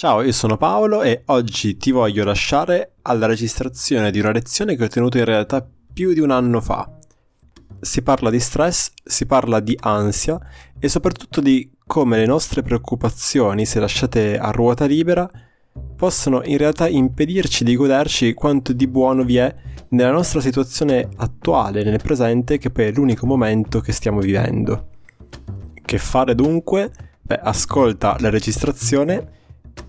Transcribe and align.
Ciao, 0.00 0.22
io 0.22 0.32
sono 0.32 0.56
Paolo 0.56 1.02
e 1.02 1.24
oggi 1.26 1.76
ti 1.76 1.90
voglio 1.90 2.24
lasciare 2.24 2.94
alla 3.02 3.26
registrazione 3.26 4.10
di 4.10 4.18
una 4.18 4.30
lezione 4.30 4.74
che 4.74 4.84
ho 4.84 4.88
tenuto 4.88 5.18
in 5.18 5.26
realtà 5.26 5.62
più 5.92 6.14
di 6.14 6.20
un 6.20 6.30
anno 6.30 6.62
fa. 6.62 6.90
Si 7.78 8.00
parla 8.00 8.30
di 8.30 8.40
stress, 8.40 8.92
si 9.04 9.26
parla 9.26 9.60
di 9.60 9.76
ansia 9.78 10.40
e 10.78 10.88
soprattutto 10.88 11.42
di 11.42 11.70
come 11.86 12.16
le 12.16 12.24
nostre 12.24 12.62
preoccupazioni, 12.62 13.66
se 13.66 13.78
lasciate 13.78 14.38
a 14.38 14.50
ruota 14.50 14.86
libera, 14.86 15.30
possono 15.96 16.40
in 16.44 16.56
realtà 16.56 16.88
impedirci 16.88 17.62
di 17.62 17.76
goderci 17.76 18.32
quanto 18.32 18.72
di 18.72 18.86
buono 18.86 19.22
vi 19.22 19.36
è 19.36 19.54
nella 19.90 20.12
nostra 20.12 20.40
situazione 20.40 21.10
attuale, 21.16 21.84
nel 21.84 22.00
presente, 22.02 22.56
che 22.56 22.70
poi 22.70 22.86
è 22.86 22.92
l'unico 22.92 23.26
momento 23.26 23.80
che 23.80 23.92
stiamo 23.92 24.20
vivendo. 24.20 24.88
Che 25.74 25.98
fare 25.98 26.34
dunque? 26.34 26.90
Beh, 27.20 27.40
ascolta 27.42 28.16
la 28.18 28.30
registrazione 28.30 29.36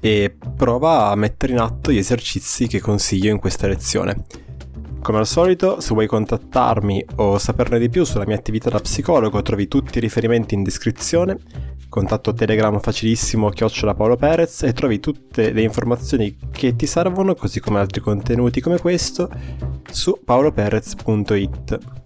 e 0.01 0.35
prova 0.55 1.09
a 1.09 1.15
mettere 1.15 1.53
in 1.53 1.59
atto 1.59 1.91
gli 1.91 1.97
esercizi 1.97 2.67
che 2.67 2.81
consiglio 2.81 3.31
in 3.31 3.39
questa 3.39 3.67
lezione. 3.67 4.25
Come 5.01 5.17
al 5.17 5.27
solito, 5.27 5.79
se 5.79 5.93
vuoi 5.93 6.05
contattarmi 6.05 7.05
o 7.15 7.37
saperne 7.37 7.79
di 7.79 7.89
più 7.89 8.03
sulla 8.03 8.25
mia 8.25 8.35
attività 8.35 8.69
da 8.69 8.79
psicologo, 8.79 9.41
trovi 9.41 9.67
tutti 9.67 9.97
i 9.97 10.01
riferimenti 10.01 10.53
in 10.53 10.63
descrizione, 10.63 11.37
contatto 11.89 12.33
Telegram 12.33 12.79
facilissimo 12.79 13.49
chiocciola 13.49 13.95
Paolo 13.95 14.15
Perez 14.15 14.63
e 14.63 14.73
trovi 14.73 14.99
tutte 14.99 15.51
le 15.51 15.61
informazioni 15.61 16.37
che 16.51 16.75
ti 16.75 16.85
servono, 16.85 17.33
così 17.33 17.59
come 17.59 17.79
altri 17.79 18.01
contenuti 18.01 18.61
come 18.61 18.79
questo, 18.79 19.29
su 19.89 20.19
paoloperez.it 20.23 22.00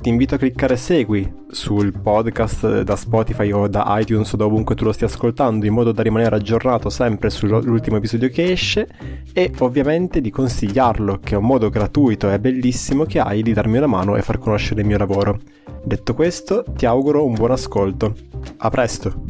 ti 0.00 0.10
invito 0.10 0.36
a 0.36 0.38
cliccare 0.38 0.76
segui 0.76 1.28
sul 1.50 1.92
podcast 1.98 2.82
da 2.82 2.94
Spotify 2.94 3.50
o 3.50 3.66
da 3.66 3.96
iTunes 3.98 4.32
o 4.32 4.36
da 4.36 4.44
ovunque 4.44 4.76
tu 4.76 4.84
lo 4.84 4.92
stia 4.92 5.08
ascoltando 5.08 5.66
in 5.66 5.72
modo 5.72 5.90
da 5.90 6.02
rimanere 6.02 6.36
aggiornato 6.36 6.88
sempre 6.88 7.30
sull'ultimo 7.30 7.96
episodio 7.96 8.28
che 8.28 8.52
esce 8.52 8.86
e 9.32 9.52
ovviamente 9.58 10.20
di 10.20 10.30
consigliarlo 10.30 11.18
che 11.20 11.34
è 11.34 11.38
un 11.38 11.44
modo 11.44 11.68
gratuito 11.68 12.30
e 12.30 12.38
bellissimo 12.38 13.04
che 13.04 13.18
hai 13.18 13.42
di 13.42 13.52
darmi 13.52 13.78
una 13.78 13.88
mano 13.88 14.14
e 14.14 14.22
far 14.22 14.38
conoscere 14.38 14.82
il 14.82 14.86
mio 14.86 14.98
lavoro. 14.98 15.40
Detto 15.82 16.14
questo 16.14 16.64
ti 16.76 16.86
auguro 16.86 17.24
un 17.24 17.34
buon 17.34 17.50
ascolto. 17.50 18.14
A 18.58 18.70
presto! 18.70 19.24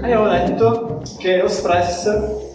Abbiamo 0.00 0.28
detto 0.28 1.02
che 1.18 1.36
lo 1.36 1.48
stress 1.48 2.08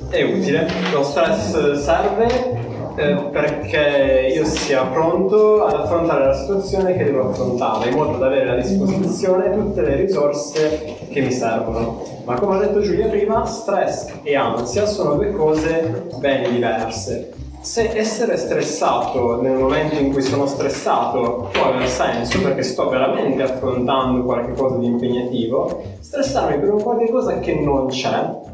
è 0.09 0.23
utile, 0.23 0.67
lo 0.91 1.03
stress 1.03 1.73
serve 1.73 2.80
eh, 2.95 3.15
perché 3.31 4.31
io 4.33 4.45
sia 4.45 4.83
pronto 4.83 5.65
ad 5.65 5.73
affrontare 5.73 6.25
la 6.25 6.33
situazione 6.33 6.95
che 6.95 7.05
devo 7.05 7.29
affrontare, 7.29 7.89
in 7.89 7.95
modo 7.95 8.17
da 8.17 8.27
avere 8.27 8.49
a 8.49 8.55
disposizione 8.55 9.51
tutte 9.53 9.81
le 9.81 9.95
risorse 9.95 10.97
che 11.09 11.21
mi 11.21 11.31
servono. 11.31 12.03
Ma 12.25 12.39
come 12.39 12.55
ha 12.55 12.59
detto 12.59 12.81
Giulia 12.81 13.07
prima, 13.07 13.45
stress 13.45 14.11
e 14.23 14.35
ansia 14.35 14.85
sono 14.85 15.15
due 15.15 15.31
cose 15.31 16.07
ben 16.17 16.51
diverse. 16.51 17.33
Se 17.61 17.91
essere 17.95 18.37
stressato 18.37 19.39
nel 19.39 19.55
momento 19.55 19.95
in 19.95 20.11
cui 20.11 20.23
sono 20.23 20.47
stressato 20.47 21.49
può 21.51 21.65
avere 21.65 21.87
senso 21.87 22.41
perché 22.41 22.63
sto 22.63 22.89
veramente 22.89 23.43
affrontando 23.43 24.23
qualcosa 24.23 24.77
di 24.77 24.87
impegnativo, 24.87 25.83
stressarmi 25.99 26.59
per 26.59 26.73
un 26.73 26.81
qualche 26.81 27.39
che 27.41 27.53
non 27.53 27.87
c'è 27.87 28.49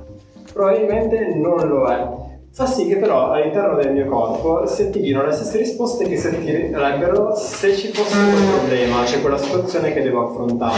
probabilmente 0.51 1.35
non 1.35 1.67
lo 1.67 1.85
è 1.85 2.25
fa 2.57 2.65
sì 2.65 2.87
che 2.87 2.97
però 2.97 3.29
all'interno 3.29 3.75
del 3.75 3.93
mio 3.93 4.07
corpo 4.07 4.65
si 4.65 4.81
attivino 4.81 5.23
le 5.23 5.31
stesse 5.31 5.59
risposte 5.59 6.05
che 6.05 6.17
si 6.17 6.25
attiverebbero 6.25 7.35
se 7.35 7.75
ci 7.75 7.89
fosse 7.89 8.17
un 8.17 8.49
problema, 8.57 9.03
c'è 9.03 9.21
quella 9.21 9.37
situazione 9.37 9.93
che 9.93 10.01
devo 10.01 10.27
affrontare. 10.27 10.75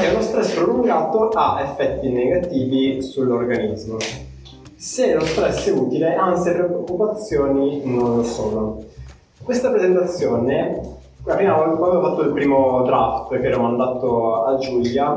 E 0.00 0.10
uno 0.10 0.20
stress 0.20 0.54
prolungato 0.54 1.30
ha 1.30 1.60
effetti 1.60 2.08
negativi 2.08 3.02
sull'organismo. 3.02 3.96
Se 4.76 5.12
lo 5.12 5.24
stress 5.24 5.66
è 5.66 5.72
utile, 5.72 6.14
ansia 6.14 6.52
e 6.52 6.54
preoccupazioni 6.54 7.82
non 7.82 8.18
lo 8.18 8.22
sono. 8.22 8.84
Questa 9.42 9.70
presentazione, 9.70 10.80
prima 11.24 11.54
quando 11.54 11.98
ho 11.98 12.00
fatto 12.00 12.22
il 12.22 12.30
primo 12.30 12.84
draft 12.84 13.36
che 13.40 13.44
ero 13.44 13.62
mandato 13.62 14.44
a 14.44 14.56
Giulia, 14.58 15.16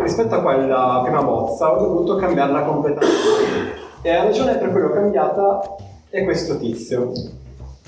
rispetto 0.00 0.32
a 0.32 0.42
quella 0.42 1.00
prima 1.02 1.24
bozza 1.24 1.74
ho 1.74 1.80
dovuto 1.80 2.14
cambiarla 2.14 2.62
completamente 2.62 3.79
e 4.02 4.12
la 4.12 4.24
ragione 4.24 4.56
per 4.56 4.70
cui 4.70 4.80
l'ho 4.80 4.92
cambiata 4.92 5.60
è 6.08 6.24
questo 6.24 6.58
tizio. 6.58 7.12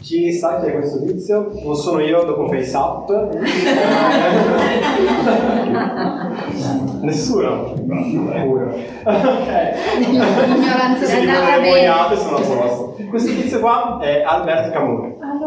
Chi 0.01 0.33
sa 0.33 0.61
chi 0.61 0.67
è 0.67 0.75
questo 0.75 1.03
tizio? 1.05 1.51
Non 1.63 1.77
sono 1.77 2.01
io 2.01 2.25
dopo 2.25 2.49
FaceUp. 2.49 3.39
Nessuno? 7.03 7.75
Pure. 7.75 8.87
ok. 9.05 9.99
L'ignoranza 9.99 11.05
sì, 11.05 11.19
andava 11.19 11.61
boiate 11.61 12.17
sono 12.17 12.37
a 12.37 12.41
posto. 12.41 12.97
Questo 13.09 13.31
tizio 13.33 13.61
qua 13.61 13.99
è 14.01 14.23
Albert 14.23 14.73
Camus. 14.73 15.11
Ah, 15.21 15.39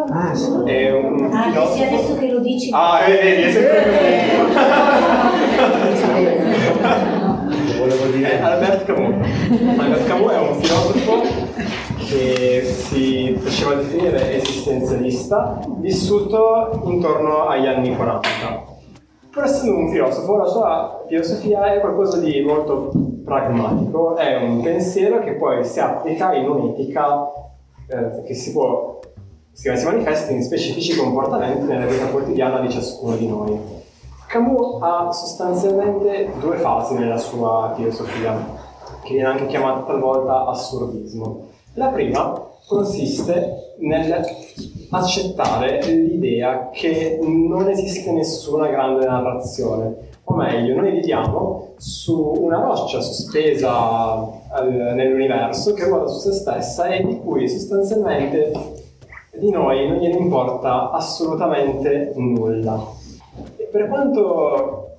È 0.66 0.92
un 0.92 1.30
ah, 1.34 1.44
filosofo. 1.44 1.76
sì, 1.76 1.84
adesso 1.84 2.18
che 2.18 2.32
lo 2.32 2.40
dici. 2.40 2.70
Ah, 2.72 3.00
vedi, 3.06 3.42
è 3.42 3.52
sempre 3.52 3.84
volevo 7.86 8.06
dire 8.08 8.40
è 8.40 8.42
Albert 8.42 8.86
Camus. 8.86 9.28
Albert 9.78 10.08
Camus 10.08 10.32
è 10.32 10.40
un 10.40 10.56
filosofo 10.56 11.22
che 12.08 12.64
si 12.64 13.38
faceva 13.40 13.76
definire 13.76 14.36
esistenzialista, 14.36 15.60
vissuto 15.78 16.82
intorno 16.86 17.48
agli 17.48 17.68
anni 17.68 17.96
40. 17.96 18.74
Pur 19.32 19.44
essendo 19.44 19.78
un 19.78 19.92
filosofo, 19.92 20.36
la 20.36 20.46
sua 20.46 21.04
filosofia 21.08 21.74
è 21.74 21.80
qualcosa 21.80 22.18
di 22.20 22.42
molto 22.42 22.92
pragmatico, 23.24 24.16
è 24.16 24.36
un 24.36 24.62
pensiero 24.62 25.20
che 25.20 25.34
poi 25.34 25.64
si 25.64 25.80
applica 25.80 26.34
in 26.34 26.50
un'etica 26.50 27.32
eh, 27.88 28.24
che 28.26 28.34
si 28.34 28.52
può 28.52 29.00
si 29.52 29.70
manifesta 29.70 30.34
in 30.34 30.44
specifici 30.44 30.98
comportamenti 30.98 31.64
nella 31.66 31.86
vita 31.86 32.08
quotidiana 32.08 32.60
di 32.60 32.70
ciascuno 32.70 33.16
di 33.16 33.26
noi. 33.26 33.58
Camus 34.28 34.82
ha 34.82 35.12
sostanzialmente 35.12 36.32
due 36.40 36.58
fasi 36.58 36.96
nella 36.96 37.18
sua 37.18 37.74
filosofia, 37.76 38.36
che 39.04 39.14
viene 39.14 39.30
anche 39.30 39.46
chiamata 39.48 39.82
talvolta 39.82 40.46
assurdismo. 40.48 41.48
La 41.74 41.88
prima 41.88 42.42
consiste 42.68 43.76
nell'accettare 43.80 45.84
l'idea 45.86 46.70
che 46.72 47.20
non 47.22 47.70
esiste 47.70 48.12
nessuna 48.12 48.68
grande 48.68 49.06
narrazione, 49.06 50.14
o 50.24 50.34
meglio, 50.34 50.76
noi 50.76 50.92
viviamo 50.92 51.74
su 51.78 52.34
una 52.40 52.60
roccia 52.60 53.02
sospesa 53.02 54.28
nell'universo 54.64 55.74
che 55.74 55.86
ruota 55.86 56.08
su 56.08 56.32
se 56.32 56.32
stessa 56.32 56.88
e 56.88 57.04
di 57.04 57.20
cui 57.20 57.48
sostanzialmente 57.48 58.52
di 59.38 59.52
noi 59.52 59.88
non 59.88 59.98
gliene 59.98 60.18
importa 60.18 60.90
assolutamente 60.92 62.14
nulla. 62.16 62.95
Per 63.76 63.90
quanto 63.90 64.92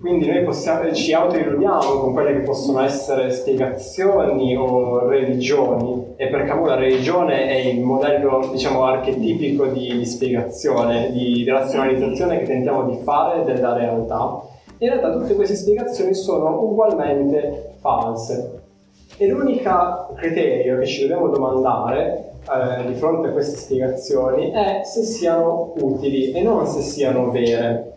quindi 0.00 0.28
noi 0.28 0.44
possiamo, 0.44 0.92
ci 0.92 1.12
autoilludiamo 1.12 1.98
con 1.98 2.12
quelle 2.12 2.34
che 2.34 2.42
possono 2.42 2.80
essere 2.80 3.32
spiegazioni 3.32 4.54
o 4.56 5.08
religioni, 5.08 6.14
e 6.14 6.28
per 6.28 6.44
Camus 6.44 6.68
la 6.68 6.76
religione 6.76 7.48
è 7.48 7.56
il 7.56 7.80
modello, 7.80 8.48
diciamo, 8.52 8.84
archetipico 8.84 9.66
di, 9.66 9.98
di 9.98 10.06
spiegazione, 10.06 11.10
di, 11.10 11.42
di 11.42 11.44
razionalizzazione 11.44 12.38
che 12.38 12.44
tentiamo 12.44 12.88
di 12.88 12.98
fare 13.02 13.42
della 13.42 13.72
realtà, 13.72 14.42
in 14.78 14.88
realtà 14.88 15.10
tutte 15.10 15.34
queste 15.34 15.56
spiegazioni 15.56 16.14
sono 16.14 16.62
ugualmente 16.62 17.72
false. 17.80 18.60
E 19.16 19.26
l'unico 19.26 20.12
criterio 20.14 20.78
che 20.78 20.86
ci 20.86 21.00
dobbiamo 21.00 21.30
domandare 21.30 22.34
eh, 22.48 22.86
di 22.86 22.94
fronte 22.94 23.26
a 23.26 23.32
queste 23.32 23.56
spiegazioni 23.56 24.52
è 24.52 24.82
se 24.84 25.02
siano 25.02 25.72
utili 25.80 26.30
e 26.30 26.42
non 26.42 26.64
se 26.68 26.80
siano 26.80 27.32
vere. 27.32 27.96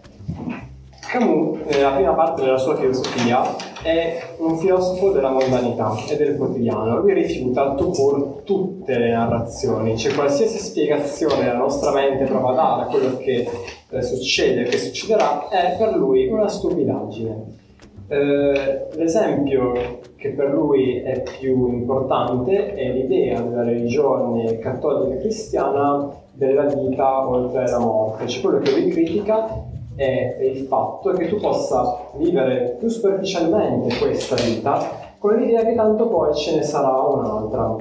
Camus, 1.13 1.59
nella 1.67 1.91
prima 1.91 2.13
parte 2.13 2.41
della 2.41 2.57
sua 2.57 2.75
filosofia, 2.75 3.43
è 3.83 4.33
un 4.37 4.57
filosofo 4.57 5.11
della 5.11 5.29
mondanità 5.29 5.93
e 6.09 6.15
del 6.15 6.35
quotidiano. 6.37 7.01
Lui 7.01 7.13
rifiuta 7.13 7.75
tout 7.75 8.43
tutte 8.43 8.97
le 8.97 9.11
narrazioni, 9.11 9.95
cioè 9.95 10.15
qualsiasi 10.15 10.57
spiegazione 10.57 11.45
la 11.45 11.57
nostra 11.57 11.91
mente 11.91 12.23
prova 12.25 12.51
a 12.51 12.55
dare 12.55 12.81
a 12.81 12.85
quello 12.85 13.17
che 13.17 13.47
eh, 13.89 14.01
succede, 14.01 14.63
che 14.63 14.77
succederà, 14.79 15.49
è 15.49 15.75
per 15.77 15.95
lui 15.95 16.27
una 16.27 16.47
stupidaggine. 16.47 17.61
Eh, 18.07 18.87
l'esempio 18.95 19.99
che 20.15 20.29
per 20.29 20.49
lui 20.49 20.99
è 21.01 21.21
più 21.39 21.67
importante 21.67 22.73
è 22.73 22.91
l'idea 22.91 23.39
della 23.41 23.63
religione 23.63 24.57
cattolica 24.57 25.19
cristiana 25.19 26.09
della 26.31 26.65
vita 26.65 27.27
oltre 27.29 27.67
la 27.69 27.79
morte, 27.79 28.27
cioè 28.27 28.41
quello 28.41 28.59
che 28.59 28.71
lui 28.71 28.89
critica 28.89 29.71
è 29.95 30.37
il 30.41 30.65
fatto 30.65 31.11
che 31.11 31.27
tu 31.27 31.37
possa 31.37 32.09
vivere 32.15 32.75
più 32.79 32.89
superficialmente 32.89 33.97
questa 33.97 34.35
vita 34.35 35.11
con 35.19 35.35
l'idea 35.35 35.63
che 35.63 35.75
tanto 35.75 36.07
poi 36.07 36.33
ce 36.35 36.55
ne 36.55 36.63
sarà 36.63 36.99
un'altra. 36.99 37.75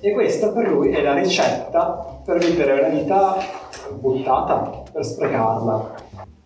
E 0.00 0.12
questa 0.12 0.52
per 0.52 0.68
lui 0.68 0.90
è 0.90 1.02
la 1.02 1.14
ricetta 1.14 2.20
per 2.24 2.38
vivere 2.38 2.80
una 2.80 2.88
vita 2.88 3.36
buttata, 3.98 4.82
per 4.90 5.04
sprecarla. 5.04 5.94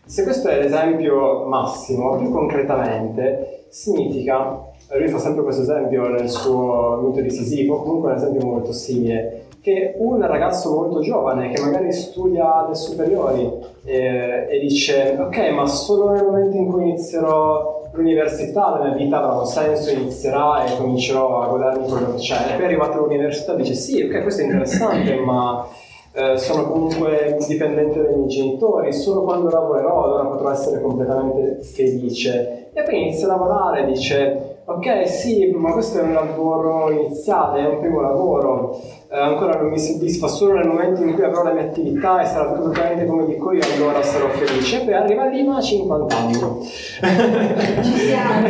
Se 0.04 0.22
questo 0.22 0.48
è 0.48 0.58
l'esempio 0.58 1.46
massimo, 1.46 2.16
più 2.16 2.30
concretamente, 2.30 3.66
significa 3.68 4.72
lui 4.94 5.08
fa 5.08 5.18
sempre 5.18 5.42
questo 5.42 5.62
esempio 5.62 6.06
nel 6.08 6.28
suo 6.28 7.00
mito 7.02 7.20
di 7.20 7.30
Sisifo, 7.30 7.82
comunque 7.82 8.10
un 8.10 8.16
esempio 8.16 8.46
molto 8.46 8.72
simile, 8.72 9.45
che 9.66 9.94
un 9.98 10.24
ragazzo 10.24 10.72
molto 10.72 11.00
giovane 11.00 11.50
che 11.50 11.60
magari 11.60 11.90
studia 11.90 12.64
alle 12.64 12.76
superiori 12.76 13.50
eh, 13.82 14.46
e 14.48 14.60
dice 14.60 15.16
ok 15.18 15.50
ma 15.50 15.66
solo 15.66 16.12
nel 16.12 16.22
momento 16.22 16.56
in 16.56 16.70
cui 16.70 16.82
inizierò 16.82 17.82
l'università 17.90 18.78
la 18.78 18.84
mia 18.84 18.94
vita 18.94 19.20
avrà 19.20 19.40
un 19.40 19.46
senso, 19.46 19.90
inizierà 19.90 20.64
e 20.64 20.76
comincerò 20.76 21.40
a 21.42 21.48
godermi 21.48 21.88
quello 21.88 22.14
che 22.14 22.18
c'è. 22.18 22.52
E 22.52 22.56
poi 22.56 22.64
arrivato 22.66 22.98
all'università 22.98 23.54
dice 23.54 23.74
sì, 23.74 24.02
ok, 24.02 24.20
questo 24.22 24.42
è 24.42 24.44
interessante, 24.44 25.14
ma 25.24 25.66
eh, 26.12 26.36
sono 26.36 26.70
comunque 26.70 27.38
dipendente 27.48 28.02
dai 28.02 28.16
miei 28.16 28.28
genitori, 28.28 28.92
solo 28.92 29.22
quando 29.22 29.48
lavorerò 29.48 30.04
allora 30.04 30.26
potrò 30.26 30.50
essere 30.50 30.80
completamente 30.80 31.62
felice. 31.62 32.68
E 32.74 32.82
poi 32.82 33.00
inizia 33.00 33.24
a 33.24 33.30
lavorare 33.30 33.86
dice 33.86 34.55
ok 34.68 35.08
sì, 35.08 35.52
ma 35.54 35.70
questo 35.70 36.00
è 36.00 36.02
un 36.02 36.12
lavoro 36.12 36.90
iniziale, 36.90 37.60
è 37.60 37.68
un 37.68 37.78
primo 37.78 38.00
lavoro, 38.00 38.80
eh, 39.08 39.16
ancora 39.16 39.60
non 39.60 39.70
mi 39.70 39.78
soddisfa, 39.78 40.26
solo 40.26 40.54
nel 40.54 40.66
momento 40.66 41.04
in 41.04 41.14
cui 41.14 41.22
avrò 41.22 41.44
le 41.44 41.52
mie 41.52 41.62
attività 41.62 42.20
e 42.20 42.26
sarà 42.26 42.52
tutto 42.52 42.72
esattamente 42.72 43.06
come 43.06 43.26
dico 43.26 43.52
io, 43.52 43.62
allora 43.76 44.02
sarò 44.02 44.28
felice. 44.30 44.82
E 44.82 44.84
poi 44.84 44.94
arriva 44.94 45.26
lì 45.26 45.46
a 45.46 45.60
50 45.60 46.16
anni. 46.16 46.32
Ci 46.34 47.92
siamo. 47.92 48.48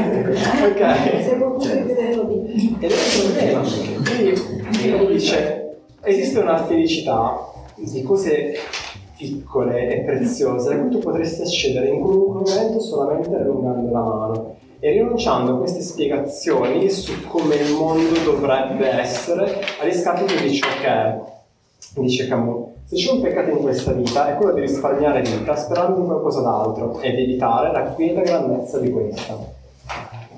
ok. 0.69 1.23
Siamo 1.23 1.53
tutti 1.53 1.69
Ed 1.71 1.97
è 1.97 2.15
un 2.81 3.21
problema. 3.21 3.61
Quindi 4.71 5.07
dice, 5.13 5.77
esiste 6.03 6.39
una 6.39 6.65
felicità 6.65 7.47
di 7.75 8.03
cose 8.03 8.55
piccole 9.19 9.89
e 9.89 10.01
preziose 10.05 10.73
a 10.73 10.79
cui 10.79 10.91
tu 10.91 10.99
potresti 10.99 11.43
accedere 11.43 11.89
in 11.89 12.01
qualunque 12.01 12.51
momento 12.51 12.81
solamente 12.81 13.35
allungando 13.35 13.91
la 13.91 14.01
mano 14.01 14.57
e 14.79 14.91
rinunciando 14.91 15.55
a 15.55 15.59
queste 15.59 15.81
spiegazioni 15.81 16.89
su 16.91 17.27
come 17.27 17.57
il 17.57 17.75
mondo 17.75 18.19
dovrebbe 18.25 18.89
essere 18.89 19.61
a 19.81 19.85
riscatto 19.85 20.25
di 20.25 20.53
ciò 20.53 20.67
che 20.81 20.87
è. 20.87 21.21
Dice 21.95 22.29
Camus, 22.29 22.69
se 22.85 22.97
c'è 22.97 23.13
un 23.13 23.21
peccato 23.21 23.51
in 23.51 23.59
questa 23.59 23.93
vita 23.93 24.29
è 24.29 24.37
quello 24.37 24.53
di 24.53 24.61
risparmiare 24.61 25.23
vita 25.23 25.57
sperando 25.57 26.01
in 26.01 26.07
qualcosa 26.07 26.41
d'altro 26.41 27.01
ed 27.01 27.19
evitare 27.19 27.73
la 27.73 27.83
quieta 27.93 28.21
grandezza 28.21 28.79
di 28.79 28.91
questa. 28.91 29.39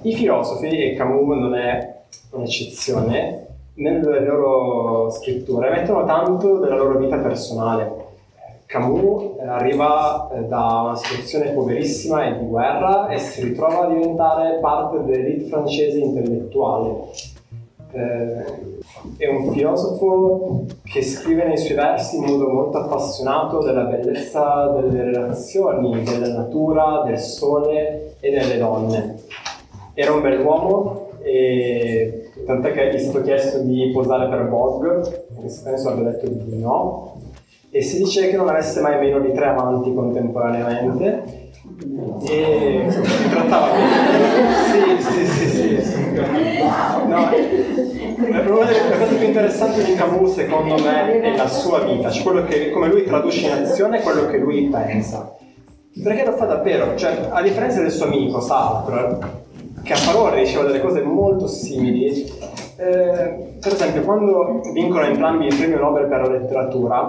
I 0.02 0.14
filosofi, 0.14 0.69
e 0.69 0.94
Camus 0.94 1.37
non 1.37 1.55
è 1.56 1.96
un'eccezione, 2.31 3.46
nelle 3.75 4.25
loro 4.25 5.11
scritture 5.11 5.70
mettono 5.70 6.05
tanto 6.05 6.58
della 6.58 6.76
loro 6.76 6.99
vita 6.99 7.17
personale. 7.19 8.06
Camus 8.68 9.38
arriva 9.40 10.28
eh, 10.30 10.42
da 10.42 10.82
una 10.84 10.96
situazione 10.96 11.52
poverissima 11.52 12.26
e 12.26 12.38
di 12.38 12.44
guerra 12.44 13.08
e 13.08 13.16
si 13.16 13.44
ritrova 13.44 13.86
a 13.86 13.88
diventare 13.88 14.58
parte 14.60 15.02
dell'elite 15.04 15.46
francese 15.46 15.98
intellettuale. 15.98 16.94
Eh, 17.92 18.44
è 19.16 19.26
un 19.26 19.50
filosofo 19.52 20.66
che 20.84 21.02
scrive 21.02 21.46
nei 21.46 21.56
suoi 21.56 21.76
versi 21.76 22.16
in 22.16 22.24
modo 22.24 22.48
molto 22.48 22.76
appassionato 22.76 23.62
della 23.62 23.84
bellezza 23.84 24.66
delle 24.78 25.02
relazioni, 25.02 26.02
della 26.02 26.36
natura, 26.36 27.04
del 27.06 27.18
sole 27.18 28.16
e 28.20 28.30
delle 28.30 28.58
donne. 28.58 29.16
Era 29.94 30.12
un 30.12 30.20
bell'uomo 30.20 31.08
e 31.22 32.30
tant'è 32.44 32.72
che 32.72 32.90
gli 32.90 32.96
è 32.96 32.98
stato 32.98 33.22
chiesto 33.22 33.60
di 33.60 33.90
posare 33.94 34.28
per 34.28 34.46
Vogue, 34.46 35.26
penso 35.64 35.88
abbia 35.88 36.10
detto 36.10 36.28
di 36.28 36.60
no, 36.60 37.17
e 37.70 37.82
si 37.82 37.98
dice 37.98 38.28
che 38.30 38.36
non 38.36 38.48
avesse 38.48 38.80
mai 38.80 38.98
meno 38.98 39.20
di 39.20 39.32
tre 39.32 39.46
amanti 39.46 39.92
contemporaneamente 39.92 41.50
e 42.26 42.86
si 42.88 43.28
trattava 43.28 43.68
di... 43.76 45.02
sì, 45.02 45.26
sì, 45.26 45.46
sì, 45.48 45.80
sì. 45.80 45.96
No, 47.06 47.28
una 48.18 48.64
delle 48.64 48.98
cose 48.98 49.14
più 49.16 49.26
interessanti 49.26 49.84
di 49.84 49.94
Camus 49.94 50.34
secondo 50.34 50.74
me 50.82 51.20
è 51.20 51.36
la 51.36 51.48
sua 51.48 51.80
vita, 51.80 52.10
cioè 52.10 52.44
che, 52.46 52.70
come 52.70 52.88
lui 52.88 53.04
traduce 53.04 53.46
in 53.46 53.52
azione 53.52 54.00
quello 54.00 54.26
che 54.26 54.38
lui 54.38 54.68
pensa. 54.68 55.34
Perché 56.02 56.24
lo 56.24 56.32
fa 56.32 56.46
davvero, 56.46 56.96
cioè 56.96 57.28
a 57.30 57.42
differenza 57.42 57.80
del 57.80 57.90
suo 57.90 58.06
amico 58.06 58.40
Sartre, 58.40 59.18
che 59.82 59.92
a 59.92 59.98
parole 60.04 60.40
diceva 60.40 60.64
delle 60.64 60.80
cose 60.80 61.02
molto 61.02 61.46
simili, 61.46 62.24
eh, 62.76 63.56
per 63.60 63.72
esempio 63.72 64.02
quando 64.02 64.60
vincono 64.72 65.04
entrambi 65.04 65.46
il 65.46 65.56
premio 65.56 65.78
Nobel 65.78 66.06
per 66.06 66.20
la 66.20 66.28
letteratura, 66.28 67.08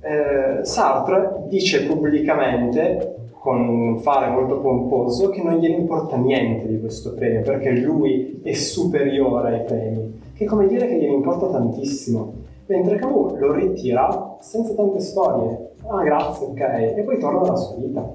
eh, 0.00 0.64
Sartre 0.64 1.44
dice 1.48 1.84
pubblicamente, 1.84 3.16
con 3.38 3.58
un 3.68 3.98
fare 3.98 4.28
molto 4.30 4.60
pomposo, 4.60 5.30
che 5.30 5.42
non 5.42 5.56
gliene 5.58 5.76
importa 5.76 6.16
niente 6.16 6.68
di 6.68 6.78
questo 6.78 7.14
premio, 7.14 7.42
perché 7.42 7.70
lui 7.70 8.40
è 8.42 8.52
superiore 8.52 9.54
ai 9.54 9.64
premi, 9.64 10.20
che 10.34 10.44
è 10.44 10.46
come 10.46 10.66
dire 10.66 10.86
che 10.86 10.98
gliene 10.98 11.14
importa 11.14 11.46
tantissimo. 11.48 12.34
Mentre 12.66 12.96
Camus 12.96 13.36
lo 13.38 13.52
ritira 13.52 14.36
senza 14.40 14.74
tante 14.74 15.00
storie. 15.00 15.72
Ah, 15.88 16.02
grazie, 16.02 16.46
ok. 16.46 16.60
E 16.60 17.02
poi 17.04 17.18
torna 17.18 17.40
alla 17.40 17.56
sua 17.56 17.76
vita. 17.76 18.08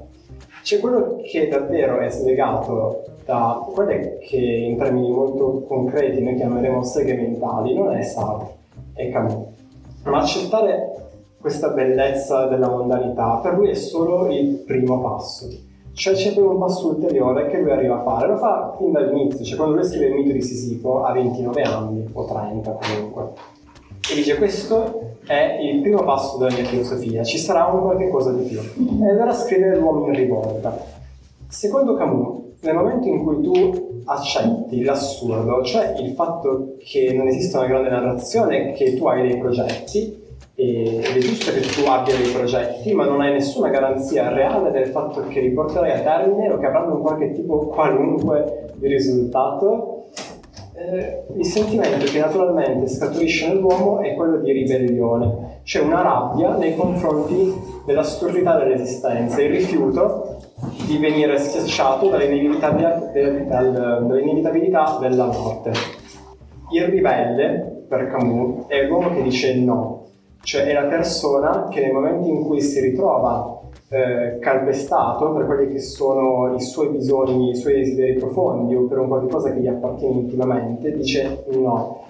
C'è 0.64 0.80
quello 0.80 1.18
che 1.22 1.48
davvero 1.50 2.00
è 2.00 2.10
slegato 2.10 3.04
da 3.26 3.62
quelle 3.74 4.20
che 4.20 4.38
in 4.38 4.78
termini 4.78 5.12
molto 5.12 5.64
concreti 5.68 6.24
noi 6.24 6.36
chiameremo 6.36 6.84
seghe 6.84 7.16
mentali, 7.16 7.74
non 7.74 7.94
è 7.96 8.02
Sartre, 8.02 8.56
è 8.94 9.10
Camus. 9.10 9.48
Ma 10.06 10.20
accettare 10.20 11.05
questa 11.46 11.70
bellezza 11.70 12.48
della 12.48 12.68
mondanità, 12.68 13.40
per 13.40 13.54
lui 13.54 13.70
è 13.70 13.76
solo 13.76 14.32
il 14.32 14.64
primo 14.66 15.00
passo. 15.00 15.48
Cioè 15.94 16.16
c'è 16.16 16.34
poi 16.34 16.44
un 16.44 16.58
passo 16.58 16.88
ulteriore 16.88 17.46
che 17.50 17.60
lui 17.60 17.70
arriva 17.70 18.00
a 18.00 18.02
fare, 18.02 18.30
lo 18.30 18.38
fa 18.38 18.74
fin 18.80 18.92
dall'inizio, 18.92 19.46
cioè 19.46 19.56
quando 19.56 19.76
lui 19.76 19.84
scrive 19.84 20.08
il 20.08 20.16
mito 20.16 20.32
di 20.32 20.42
Sisifo 20.42 21.04
a 21.04 21.14
29 21.14 21.62
anni, 21.62 22.10
o 22.12 22.26
30 22.26 22.80
comunque, 22.82 23.34
e 24.12 24.16
dice 24.16 24.38
questo 24.38 25.18
è 25.28 25.60
il 25.62 25.82
primo 25.82 26.04
passo 26.04 26.40
della 26.40 26.52
mia 26.52 26.66
filosofia, 26.66 27.22
ci 27.22 27.38
sarà 27.38 27.66
un 27.66 27.82
qualche 27.84 28.10
cosa 28.10 28.32
di 28.32 28.42
più. 28.46 28.60
E 29.06 29.08
allora 29.08 29.32
scrive 29.32 29.78
l'uomo 29.78 30.08
in 30.08 30.16
rivolta. 30.16 30.76
Secondo 31.48 31.94
Camus, 31.94 32.42
nel 32.62 32.74
momento 32.74 33.08
in 33.08 33.24
cui 33.24 33.42
tu 33.42 34.02
accetti 34.06 34.84
l'assurdo, 34.84 35.64
cioè 35.64 35.94
il 36.00 36.16
fatto 36.16 36.74
che 36.80 37.14
non 37.14 37.28
esista 37.28 37.60
una 37.60 37.68
grande 37.68 37.90
narrazione, 37.90 38.72
che 38.72 38.96
tu 38.96 39.06
hai 39.06 39.28
dei 39.28 39.38
progetti, 39.38 40.24
ed 40.56 41.04
è 41.04 41.18
giusto 41.20 41.52
che 41.52 41.60
tu 41.60 41.86
abbia 41.90 42.16
dei 42.16 42.32
progetti, 42.32 42.94
ma 42.94 43.06
non 43.06 43.20
hai 43.20 43.34
nessuna 43.34 43.68
garanzia 43.68 44.30
reale 44.30 44.72
del 44.72 44.88
fatto 44.88 45.28
che 45.28 45.42
li 45.42 45.52
porterai 45.52 45.92
a 45.92 46.00
termine 46.00 46.50
o 46.50 46.58
che 46.58 46.66
avranno 46.66 46.96
un 46.96 47.02
qualche 47.02 47.34
tipo 47.34 47.68
qualunque 47.68 48.72
di 48.76 48.88
risultato. 48.88 50.06
Eh, 50.78 51.24
il 51.38 51.46
sentimento 51.46 52.06
che 52.06 52.20
naturalmente 52.20 52.88
scaturisce 52.88 53.48
nell'uomo 53.48 54.00
è 54.00 54.14
quello 54.14 54.38
di 54.38 54.52
ribellione, 54.52 55.60
c'è 55.64 55.82
una 55.82 56.02
rabbia 56.02 56.56
nei 56.56 56.76
confronti 56.76 57.54
dell'assurdità 57.86 58.58
dell'esistenza, 58.58 59.42
il 59.42 59.52
rifiuto 59.52 60.38
di 60.86 60.98
venire 60.98 61.38
schiacciato 61.38 62.10
dall'inevitabilità, 62.10 63.62
dall'inevitabilità 63.62 64.98
della 65.00 65.26
morte. 65.26 65.72
Il 66.72 66.86
ribelle, 66.88 67.86
per 67.88 68.08
Camus, 68.08 68.66
è 68.68 68.84
l'uomo 68.84 69.14
che 69.14 69.22
dice 69.22 69.56
no, 69.56 69.95
cioè 70.46 70.66
è 70.66 70.74
la 70.74 70.84
persona 70.84 71.68
che 71.70 71.82
nel 71.82 71.92
momento 71.92 72.28
in 72.28 72.44
cui 72.44 72.62
si 72.62 72.80
ritrova 72.80 73.62
eh, 73.90 74.38
calpestato 74.40 75.34
per 75.34 75.48
quelli 75.48 75.74
che 75.74 75.80
sono 75.80 76.54
i 76.56 76.62
suoi 76.62 76.90
bisogni, 76.90 77.50
i 77.50 77.56
suoi 77.56 77.74
desideri 77.74 78.14
profondi 78.14 78.76
o 78.76 78.86
per 78.86 79.00
un 79.00 79.08
qualcosa 79.08 79.52
che 79.52 79.60
gli 79.60 79.68
appartiene 79.68 80.20
intimamente, 80.20 80.92
dice 80.92 81.46
no. 81.52 82.04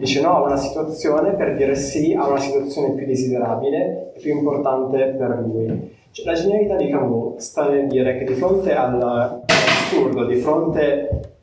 Dice 0.00 0.20
no 0.20 0.38
a 0.38 0.42
una 0.42 0.56
situazione 0.56 1.34
per 1.34 1.54
dire 1.54 1.76
sì 1.76 2.12
a 2.12 2.26
una 2.26 2.40
situazione 2.40 2.94
più 2.94 3.06
desiderabile 3.06 4.12
e 4.16 4.20
più 4.20 4.36
importante 4.36 5.14
per 5.16 5.44
lui. 5.46 5.94
Cioè, 6.10 6.26
la 6.26 6.32
genialità 6.32 6.74
di 6.74 6.88
Camus 6.88 7.36
sta 7.36 7.68
nel 7.68 7.86
dire 7.86 8.18
che 8.18 8.24
di 8.24 8.34
fronte 8.34 8.74
all'assurdo, 8.74 10.24
di 10.24 10.34
fronte 10.36 11.35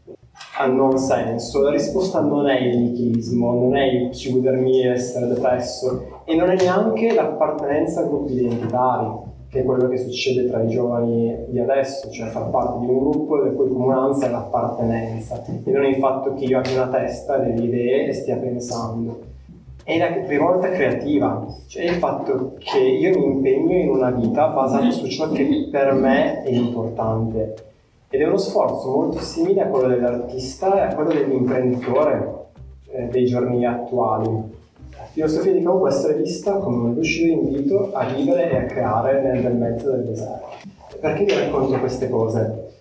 al 0.56 0.74
non 0.74 0.98
senso, 0.98 1.62
la 1.62 1.72
risposta 1.72 2.20
non 2.20 2.48
è 2.48 2.60
il 2.60 2.78
nichilismo, 2.78 3.54
non 3.54 3.76
è 3.76 3.86
il 3.86 4.10
chiudermi 4.10 4.84
e 4.84 4.92
essere 4.92 5.28
depresso, 5.28 6.22
e 6.26 6.36
non 6.36 6.52
è 6.52 6.56
neanche 6.56 7.14
l'appartenenza 7.14 8.02
a 8.02 8.04
gruppi 8.04 8.34
identitari, 8.34 9.08
che 9.50 9.62
è 9.62 9.64
quello 9.64 9.88
che 9.88 9.98
succede 9.98 10.48
tra 10.48 10.62
i 10.62 10.68
giovani 10.68 11.36
di 11.48 11.60
adesso, 11.60 12.10
cioè 12.12 12.28
far 12.28 12.50
parte 12.50 12.86
di 12.86 12.92
un 12.92 13.00
gruppo 13.00 13.38
le 13.38 13.54
cui 13.54 13.68
comunanza 13.68 14.28
è 14.28 14.30
l'appartenenza, 14.30 15.44
e 15.44 15.72
non 15.72 15.86
il 15.86 15.96
fatto 15.96 16.34
che 16.36 16.46
io 16.46 16.60
abbia 16.60 16.84
una 16.84 16.88
testa, 16.88 17.38
delle 17.38 17.64
idee 17.64 18.08
e 18.08 18.14
stia 18.14 18.38
pensando. 18.38 19.32
È 19.84 19.98
la 19.98 20.26
rivolta 20.28 20.70
creativa, 20.70 21.46
cioè 21.68 21.84
il 21.84 21.96
fatto 21.96 22.54
che 22.60 22.80
io 22.80 23.20
mi 23.20 23.26
impegno 23.26 23.76
in 23.76 23.90
una 23.90 24.12
vita 24.12 24.48
basata 24.48 24.90
su 24.92 25.08
ciò 25.08 25.30
che 25.32 25.68
per 25.70 25.94
me 25.94 26.44
è 26.44 26.52
importante. 26.52 27.72
Ed 28.14 28.22
è 28.22 28.28
uno 28.28 28.38
sforzo 28.38 28.92
molto 28.92 29.18
simile 29.18 29.62
a 29.62 29.68
quello 29.68 29.88
dell'artista 29.88 30.76
e 30.76 30.92
a 30.92 30.94
quello 30.94 31.14
dell'imprenditore 31.14 32.34
eh, 32.92 33.08
dei 33.08 33.26
giorni 33.26 33.66
attuali 33.66 34.62
filosofia 35.14 35.52
di 35.52 35.62
Camus 35.62 35.78
può 35.78 35.88
essere 35.88 36.14
vista 36.16 36.54
come 36.54 36.88
un 36.88 36.94
lucido 36.96 37.32
invito 37.32 37.92
a 37.94 38.06
vivere 38.06 38.50
e 38.50 38.58
a 38.58 38.66
creare 38.66 39.22
nel 39.22 39.42
bel 39.44 39.56
mezzo 39.56 39.92
del 39.92 40.06
deserto. 40.06 40.48
Perché 41.00 41.24
vi 41.26 41.34
racconto 41.34 41.78
queste 41.80 42.10
cose? 42.10 42.72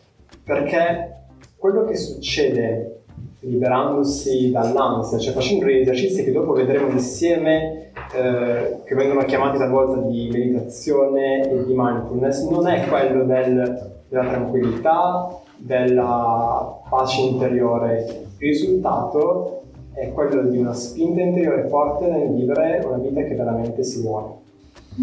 Perché 0.43 1.25
quello 1.59 1.85
che 1.85 1.95
succede 1.95 3.03
liberandosi 3.41 4.51
dall'ansia, 4.51 5.19
cioè 5.19 5.35
facendo 5.35 5.67
degli 5.67 5.81
esercizi 5.81 6.25
che 6.25 6.33
dopo 6.33 6.53
vedremo 6.53 6.89
insieme, 6.89 7.91
eh, 8.15 8.81
che 8.85 8.95
vengono 8.95 9.25
chiamati 9.25 9.59
talvolta 9.59 10.01
di 10.01 10.31
meditazione 10.33 11.51
e 11.51 11.65
di 11.65 11.75
mindfulness, 11.77 12.49
non 12.49 12.67
è 12.67 12.87
quello 12.87 13.25
del, 13.25 13.93
della 14.13 14.29
tranquillità, 14.29 15.41
della 15.57 16.81
pace 16.89 17.23
interiore. 17.23 18.27
Il 18.39 18.49
risultato 18.49 19.63
è 19.95 20.13
quello 20.13 20.43
di 20.43 20.59
una 20.59 20.75
spinta 20.75 21.23
interiore 21.23 21.69
forte 21.69 22.09
nel 22.09 22.31
vivere 22.31 22.85
una 22.85 22.99
vita 22.99 23.23
che 23.23 23.35
veramente 23.35 23.83
si 23.83 24.03
vuole. 24.03 24.41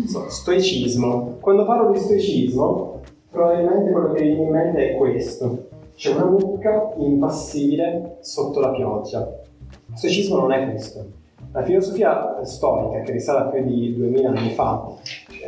So, 0.06 0.30
stoicismo. 0.30 1.38
Quando 1.40 1.66
parlo 1.66 1.92
di 1.92 1.98
stoicismo, 1.98 3.02
probabilmente 3.32 3.92
quello 3.92 4.14
che 4.14 4.22
viene 4.22 4.44
in 4.44 4.50
mente 4.50 4.92
è 4.92 4.96
questo 4.96 5.68
c'è 5.96 6.14
una 6.14 6.26
mucca 6.28 6.94
impassibile 6.98 8.20
sotto 8.22 8.60
la 8.62 8.72
pioggia. 8.72 9.28
Stoicismo 9.94 10.38
non 10.38 10.52
è 10.54 10.70
questo. 10.70 11.19
La 11.52 11.64
filosofia 11.64 12.44
storica, 12.44 13.02
che 13.02 13.12
risale 13.12 13.40
a 13.40 13.50
più 13.50 13.64
di 13.64 13.96
2000 13.96 14.30
anni 14.30 14.50
fa, 14.52 14.88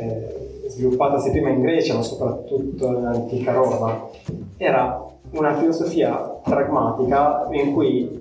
eh, 0.00 0.64
sviluppatasi 0.66 1.30
prima 1.30 1.50
in 1.50 1.60
Grecia 1.60 1.94
ma 1.94 2.02
soprattutto 2.02 2.90
nell'antica 2.90 3.52
Roma, 3.52 4.08
era 4.56 5.04
una 5.32 5.54
filosofia 5.54 6.14
pragmatica 6.42 7.46
in 7.50 7.72
cui 7.72 8.20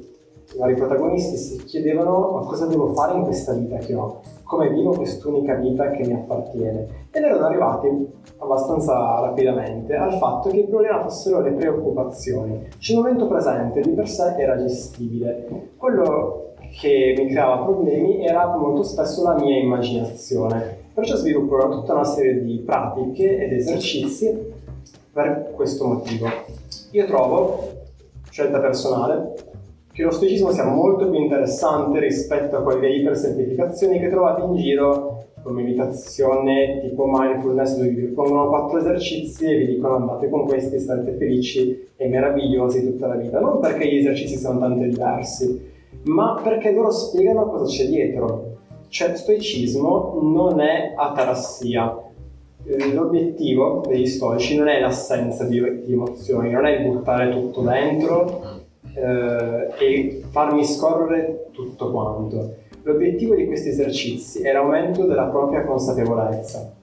i 0.53 0.57
vari 0.57 0.75
protagonisti 0.75 1.37
si 1.37 1.63
chiedevano 1.63 2.31
ma 2.31 2.41
cosa 2.41 2.67
devo 2.67 2.93
fare 2.93 3.15
in 3.15 3.23
questa 3.23 3.53
vita 3.53 3.77
che 3.77 3.95
ho? 3.95 4.21
come 4.51 4.67
vivo 4.67 4.91
quest'unica 4.91 5.55
vita 5.55 5.91
che 5.91 6.05
mi 6.05 6.11
appartiene. 6.11 7.07
Ed 7.09 7.23
erano 7.23 7.45
arrivati 7.45 7.87
abbastanza 8.39 9.21
rapidamente 9.21 9.95
al 9.95 10.17
fatto 10.17 10.49
che 10.49 10.57
il 10.57 10.67
problema 10.67 11.03
fossero 11.03 11.39
le 11.39 11.51
preoccupazioni. 11.51 12.67
Cioè, 12.77 12.97
il 12.97 13.01
momento 13.01 13.27
presente 13.27 13.79
di 13.79 13.91
per 13.91 14.09
sé 14.09 14.35
era 14.37 14.57
gestibile. 14.57 15.69
Quello 15.77 16.50
che 16.71 17.13
mi 17.17 17.27
creava 17.27 17.63
problemi 17.63 18.25
era 18.25 18.55
molto 18.55 18.83
spesso 18.83 19.23
la 19.23 19.35
mia 19.35 19.57
immaginazione. 19.57 20.79
Perciò 20.93 21.15
sviluppano 21.15 21.79
tutta 21.79 21.93
una 21.93 22.03
serie 22.03 22.43
di 22.43 22.61
pratiche 22.65 23.37
ed 23.37 23.53
esercizi 23.53 24.37
per 25.11 25.51
questo 25.53 25.87
motivo. 25.87 26.27
Io 26.91 27.05
trovo, 27.05 27.69
scelta 28.29 28.59
personale, 28.59 29.33
che 29.91 30.03
lo 30.03 30.11
stoicismo 30.11 30.51
sia 30.51 30.65
molto 30.65 31.09
più 31.09 31.19
interessante 31.19 31.99
rispetto 31.99 32.57
a 32.57 32.61
quelle 32.61 32.89
ipersemplificazioni 32.89 33.99
che 33.99 34.09
trovate 34.09 34.41
in 34.43 34.55
giro 34.55 35.25
con 35.41 35.53
meditazione 35.55 36.79
tipo 36.81 37.05
mindfulness 37.07 37.75
dove 37.75 37.89
vi 37.89 38.05
pongono 38.07 38.47
quattro 38.47 38.77
esercizi 38.77 39.45
e 39.45 39.57
vi 39.57 39.65
dicono 39.65 39.95
andate 39.95 40.29
con 40.29 40.45
questi, 40.45 40.79
starete 40.79 41.13
felici 41.13 41.87
e 41.95 42.07
meravigliosi 42.07 42.85
tutta 42.85 43.07
la 43.07 43.15
vita. 43.15 43.39
Non 43.39 43.59
perché 43.59 43.87
gli 43.87 43.97
esercizi 43.97 44.37
siano 44.37 44.59
tanto 44.59 44.83
diversi, 44.83 45.70
ma 46.03 46.39
perché 46.41 46.71
loro 46.71 46.91
spiegano 46.91 47.45
cosa 47.49 47.65
c'è 47.65 47.85
dietro. 47.85 48.57
Cioè, 48.87 49.15
stoicismo 49.15 50.19
non 50.21 50.59
è 50.59 50.93
atarassia. 50.95 51.97
L'obiettivo 52.93 53.83
degli 53.87 54.05
stoici 54.05 54.57
non 54.57 54.67
è 54.67 54.79
l'assenza 54.79 55.45
di, 55.45 55.59
di 55.85 55.93
emozioni, 55.93 56.51
non 56.51 56.65
è 56.65 56.81
buttare 56.81 57.31
tutto 57.31 57.61
dentro 57.61 58.59
eh, 58.93 59.69
e 59.79 60.23
farmi 60.29 60.63
scorrere 60.63 61.47
tutto 61.51 61.91
quanto. 61.91 62.55
L'obiettivo 62.83 63.35
di 63.35 63.45
questi 63.45 63.69
esercizi 63.69 64.41
è 64.41 64.51
l'aumento 64.51 65.05
della 65.05 65.25
propria 65.25 65.63
consapevolezza, 65.63 66.73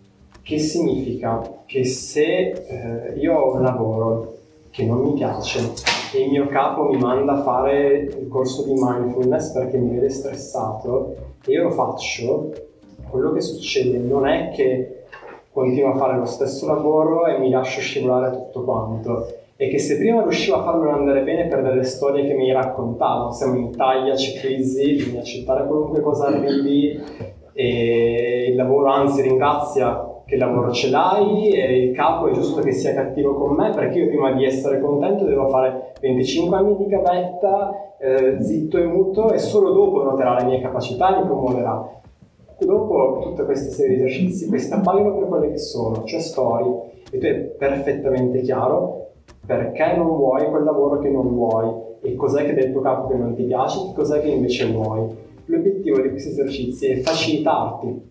che 0.43 0.59
significa 0.59 1.63
che 1.67 1.85
se 1.85 2.51
eh, 2.51 3.19
io 3.19 3.37
ho 3.37 3.55
un 3.55 3.63
lavoro 3.63 4.35
che 4.71 4.85
non 4.85 5.01
mi 5.01 5.13
piace 5.15 5.61
e 6.13 6.23
il 6.23 6.31
mio 6.31 6.47
capo 6.47 6.85
mi 6.85 6.97
manda 6.97 7.33
a 7.33 7.43
fare 7.43 8.09
il 8.19 8.29
corso 8.29 8.65
di 8.65 8.73
mindfulness 8.75 9.53
perché 9.53 9.77
mi 9.77 9.95
vede 9.95 10.09
stressato 10.09 11.15
e 11.47 11.53
io 11.53 11.65
lo 11.65 11.71
faccio, 11.71 12.53
quello 13.11 13.33
che 13.33 13.41
succede 13.41 13.99
non 13.99 14.27
è 14.27 14.51
che 14.51 15.05
continuo 15.53 15.93
a 15.93 15.97
fare 15.97 16.17
lo 16.17 16.25
stesso 16.25 16.67
lavoro 16.67 17.27
e 17.27 17.39
mi 17.39 17.51
lascio 17.51 17.81
scivolare 17.81 18.31
tutto 18.31 18.63
quanto, 18.63 19.27
e 19.57 19.69
che 19.69 19.79
se 19.79 19.99
prima 19.99 20.23
riuscivo 20.23 20.57
a 20.57 20.63
farmelo 20.63 20.93
andare 20.93 21.23
bene 21.23 21.47
per 21.47 21.63
delle 21.63 21.83
storie 21.83 22.25
che 22.27 22.35
mi 22.35 22.53
raccontavo, 22.53 23.33
siamo 23.33 23.57
in 23.57 23.65
Italia, 23.65 24.15
c'è 24.15 24.39
crisi, 24.39 24.93
bisogna 24.93 25.21
accettare 25.21 25.67
qualunque 25.67 26.01
cosa 26.01 26.29
arrivi 26.29 27.03
e 27.53 28.47
il 28.51 28.55
lavoro 28.55 28.87
anzi 28.87 29.23
ringrazia 29.23 30.08
che 30.29 30.37
lavoro 30.37 30.71
ce 30.73 30.91
l'hai 30.91 31.51
e 31.55 31.85
il 31.85 31.95
capo 31.95 32.29
è 32.29 32.33
giusto 32.33 32.61
che 32.61 32.73
sia 32.73 32.93
cattivo 32.93 33.33
con 33.33 33.55
me 33.55 33.71
perché 33.71 34.01
io 34.01 34.09
prima 34.09 34.31
di 34.33 34.45
essere 34.45 34.79
contento 34.79 35.25
devo 35.25 35.49
fare 35.49 35.95
25 36.03 36.55
anni 36.55 36.77
di 36.77 36.87
gavetta, 36.87 37.95
eh, 37.99 38.37
zitto 38.43 38.77
e 38.77 38.85
muto 38.85 39.33
e 39.33 39.39
solo 39.39 39.73
dopo 39.73 40.03
noterà 40.03 40.37
le 40.37 40.45
mie 40.45 40.61
capacità 40.61 41.17
e 41.17 41.21
mi 41.21 41.27
promuoverà. 41.27 42.01
Dopo 42.59 43.21
tutta 43.23 43.45
questa 43.45 43.71
serie 43.71 43.97
di 43.97 44.03
esercizi, 44.03 44.49
questi 44.49 44.75
appaiono 44.75 45.17
per 45.17 45.29
quelle 45.29 45.49
che 45.49 45.59
sono, 45.59 46.05
cioè 46.05 46.21
storie, 46.21 46.91
e 47.11 47.17
tu 47.17 47.25
è 47.25 47.35
perfettamente 47.35 48.43
chiaro 48.43 49.13
perché 49.47 49.97
non 49.97 50.09
vuoi 50.09 50.47
quel 50.51 50.63
lavoro 50.63 50.99
che 50.99 51.09
non 51.09 51.27
vuoi 51.35 51.73
e 52.03 52.15
cos'è 52.17 52.45
che 52.45 52.53
del 52.53 52.71
tuo 52.71 52.83
capo 52.83 53.09
che 53.09 53.17
non 53.17 53.35
ti 53.35 53.45
piace 53.45 53.79
e 53.79 53.95
cos'è 53.95 54.21
che 54.21 54.29
invece 54.29 54.71
vuoi. 54.71 55.07
L'obiettivo 55.47 56.03
di 56.03 56.11
questi 56.11 56.29
esercizi 56.29 56.89
è 56.89 56.97
facilitarti 56.99 58.11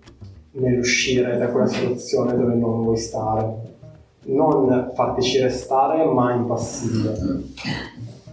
nell'uscire 0.59 1.37
da 1.37 1.47
quella 1.47 1.67
situazione 1.67 2.35
dove 2.35 2.53
non 2.55 2.83
vuoi 2.83 2.97
stare, 2.97 3.75
non 4.25 4.91
fartici 4.93 5.39
restare 5.39 6.03
ma 6.05 6.33
impassibile. 6.33 7.15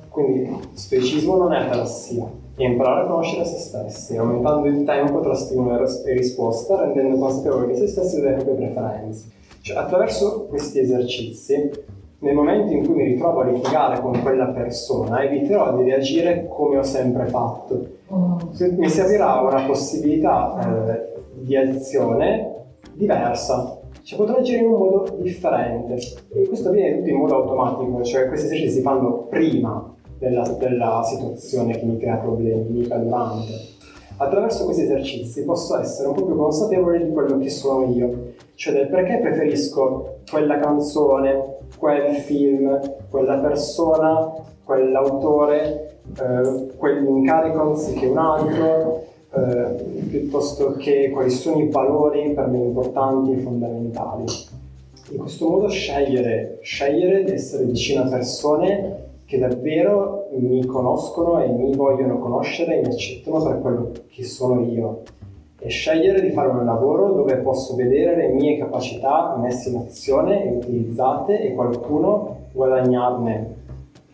Quindi 0.09 0.57
stoicismo 0.73 1.37
non 1.37 1.53
è 1.53 1.67
atassia, 1.67 2.31
è 2.57 2.63
imparare 2.63 3.03
a 3.03 3.07
conoscere 3.07 3.45
se 3.45 3.59
stessi, 3.59 4.17
aumentando 4.17 4.67
il 4.69 4.85
tempo 4.85 5.21
tra 5.21 5.35
stimolo 5.35 5.85
e 5.85 6.13
risposta, 6.13 6.85
rendendo 6.85 7.19
consapevoli 7.19 7.73
di 7.73 7.79
se 7.79 7.89
stessi 7.89 8.17
e 8.17 8.21
delle 8.21 8.35
proprie 8.35 8.55
preferenze. 8.55 9.31
Cioè, 9.61 9.77
attraverso 9.79 10.45
questi 10.45 10.79
esercizi 10.79 11.71
nel 12.19 12.35
momento 12.35 12.73
in 12.73 12.87
cui 12.87 12.95
mi 12.95 13.05
ritrovo 13.05 13.41
a 13.41 13.51
litigare 13.51 14.01
con 14.01 14.21
quella 14.23 14.47
persona, 14.47 15.23
eviterò 15.23 15.77
di 15.77 15.85
reagire 15.85 16.47
come 16.49 16.79
ho 16.79 16.83
sempre 16.83 17.27
fatto. 17.27 17.87
Oh. 18.09 18.39
Mi 18.77 18.89
servirà 18.89 19.41
una 19.41 19.67
possibilità 19.67 20.59
eh, 20.61 21.14
di 21.45 21.57
azione 21.57 22.53
diversa, 22.95 23.81
cioè 24.03 24.19
potrò 24.19 24.37
agire 24.37 24.59
in 24.59 24.67
un 24.67 24.79
modo 24.79 25.17
differente. 25.21 25.97
E 26.33 26.47
questo 26.47 26.69
avviene 26.69 26.99
tutto 26.99 27.09
in 27.09 27.17
modo 27.17 27.35
automatico, 27.37 28.03
cioè 28.03 28.29
questi 28.29 28.47
esercizi 28.47 28.77
si 28.77 28.83
fanno 28.83 29.27
prima 29.29 29.95
della, 30.19 30.49
della 30.59 31.03
situazione 31.05 31.79
che 31.79 31.85
mi 31.85 31.99
crea 31.99 32.17
problemi, 32.17 32.69
mica 32.69 32.97
durante. 32.97 33.73
Attraverso 34.17 34.65
questi 34.65 34.85
esercizi 34.85 35.45
posso 35.45 35.77
essere 35.79 36.09
un 36.09 36.15
po' 36.15 36.25
più 36.25 36.37
consapevole 36.37 37.05
di 37.05 37.13
quello 37.13 37.37
che 37.39 37.51
sono 37.51 37.93
io, 37.93 38.33
cioè 38.55 38.73
del 38.73 38.89
perché 38.89 39.19
preferisco 39.19 40.19
quella 40.31 40.59
canzone 40.59 41.55
quel 41.79 42.15
film, 42.15 42.81
quella 43.11 43.39
persona, 43.39 44.33
quell'autore, 44.65 45.99
eh, 46.19 46.77
quell'incarico 46.77 47.61
anziché 47.61 48.07
un 48.07 48.19
altro, 48.19 49.05
eh, 49.37 49.85
piuttosto 50.09 50.73
che 50.73 51.11
quali 51.11 51.31
sono 51.31 51.63
i 51.63 51.69
valori 51.69 52.33
per 52.33 52.47
me 52.47 52.59
importanti 52.59 53.33
e 53.33 53.37
fondamentali. 53.39 54.25
In 55.11 55.19
questo 55.19 55.49
modo 55.49 55.69
scegliere, 55.69 56.59
scegliere 56.63 57.25
di 57.25 57.33
essere 57.33 57.65
vicino 57.65 58.03
a 58.03 58.09
persone 58.09 59.03
che 59.25 59.39
davvero 59.39 60.29
mi 60.33 60.65
conoscono 60.65 61.43
e 61.43 61.49
mi 61.49 61.75
vogliono 61.75 62.19
conoscere 62.19 62.77
e 62.77 62.81
mi 62.81 62.93
accettano 62.93 63.43
per 63.43 63.61
quello 63.61 63.93
che 64.09 64.23
sono 64.23 64.65
io 64.65 65.03
e 65.59 65.69
scegliere 65.69 66.21
di 66.21 66.31
fare 66.31 66.49
un 66.49 66.65
lavoro 66.65 67.13
dove 67.13 67.37
posso 67.37 67.75
vedere 67.75 68.17
le 68.17 68.29
mie 68.29 68.59
capacità 68.59 69.35
messe 69.41 69.71
in 69.71 69.77
azione 69.77 70.45
e 70.45 70.57
utilizzate 70.57 71.41
e 71.41 71.55
qualcuno 71.55 72.49
guadagnarne. 72.53 73.63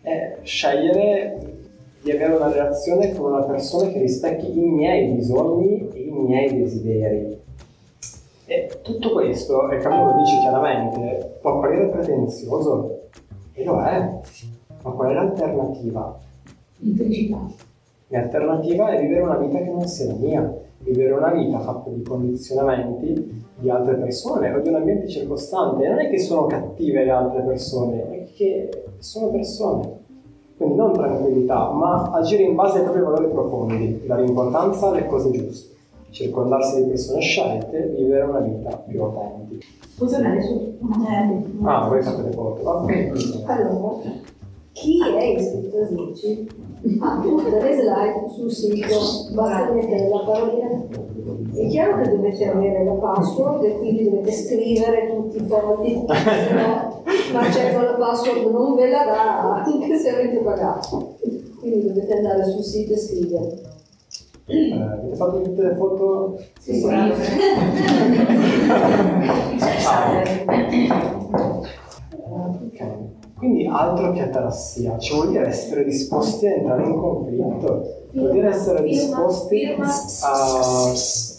E 0.01 0.37
scegliere 0.43 1.50
di 2.01 2.11
avere 2.11 2.33
una 2.33 2.51
relazione 2.51 3.13
con 3.13 3.31
una 3.31 3.43
persona 3.43 3.89
che 3.89 3.99
rispecchi 3.99 4.57
i 4.57 4.69
miei 4.69 5.13
bisogni 5.13 5.89
e 5.93 5.99
i 5.99 6.11
miei 6.11 6.57
desideri. 6.57 7.39
E 8.45 8.79
tutto 8.81 9.13
questo, 9.13 9.69
e 9.69 9.77
Camillo 9.77 10.11
lo 10.11 10.17
dice 10.19 10.39
chiaramente, 10.39 11.37
può 11.41 11.57
apparire 11.57 11.87
pretenzioso, 11.87 13.07
e 13.53 13.63
lo 13.63 13.81
è, 13.81 14.19
ma 14.83 14.91
qual 14.91 15.11
è 15.11 15.13
l'alternativa? 15.13 16.19
L'infelicità. 16.77 17.39
L'alternativa 18.07 18.89
è 18.91 18.99
vivere 18.99 19.21
una 19.21 19.37
vita 19.37 19.59
che 19.59 19.69
non 19.69 19.87
sia 19.87 20.07
la 20.07 20.15
mia 20.15 20.61
vivere 20.83 21.13
una 21.13 21.31
vita 21.31 21.59
fatta 21.59 21.89
di 21.89 22.01
condizionamenti 22.01 23.45
di 23.57 23.69
altre 23.69 23.95
persone 23.95 24.51
o 24.51 24.59
di 24.59 24.69
un 24.69 24.75
ambiente 24.75 25.07
circostante. 25.07 25.87
Non 25.87 25.99
è 25.99 26.09
che 26.09 26.19
sono 26.19 26.47
cattive 26.47 27.03
le 27.03 27.11
altre 27.11 27.41
persone, 27.43 28.09
è 28.09 28.25
che 28.33 28.85
sono 28.97 29.29
persone. 29.29 29.99
Quindi 30.61 30.77
non 30.77 30.93
tranquillità, 30.93 31.71
ma 31.71 32.11
agire 32.13 32.43
in 32.43 32.53
base 32.53 32.77
ai 32.77 32.83
propri 32.83 33.01
valori 33.01 33.27
profondi, 33.29 34.03
dare 34.05 34.25
importanza 34.25 34.89
alle 34.89 35.07
cose 35.07 35.31
giuste, 35.31 35.75
circondarsi 36.11 36.83
di 36.83 36.89
persone 36.89 37.19
scelte, 37.19 37.95
vivere 37.97 38.25
una 38.25 38.41
vita 38.41 38.77
più 38.77 39.01
autentica. 39.01 39.65
Posso 39.97 40.15
andare 40.17 40.43
su? 40.43 40.77
Ah, 41.63 41.87
voi 41.87 42.03
fate 42.03 42.21
le 42.21 42.31
foto. 42.31 42.61
Ok. 42.61 43.43
Allora, 43.47 44.01
chi 44.73 44.99
è 45.01 45.39
Snici 45.39 46.47
ha 46.99 47.19
tutte 47.21 47.59
le 47.59 47.75
slide 47.75 48.29
sul 48.29 48.51
sito, 48.51 49.33
basta 49.33 49.71
mettere 49.71 50.09
la 50.09 50.19
parolina. 50.19 50.69
È 51.55 51.67
chiaro 51.69 52.01
che 52.03 52.09
dovete 52.09 52.47
avere 52.47 52.83
la 52.83 52.93
password 52.93 53.63
e 53.63 53.77
quindi 53.79 54.03
dovete 54.03 54.31
scrivere 54.31 55.11
tutti 55.15 55.37
i 55.37 55.47
fogli, 55.47 56.05
se 56.07 56.53
no 56.53 57.00
Marcello 57.31 57.83
la 57.83 57.93
password 57.93 58.51
non 58.51 58.75
ve 58.75 58.89
la 58.89 59.03
dà 59.05 59.63
anche 59.63 59.97
se 59.97 60.09
avete 60.09 60.37
pagato. 60.37 61.17
Quindi 61.59 61.87
dovete 61.87 62.13
andare 62.13 62.43
sul 62.45 62.63
sito 62.63 62.93
e 62.93 62.97
scrivere. 62.97 63.59
Eh, 64.45 64.73
avete 64.73 65.15
fatto 65.15 65.41
tutte 65.41 65.61
le 65.61 65.75
foto? 65.75 66.39
Sì, 66.59 66.79
sì. 66.79 66.87
Ok. 72.29 73.09
Quindi 73.37 73.65
altro 73.65 74.11
che 74.11 74.21
atarassia, 74.21 74.97
ci 74.99 75.13
vuol 75.15 75.29
dire 75.29 75.47
essere 75.47 75.83
disposti 75.83 76.45
a 76.47 76.53
entrare 76.53 76.83
in 76.83 76.95
conflitto, 76.95 78.00
vuol 78.11 78.31
dire 78.31 78.49
essere 78.49 78.83
disposti 78.83 79.75
a... 79.77 80.93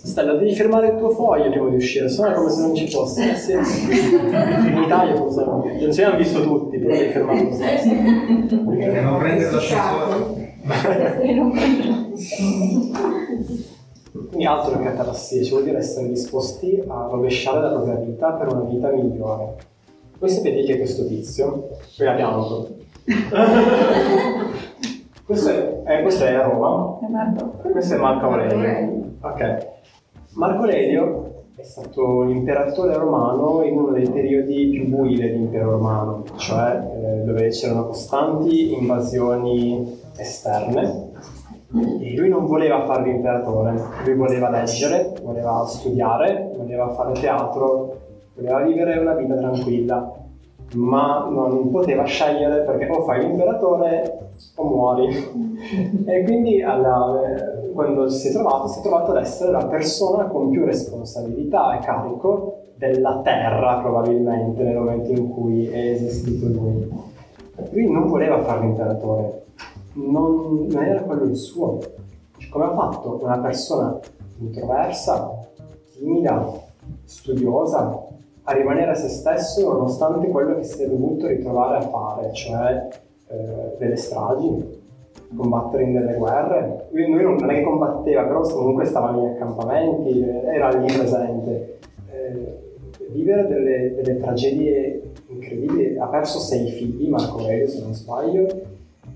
Stella, 0.04 0.34
devi 0.34 0.52
firmare 0.52 0.88
il 0.88 0.96
tuo 0.98 1.10
foglio 1.10 1.48
prima 1.50 1.68
di 1.68 1.76
uscire, 1.76 2.08
sennò 2.08 2.30
è 2.30 2.32
come 2.34 2.50
se 2.50 2.60
non 2.60 2.74
ci 2.74 2.90
fosse. 2.90 3.20
Eh, 3.32 3.36
sì. 3.36 3.52
In 3.52 4.82
Italia 4.84 5.14
funziona. 5.14 5.62
Non 5.62 5.92
ci 5.92 6.02
hanno 6.02 6.16
visto 6.16 6.42
tutti, 6.42 6.78
però 6.78 6.92
devi 6.92 7.12
firmare 7.12 7.44
lo 7.44 7.52
stesso. 7.52 7.88
Perché 8.68 9.00
non 9.00 9.18
prendere 9.18 9.50
l'ascensore. 9.52 10.50
Quindi 14.12 14.46
altro 14.46 14.78
che 14.78 14.88
atarassia, 14.88 15.42
ci 15.42 15.50
vuol 15.50 15.64
dire 15.64 15.78
essere 15.78 16.08
disposti 16.08 16.82
a 16.86 17.08
rovesciare 17.10 17.60
la 17.60 17.70
propria 17.70 17.94
vita 17.94 18.32
per 18.32 18.52
una 18.52 18.64
vita 18.64 18.90
migliore. 18.90 19.56
Voi 20.18 20.30
sapete 20.30 20.62
chi 20.62 20.72
è 20.72 20.78
questo 20.78 21.06
tizio? 21.06 21.68
Qui 21.96 22.06
a 22.06 22.16
fianco. 22.16 22.68
Questo, 25.32 25.48
è, 25.50 25.82
eh, 25.86 26.02
questo 26.02 26.24
è 26.24 26.34
a 26.34 26.42
Roma. 26.42 26.98
Questo 27.70 27.94
è 27.94 27.98
Marco 27.98 28.26
Aurelio. 28.26 29.12
Ok. 29.22 29.68
Marco 30.34 30.62
Aurelio 30.62 31.44
è 31.56 31.62
stato 31.62 32.22
l'imperatore 32.22 32.94
romano 32.96 33.62
in 33.62 33.78
uno 33.78 33.92
dei 33.92 34.08
periodi 34.08 34.68
più 34.68 34.88
bui 34.88 35.16
dell'impero 35.16 35.70
romano, 35.70 36.24
cioè 36.36 36.76
eh, 36.76 37.24
dove 37.24 37.48
c'erano 37.48 37.86
costanti 37.86 38.74
invasioni 38.74 40.00
esterne 40.16 41.10
e 42.00 42.14
lui 42.16 42.28
non 42.28 42.44
voleva 42.44 42.84
fare 42.84 43.04
l'imperatore, 43.04 43.74
lui 44.04 44.14
voleva 44.14 44.50
leggere, 44.50 45.14
voleva 45.22 45.64
studiare, 45.66 46.52
voleva 46.56 46.90
fare 46.90 47.12
teatro, 47.12 47.96
voleva 48.34 48.60
vivere 48.60 48.98
una 48.98 49.14
vita 49.14 49.34
tranquilla, 49.36 50.12
ma 50.74 51.26
non 51.30 51.70
poteva 51.70 52.04
scegliere 52.04 52.62
perché 52.62 52.88
o 52.90 53.02
fai 53.02 53.20
l'imperatore 53.20 54.31
o 54.56 54.64
muori. 54.64 55.08
e 56.04 56.22
quindi 56.24 56.62
alla- 56.62 57.20
quando 57.72 58.08
si 58.08 58.28
è 58.28 58.32
trovato, 58.32 58.68
si 58.68 58.78
è 58.80 58.82
trovato 58.82 59.12
ad 59.12 59.18
essere 59.18 59.50
la 59.50 59.66
persona 59.66 60.24
con 60.26 60.50
più 60.50 60.64
responsabilità 60.64 61.78
e 61.78 61.84
carico 61.84 62.58
della 62.76 63.20
terra 63.22 63.78
probabilmente 63.80 64.62
nel 64.62 64.76
momento 64.76 65.10
in 65.10 65.28
cui 65.30 65.68
è 65.68 65.90
esistito 65.90 66.46
lui. 66.46 66.90
Lui 67.70 67.90
non 67.90 68.08
voleva 68.08 68.42
fare 68.42 68.60
l'imperatore, 68.60 69.44
non, 69.94 70.66
non 70.68 70.82
era 70.82 71.00
quello 71.02 71.24
il 71.24 71.36
suo. 71.36 71.78
Come 72.50 72.64
ha 72.64 72.74
fatto 72.74 73.20
una 73.22 73.38
persona 73.38 73.98
introversa, 74.40 75.30
timida, 75.92 76.50
studiosa, 77.04 78.06
a 78.44 78.52
rimanere 78.52 78.94
se 78.96 79.08
stesso 79.08 79.72
nonostante 79.72 80.28
quello 80.28 80.56
che 80.56 80.64
si 80.64 80.82
è 80.82 80.88
dovuto 80.88 81.28
ritrovare 81.28 81.76
a 81.76 81.88
fare, 81.88 82.32
cioè 82.32 82.88
eh, 83.32 83.76
delle 83.78 83.96
stragi, 83.96 84.80
combattere 85.34 85.84
in 85.84 85.92
delle 85.94 86.14
guerre. 86.14 86.88
Lui, 86.90 87.10
lui 87.10 87.22
non, 87.22 87.50
è 87.50 87.54
che 87.54 87.62
combatteva, 87.62 88.24
però 88.24 88.40
comunque 88.40 88.84
stava 88.84 89.12
negli 89.12 89.26
accampamenti, 89.26 90.20
era 90.20 90.68
lì 90.70 90.92
presente. 90.92 91.78
Eh, 92.10 92.60
vivere 93.10 93.46
delle, 93.48 93.94
delle 93.94 94.18
tragedie 94.18 95.02
incredibili, 95.28 95.96
ha 95.98 96.06
perso 96.06 96.38
sei 96.38 96.70
figli, 96.70 97.08
Marco 97.08 97.38
Aurelio 97.38 97.68
se 97.68 97.80
non 97.80 97.94
sbaglio, 97.94 98.46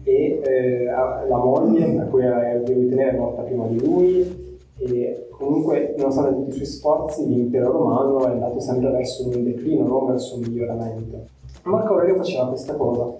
e 0.02 0.40
eh, 0.42 0.84
la 0.84 1.36
moglie 1.36 1.98
a 1.98 2.04
cui 2.04 2.22
devi 2.22 2.88
tenere 2.88 3.10
è 3.10 3.18
morta 3.18 3.42
prima 3.42 3.66
di 3.66 3.84
lui 3.84 4.44
e 4.78 5.26
comunque 5.30 5.94
nonostante 5.96 6.34
tutti 6.34 6.48
i 6.50 6.52
suoi 6.52 6.66
sforzi 6.66 7.26
l'impero 7.26 7.72
romano 7.72 8.24
è 8.26 8.30
andato 8.30 8.60
sempre 8.60 8.90
verso 8.90 9.26
un 9.26 9.42
declino, 9.42 9.86
non 9.86 10.06
verso 10.06 10.36
un 10.36 10.42
miglioramento. 10.42 11.24
Marco 11.64 11.94
Aurelio 11.94 12.16
faceva 12.16 12.48
questa 12.48 12.74
cosa, 12.74 13.16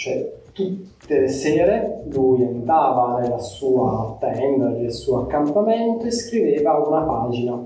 cioè 0.00 0.32
tutte 0.52 1.20
le 1.20 1.28
sere 1.28 2.04
lui 2.10 2.42
andava 2.42 3.18
nella 3.20 3.38
sua 3.38 4.16
tenda, 4.18 4.68
nel 4.68 4.90
suo 4.90 5.18
accampamento 5.18 6.06
e 6.06 6.10
scriveva 6.10 6.78
una 6.78 7.02
pagina. 7.02 7.62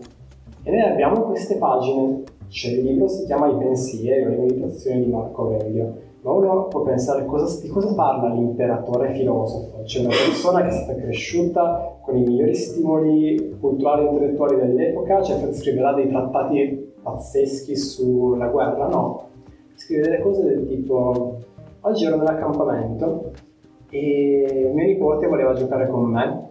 E 0.64 0.70
noi 0.70 0.80
abbiamo 0.80 1.20
queste 1.20 1.54
pagine, 1.58 2.24
cioè 2.48 2.72
il 2.72 2.82
libro 2.82 3.06
si 3.06 3.24
chiama 3.26 3.46
I 3.46 3.56
pensieri 3.56 4.24
o 4.24 4.30
le 4.30 4.36
meditazioni 4.36 5.04
di 5.04 5.12
Marco 5.12 5.42
Aurelio, 5.42 5.94
ma 6.22 6.32
uno 6.32 6.64
può 6.64 6.82
pensare 6.82 7.24
cosa, 7.24 7.60
di 7.60 7.68
cosa 7.68 7.94
parla 7.94 8.34
l'imperatore 8.34 9.14
filosofo, 9.14 9.84
cioè 9.84 10.04
una 10.04 10.14
persona 10.14 10.62
che 10.62 10.68
è 10.68 10.72
stata 10.72 11.00
cresciuta 11.00 11.98
con 12.00 12.16
i 12.16 12.22
migliori 12.22 12.54
stimoli 12.56 13.56
culturali 13.60 14.06
e 14.06 14.10
intellettuali 14.10 14.56
dell'epoca, 14.56 15.22
cioè 15.22 15.52
scriverà 15.52 15.92
dei 15.92 16.08
trattati 16.08 16.94
pazzeschi 17.00 17.76
sulla 17.76 18.48
guerra, 18.48 18.88
no, 18.88 19.28
scrive 19.76 20.02
delle 20.02 20.20
cose 20.20 20.42
del 20.42 20.66
tipo 20.66 21.52
oggi 21.86 22.06
ero 22.06 22.16
nell'accampamento 22.16 23.32
e 23.90 24.70
mio 24.72 24.84
nipote 24.84 25.26
voleva 25.26 25.52
giocare 25.52 25.86
con 25.86 26.04
me 26.04 26.50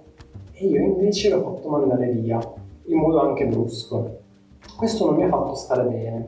e 0.54 0.68
io 0.68 0.80
invece 0.80 1.30
l'ho 1.30 1.42
fatto 1.42 1.70
mandare 1.70 2.10
via, 2.10 2.40
in 2.86 2.98
modo 2.98 3.20
anche 3.20 3.48
brusco. 3.48 4.20
Questo 4.78 5.06
non 5.06 5.16
mi 5.16 5.24
ha 5.24 5.30
fatto 5.30 5.56
stare 5.56 5.84
bene 5.84 6.26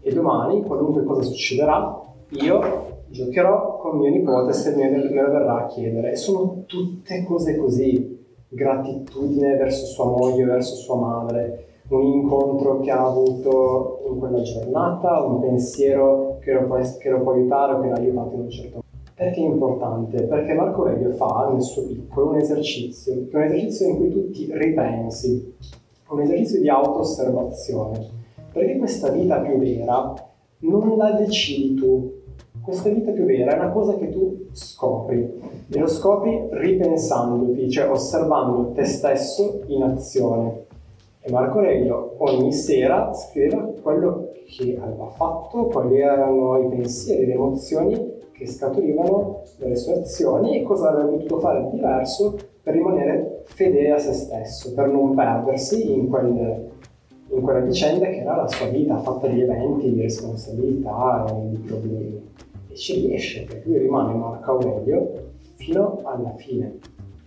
e 0.00 0.12
domani, 0.12 0.62
qualunque 0.64 1.04
cosa 1.04 1.22
succederà, 1.22 2.00
io 2.30 2.86
giocherò 3.08 3.78
con 3.78 3.98
mio 3.98 4.10
nipote 4.10 4.52
se 4.52 4.74
me, 4.74 4.90
lo 4.90 5.08
verrà 5.08 5.64
a 5.64 5.66
chiedere. 5.66 6.16
Sono 6.16 6.64
tutte 6.66 7.24
cose 7.24 7.56
così, 7.56 8.26
gratitudine 8.48 9.56
verso 9.56 9.86
sua 9.86 10.06
moglie, 10.06 10.44
verso 10.44 10.74
sua 10.74 10.96
madre, 10.96 11.67
un 11.88 12.02
incontro 12.02 12.80
che 12.80 12.90
ha 12.90 13.04
avuto 13.04 14.02
in 14.08 14.18
quella 14.18 14.42
giornata, 14.42 15.22
un 15.22 15.40
pensiero 15.40 16.38
che 16.40 16.52
lo 16.52 16.66
può, 16.66 16.78
che 16.98 17.08
lo 17.08 17.22
può 17.22 17.32
aiutare 17.32 17.74
o 17.74 17.80
che 17.80 17.88
l'ha 17.88 17.96
aiutato 17.96 18.34
in 18.34 18.40
un 18.40 18.50
certo 18.50 18.74
modo. 18.74 18.86
Perché 19.14 19.40
è 19.40 19.44
importante? 19.44 20.22
Perché 20.22 20.54
Marco 20.54 20.82
Aurelio 20.82 21.10
fa 21.10 21.50
nel 21.50 21.62
suo 21.62 21.82
piccolo 21.86 22.30
un 22.30 22.36
esercizio, 22.36 23.14
un 23.32 23.42
esercizio 23.42 23.88
in 23.88 23.96
cui 23.96 24.10
tu 24.10 24.30
ti 24.30 24.48
ripensi, 24.52 25.54
un 26.10 26.20
esercizio 26.20 26.60
di 26.60 26.68
auto-osservazione. 26.68 28.16
Perché 28.52 28.76
questa 28.76 29.10
vita 29.10 29.40
più 29.40 29.58
vera 29.58 30.14
non 30.60 30.96
la 30.96 31.12
decidi 31.12 31.74
tu, 31.74 32.12
questa 32.62 32.90
vita 32.90 33.12
più 33.12 33.24
vera 33.24 33.52
è 33.52 33.58
una 33.58 33.70
cosa 33.70 33.96
che 33.96 34.08
tu 34.10 34.46
scopri 34.52 35.40
e 35.68 35.78
lo 35.78 35.86
scopri 35.86 36.48
ripensandoti, 36.50 37.70
cioè 37.70 37.90
osservando 37.90 38.72
te 38.72 38.84
stesso 38.84 39.62
in 39.66 39.82
azione. 39.82 40.66
Marco 41.30 41.58
Aurelio 41.58 42.14
ogni 42.18 42.52
sera 42.52 43.12
scriveva 43.12 43.70
quello 43.82 44.30
che 44.46 44.78
aveva 44.80 45.08
fatto, 45.10 45.66
quali 45.66 46.00
erano 46.00 46.58
i 46.58 46.68
pensieri, 46.68 47.26
le 47.26 47.34
emozioni 47.34 48.16
che 48.32 48.46
scaturivano 48.46 49.42
dalle 49.58 49.76
sue 49.76 49.94
azioni 49.94 50.58
e 50.58 50.62
cosa 50.62 50.90
avrebbe 50.90 51.16
potuto 51.16 51.40
fare 51.40 51.64
di 51.64 51.70
diverso 51.76 52.36
per 52.62 52.72
rimanere 52.74 53.42
fedele 53.44 53.90
a 53.92 53.98
se 53.98 54.12
stesso, 54.12 54.72
per 54.72 54.88
non 54.88 55.14
perdersi 55.14 55.92
in, 55.92 56.08
quel, 56.08 56.70
in 57.28 57.40
quella 57.42 57.60
vicenda 57.60 58.06
che 58.06 58.20
era 58.20 58.36
la 58.36 58.48
sua 58.48 58.68
vita 58.68 58.98
fatta 58.98 59.26
di 59.26 59.42
eventi, 59.42 59.92
di 59.92 60.00
responsabilità 60.00 61.26
di 61.44 61.58
problemi. 61.58 62.26
E 62.68 62.74
ci 62.74 63.06
riesce, 63.06 63.44
perché 63.44 63.68
lui 63.68 63.78
rimane 63.78 64.14
Marco 64.14 64.52
Aurelio 64.52 65.12
fino 65.56 66.00
alla 66.04 66.32
fine. 66.36 66.78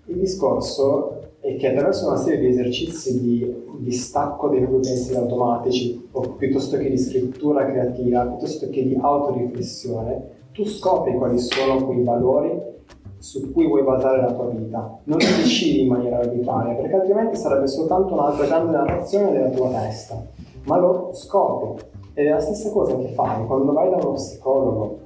Il 0.05 0.17
discorso 0.17 1.30
è 1.41 1.55
che 1.57 1.69
attraverso 1.69 2.07
una 2.07 2.17
serie 2.17 2.39
di 2.39 2.47
esercizi 2.47 3.19
di 3.19 3.63
distacco 3.79 4.47
dei 4.47 4.59
propri 4.59 4.87
pensieri 4.87 5.17
automatici, 5.17 6.07
o 6.11 6.21
piuttosto 6.35 6.77
che 6.77 6.87
di 6.87 6.97
scrittura 6.97 7.65
creativa, 7.65 8.25
piuttosto 8.27 8.69
che 8.69 8.87
di 8.87 8.95
autoriflessione, 8.95 10.39
tu 10.53 10.63
scopri 10.65 11.15
quali 11.15 11.39
sono 11.39 11.83
quei 11.85 12.03
valori 12.03 12.69
su 13.17 13.51
cui 13.51 13.67
vuoi 13.67 13.83
basare 13.83 14.21
la 14.21 14.33
tua 14.33 14.49
vita. 14.49 14.99
Non 15.05 15.17
li 15.17 15.25
decidi 15.25 15.81
in 15.81 15.87
maniera 15.87 16.19
arbitraria, 16.19 16.75
perché 16.75 16.95
altrimenti 16.95 17.35
sarebbe 17.37 17.67
soltanto 17.67 18.13
un'altra 18.13 18.45
grande 18.45 18.71
narrazione 18.71 19.31
della 19.31 19.49
tua 19.49 19.69
testa, 19.69 20.23
ma 20.65 20.77
lo 20.77 21.09
scopri. 21.13 21.83
Ed 22.13 22.27
è 22.27 22.29
la 22.29 22.39
stessa 22.39 22.69
cosa 22.69 22.95
che 22.97 23.07
fai 23.09 23.45
quando 23.47 23.73
vai 23.73 23.89
da 23.89 23.95
uno 23.95 24.13
psicologo. 24.13 24.99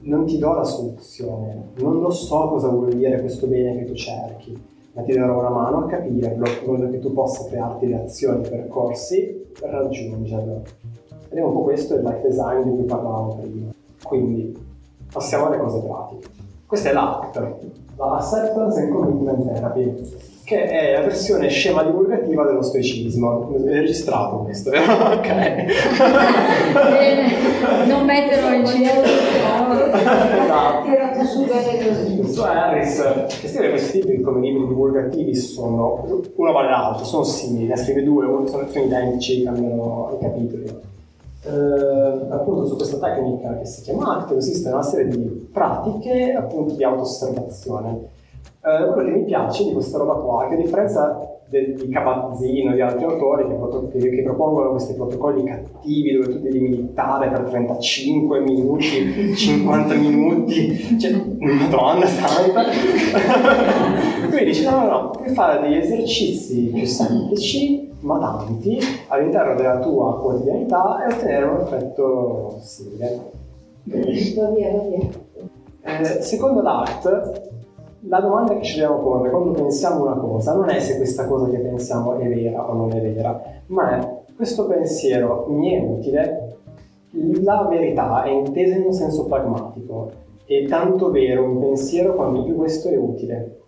Non 0.00 0.26
ti 0.26 0.38
do 0.38 0.52
la 0.52 0.64
soluzione, 0.64 1.70
non 1.78 2.00
lo 2.00 2.10
so 2.10 2.48
cosa 2.48 2.68
vuol 2.68 2.92
dire 2.92 3.20
questo 3.20 3.46
bene 3.46 3.76
che 3.76 3.84
tu 3.84 3.94
cerchi, 3.94 4.56
ma 4.96 5.02
ti 5.02 5.12
darò 5.12 5.38
una 5.40 5.50
mano 5.50 5.84
a 5.84 5.86
capirlo, 5.86 6.46
in 6.46 6.66
modo 6.66 6.88
che 6.88 6.98
tu 7.00 7.12
possa 7.12 7.44
crearti 7.48 7.86
le 7.86 7.96
azioni, 7.96 8.46
i 8.46 8.48
percorsi 8.48 9.44
per 9.60 9.68
raggiungerlo. 9.68 10.62
Ed 11.28 11.36
è 11.36 11.42
un 11.42 11.52
po' 11.52 11.64
questo 11.64 11.96
il 11.96 12.02
life 12.02 12.22
design 12.22 12.62
di 12.62 12.70
cui 12.70 12.84
parlavamo 12.84 13.36
prima. 13.36 13.70
Quindi, 14.02 14.56
passiamo 15.12 15.46
alle 15.46 15.58
cose 15.58 15.82
pratiche. 15.82 16.28
Questa 16.66 16.88
è 16.88 16.92
l'ACT, 16.94 17.56
la 17.96 18.16
Acceptance 18.16 18.80
and 18.80 18.90
Commitment 18.90 19.52
Therapy, 19.52 19.94
che 20.44 20.64
è 20.64 20.92
la 20.94 21.02
versione 21.02 21.48
scema 21.48 21.82
divulgativa 21.82 22.44
dello 22.44 22.62
stoicismo. 22.62 23.54
È 23.54 23.72
registrato 23.72 24.38
questo, 24.38 24.70
vero? 24.70 24.92
ok. 25.12 25.28
Bene, 26.72 27.86
non 27.86 28.06
metterlo 28.06 28.48
in 28.48 28.64
giro. 28.64 28.92
esatto. 29.72 30.84
Tirato 30.84 31.24
su 31.24 31.44
bene 31.44 31.88
così. 31.88 32.40
Harris, 32.42 33.02
questi 33.40 34.00
divulgativi 34.00 35.34
sono, 35.34 36.04
uno 36.34 36.52
vale 36.52 36.70
l'altro, 36.70 37.04
sono 37.04 37.24
simili, 37.24 37.66
ne 37.66 37.76
scrive 37.76 38.02
due, 38.02 38.26
sono, 38.46 38.66
sono 38.66 38.84
identici, 38.84 39.42
cambiano 39.42 40.16
i 40.18 40.22
capitoli. 40.22 40.94
Eh, 41.42 42.26
appunto 42.30 42.66
su 42.66 42.74
questa 42.74 42.98
tecnica 42.98 43.56
che 43.58 43.66
si 43.66 43.82
chiama 43.82 44.16
ACT 44.16 44.32
esiste 44.32 44.68
una 44.68 44.82
serie 44.82 45.06
di 45.06 45.48
pratiche 45.52 46.32
appunto 46.32 46.74
di 46.74 46.82
auto-osservazione. 46.82 48.14
Eh, 48.66 48.92
quello 48.92 49.08
che 49.12 49.16
mi 49.18 49.24
piace 49.24 49.62
di 49.62 49.72
questa 49.72 49.96
roba 49.96 50.14
qua 50.14 50.48
che 50.48 50.54
a 50.54 50.56
differenza 50.56 51.38
del- 51.48 51.74
di 51.76 51.88
Cabazzino 51.88 52.72
e 52.72 52.74
di 52.74 52.80
altri 52.80 53.04
autori 53.04 53.44
che, 53.46 53.98
che- 54.00 54.10
che 54.10 54.22
propongono 54.24 54.70
questi 54.70 54.94
protocolli 54.94 55.44
cattivi 55.44 56.14
dove 56.14 56.32
tu 56.32 56.38
devi 56.40 56.58
meditare 56.58 57.28
per 57.28 57.42
35 57.42 58.40
minuti, 58.40 58.86
50 59.36 59.94
minuti, 59.94 60.98
cioè, 60.98 61.12
madonna 61.12 62.06
santa. 62.06 62.64
Quindi 64.28 64.44
dice 64.46 64.68
no, 64.68 64.80
no, 64.80 64.86
no, 64.90 65.10
puoi 65.10 65.28
fare 65.28 65.60
degli 65.60 65.76
esercizi 65.76 66.62
più 66.74 66.84
semplici, 66.86 67.88
ma 68.00 68.18
tanti, 68.18 68.80
all'interno 69.06 69.54
della 69.54 69.78
tua 69.78 70.18
quotidianità 70.18 71.06
e 71.06 71.14
ottenere 71.14 71.44
un 71.44 71.60
effetto 71.60 72.56
simile. 72.62 73.30
Va 73.84 74.48
via, 74.50 74.72
va 74.72 74.82
via. 74.88 75.08
Eh, 76.00 76.04
secondo 76.20 76.62
l'ART, 76.62 77.54
la 78.08 78.20
domanda 78.20 78.56
che 78.56 78.64
ci 78.64 78.78
dobbiamo 78.78 79.02
porre 79.02 79.30
quando 79.30 79.50
pensiamo 79.52 80.02
una 80.02 80.16
cosa 80.16 80.54
non 80.54 80.68
è 80.68 80.80
se 80.80 80.96
questa 80.96 81.26
cosa 81.26 81.50
che 81.50 81.58
pensiamo 81.58 82.14
è 82.14 82.28
vera 82.28 82.68
o 82.68 82.74
non 82.74 82.92
è 82.92 83.00
vera, 83.00 83.40
ma 83.66 83.98
è 83.98 84.16
questo 84.34 84.66
pensiero 84.66 85.46
mi 85.48 85.72
è 85.72 85.80
utile? 85.80 86.58
La 87.42 87.66
verità 87.68 88.22
è 88.24 88.30
intesa 88.30 88.74
in 88.76 88.84
un 88.84 88.92
senso 88.92 89.24
pragmatico. 89.24 90.10
È 90.44 90.64
tanto 90.66 91.10
vero 91.10 91.44
un 91.44 91.58
pensiero 91.58 92.14
quanto 92.14 92.42
più 92.42 92.54
questo 92.54 92.88
è 92.88 92.96
utile. 92.96 93.60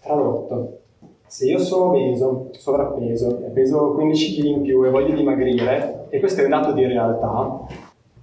Tradotto, 0.00 0.78
se 1.26 1.46
io 1.46 1.58
sono 1.58 1.90
obeso, 1.90 2.48
sovrappeso, 2.52 3.42
peso 3.52 3.92
15 3.92 4.40
kg 4.40 4.44
in 4.46 4.62
più 4.62 4.84
e 4.84 4.90
voglio 4.90 5.14
dimagrire, 5.14 6.06
e 6.08 6.18
questo 6.18 6.40
è 6.40 6.44
un 6.44 6.50
dato 6.50 6.72
di 6.72 6.86
realtà, 6.86 7.60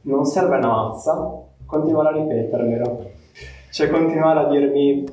non 0.03 0.25
serve 0.25 0.57
una 0.57 0.67
mazza 0.67 1.43
continuare 1.65 2.09
a 2.09 2.21
ripetermelo. 2.23 3.09
Cioè 3.69 3.89
continuare 3.89 4.39
a 4.39 4.49
dirmi 4.49 5.05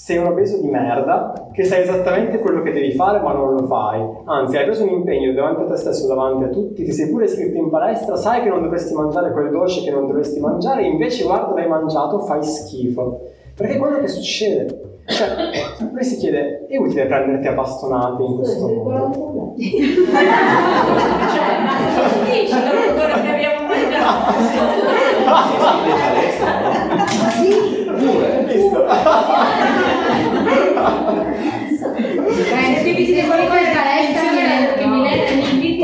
sei 0.00 0.16
un 0.16 0.26
obeso 0.26 0.58
di 0.58 0.68
merda, 0.68 1.48
che 1.52 1.64
sai 1.64 1.82
esattamente 1.82 2.38
quello 2.38 2.62
che 2.62 2.72
devi 2.72 2.92
fare 2.92 3.20
ma 3.20 3.32
non 3.32 3.52
lo 3.54 3.66
fai. 3.66 4.00
Anzi, 4.24 4.56
hai 4.56 4.64
preso 4.64 4.84
un 4.84 4.90
impegno 4.90 5.32
davanti 5.32 5.62
a 5.62 5.66
te 5.66 5.76
stesso, 5.76 6.06
davanti 6.06 6.44
a 6.44 6.48
tutti, 6.48 6.84
ti 6.84 6.92
sei 6.92 7.10
pure 7.10 7.24
iscritto 7.24 7.58
in 7.58 7.68
palestra, 7.68 8.14
sai 8.16 8.42
che 8.42 8.48
non 8.48 8.62
dovresti 8.62 8.94
mangiare 8.94 9.32
quel 9.32 9.50
dolce 9.50 9.82
che 9.82 9.90
non 9.90 10.06
dovresti 10.06 10.38
mangiare, 10.38 10.86
invece 10.86 11.24
guarda 11.24 11.52
l'hai 11.52 11.68
mangiato, 11.68 12.20
fai 12.20 12.42
schifo. 12.42 13.20
Perché 13.54 13.74
è 13.74 13.78
quello 13.78 13.98
che 13.98 14.06
succede. 14.06 15.00
Cioè, 15.04 15.28
lui 15.92 16.04
si 16.04 16.16
chiede, 16.16 16.66
è 16.68 16.76
utile 16.78 17.06
prenderti 17.06 17.48
a 17.48 17.52
bastonate 17.52 18.22
in 18.22 18.36
questo 18.36 18.68
modo? 18.68 19.52
Dici 19.58 19.76
quello 22.94 23.14
che 23.20 23.28
abbiamo 23.28 23.66
mangiato. 23.66 24.36
Hai 27.98 28.44
visto? 28.44 28.86
Eh, 32.28 32.80
se 32.82 32.92
vi 32.92 33.04
siete 33.06 33.22
fuori 33.24 33.46
con 33.46 33.56
la 33.56 33.70
palestra, 33.74 34.22
che 34.76 34.86
mi 34.86 35.78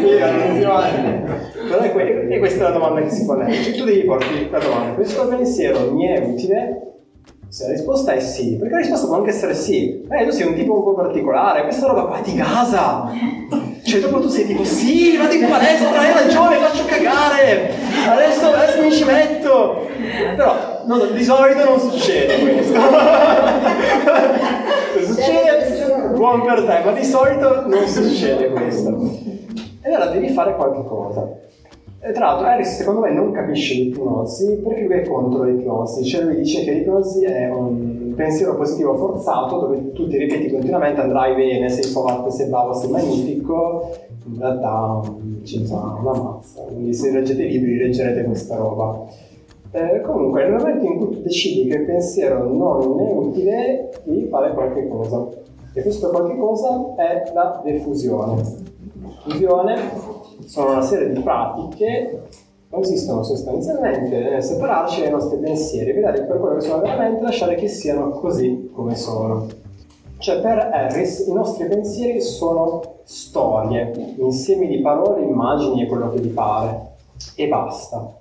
Sì, 0.00 0.22
attenzione. 0.22 1.24
Però 1.68 1.80
è, 1.80 1.92
que- 1.92 2.28
è 2.28 2.38
questa 2.38 2.64
la 2.64 2.70
domanda 2.70 3.02
che 3.02 3.10
si 3.10 3.26
pone. 3.26 3.52
Cioè, 3.52 3.74
tu 3.74 3.84
devi 3.84 4.04
porti 4.04 4.48
la 4.50 4.58
domanda, 4.58 4.94
questo 4.94 5.26
pensiero 5.28 5.92
mi 5.92 6.06
è 6.06 6.18
utile? 6.24 6.82
Se 7.48 7.64
la 7.66 7.72
risposta 7.72 8.12
è 8.12 8.20
sì, 8.20 8.56
perché 8.56 8.74
la 8.74 8.80
risposta 8.80 9.06
può 9.06 9.16
anche 9.16 9.30
essere 9.30 9.54
sì. 9.54 10.02
Eh, 10.10 10.24
tu 10.26 10.30
sei 10.30 10.46
un 10.46 10.54
tipo 10.54 10.74
un 10.76 10.82
po' 10.84 10.94
particolare, 10.94 11.62
questa 11.62 11.86
roba 11.86 12.02
qua 12.02 12.18
ti 12.18 12.34
gasa. 12.34 13.10
Cioè, 13.84 14.00
dopo 14.00 14.20
tu 14.20 14.28
sei 14.28 14.46
tipo, 14.46 14.64
sì, 14.64 15.16
vado 15.16 15.32
in 15.32 15.48
palestra, 15.48 15.98
hai 15.98 16.12
ragione, 16.12 16.56
faccio 16.56 16.84
cagare. 16.84 17.72
Adesso, 18.06 18.48
adesso 18.48 18.82
mi 18.82 18.92
ci 18.92 19.04
metto. 19.04 19.86
Però, 20.36 20.67
no, 20.88 21.04
di 21.04 21.22
solito 21.22 21.64
non 21.64 21.78
succede 21.78 22.38
questo. 22.40 22.80
Se 24.94 25.04
succede, 25.12 26.08
buon 26.14 26.42
per 26.42 26.64
te, 26.64 26.84
ma 26.84 26.92
di 26.92 27.04
solito 27.04 27.66
non 27.66 27.86
succede 27.86 28.48
questo. 28.48 28.88
E 29.82 29.88
allora 29.92 30.10
devi 30.10 30.28
fare 30.30 30.56
qualche 30.56 30.84
cosa. 30.84 31.46
E 32.00 32.12
tra 32.12 32.26
l'altro 32.26 32.46
Harris 32.46 32.76
secondo 32.76 33.00
me 33.00 33.12
non 33.12 33.32
capisce 33.32 33.74
l'ipnosi 33.74 34.60
perché 34.64 34.82
lui 34.82 34.94
è 34.94 35.08
contro 35.08 35.42
l'ipnosi, 35.42 36.04
cioè 36.04 36.22
lui 36.22 36.36
dice 36.36 36.62
che 36.62 36.72
l'ipnosi 36.72 37.24
è 37.24 37.50
un 37.50 38.14
pensiero 38.14 38.54
positivo 38.54 38.94
forzato 38.94 39.58
dove 39.58 39.92
tu 39.92 40.06
ti 40.06 40.16
ripeti 40.16 40.48
continuamente 40.48 41.00
andrai 41.00 41.34
bene, 41.34 41.68
sei 41.68 41.90
forte, 41.90 42.30
sei 42.30 42.48
bravo, 42.48 42.72
sei 42.72 42.90
magnifico, 42.90 43.90
in 44.26 44.38
realtà 44.38 45.00
mm, 45.10 45.44
ci 45.44 45.66
sa 45.66 45.98
una 46.00 46.12
mazza, 46.12 46.62
quindi 46.62 46.94
se 46.94 47.10
leggete 47.10 47.42
i 47.42 47.50
libri 47.50 47.76
leggerete 47.78 48.22
questa 48.22 48.56
roba. 48.56 49.06
Eh, 49.70 50.00
comunque 50.00 50.44
nel 50.44 50.52
momento 50.52 50.84
in 50.86 50.96
cui 50.96 51.10
tu 51.16 51.22
decidi 51.22 51.68
che 51.68 51.76
il 51.76 51.84
pensiero 51.84 52.48
non 52.48 53.00
è 53.00 53.12
utile, 53.12 53.90
devi 54.04 54.26
fare 54.28 54.52
qualche 54.54 54.88
cosa. 54.88 55.28
E 55.74 55.82
questo 55.82 56.10
qualche 56.10 56.36
cosa 56.36 56.94
è 56.96 57.30
la 57.34 57.60
defusione. 57.62 58.42
Fusione 59.22 59.76
sono 60.46 60.70
una 60.70 60.82
serie 60.82 61.12
di 61.12 61.20
pratiche 61.20 61.76
che 61.76 62.20
consistono 62.70 63.22
sostanzialmente 63.22 64.18
nel 64.18 64.42
separarci 64.42 65.02
dai 65.02 65.10
nostri 65.10 65.38
pensieri, 65.38 65.92
vedere 65.92 66.22
per 66.22 66.38
quello 66.38 66.56
che 66.56 66.62
sono 66.62 66.80
veramente 66.80 67.22
lasciare 67.22 67.54
che 67.54 67.68
siano 67.68 68.10
così 68.10 68.70
come 68.72 68.96
sono. 68.96 69.46
Cioè 70.18 70.40
per 70.40 70.70
Harris 70.72 71.26
i 71.26 71.32
nostri 71.32 71.68
pensieri 71.68 72.20
sono 72.20 72.80
storie, 73.04 74.14
insiemi 74.16 74.66
di 74.66 74.80
parole, 74.80 75.22
immagini 75.22 75.82
e 75.82 75.86
quello 75.86 76.10
che 76.10 76.20
vi 76.20 76.28
pare. 76.28 76.96
E 77.36 77.46
basta. 77.48 78.18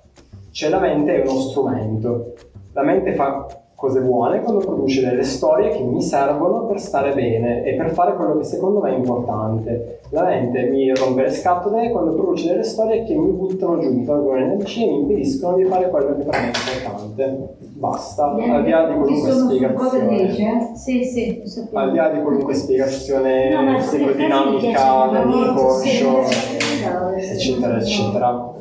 Cioè 0.58 0.70
la 0.70 0.80
mente 0.80 1.22
è 1.22 1.30
uno 1.30 1.40
strumento. 1.40 2.34
La 2.74 2.82
mente 2.82 3.14
fa 3.14 3.46
cose 3.76 4.02
buone 4.02 4.42
quando 4.42 4.66
produce 4.66 5.08
delle 5.08 5.22
storie 5.22 5.70
che 5.70 5.84
mi 5.84 6.02
servono 6.02 6.66
per 6.66 6.80
stare 6.80 7.14
bene 7.14 7.64
e 7.64 7.76
per 7.76 7.92
fare 7.92 8.16
quello 8.16 8.40
che 8.40 8.44
secondo 8.44 8.80
me 8.80 8.90
è 8.90 8.98
importante. 8.98 10.00
La 10.10 10.24
mente 10.24 10.64
mi 10.64 10.92
rompe 10.96 11.22
le 11.22 11.30
scatole 11.30 11.92
quando 11.92 12.14
produce 12.14 12.48
delle 12.48 12.64
storie 12.64 13.04
che 13.04 13.14
mi 13.14 13.30
buttano 13.34 13.78
giù, 13.78 13.94
mi 13.94 14.04
tolgono 14.04 14.40
energia 14.40 14.82
e 14.82 14.88
mi 14.88 15.02
impediscono 15.02 15.58
di 15.58 15.66
fare 15.66 15.92
quello 15.92 16.16
che 16.16 16.24
per 16.24 16.40
me 16.40 16.52
è 16.52 16.86
importante. 16.88 17.56
Basta, 17.60 18.26
al 18.26 18.64
di 18.64 18.70
là 18.72 18.88
di 18.88 18.96
qualunque 18.96 19.32
su 19.32 19.46
cosa 19.76 20.00
spiegazione. 20.00 20.26
dice? 20.26 20.72
Sì, 20.74 21.04
sì. 21.04 21.44
Al 21.74 21.92
di 21.92 21.98
là 21.98 22.10
di 22.10 22.20
qualunque 22.20 22.56
spiegazione 22.56 23.50
No, 23.54 23.78
psicodinamica 23.78 25.24
molto, 25.24 25.70
sì. 25.76 26.04
eccetera, 27.16 27.78
eccetera. 27.78 28.56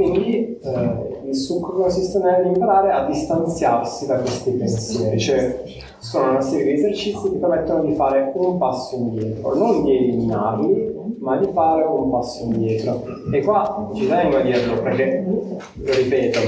Quindi 0.00 0.58
eh, 0.62 1.28
il 1.28 1.34
succo 1.34 1.72
consiste 1.72 2.20
nell'imparare 2.20 2.90
a 2.90 3.04
distanziarsi 3.04 4.06
da 4.06 4.18
questi 4.20 4.52
pensieri, 4.52 5.20
cioè 5.20 5.62
sono 5.98 6.30
una 6.30 6.40
serie 6.40 6.64
di 6.64 6.72
esercizi 6.80 7.30
che 7.30 7.36
permettono 7.36 7.84
di 7.84 7.92
fare 7.92 8.32
un 8.34 8.56
passo 8.56 8.96
indietro, 8.96 9.54
non 9.54 9.84
di 9.84 9.94
eliminarli, 9.94 11.16
ma 11.18 11.36
di 11.36 11.52
fare 11.52 11.82
un 11.82 12.10
passo 12.10 12.44
indietro. 12.44 13.02
E 13.30 13.42
qua 13.42 13.90
ci 13.94 14.08
tengo 14.08 14.38
a 14.38 14.40
dirlo 14.40 14.80
perché, 14.80 15.22
lo 15.26 15.92
ripeto, 15.92 16.38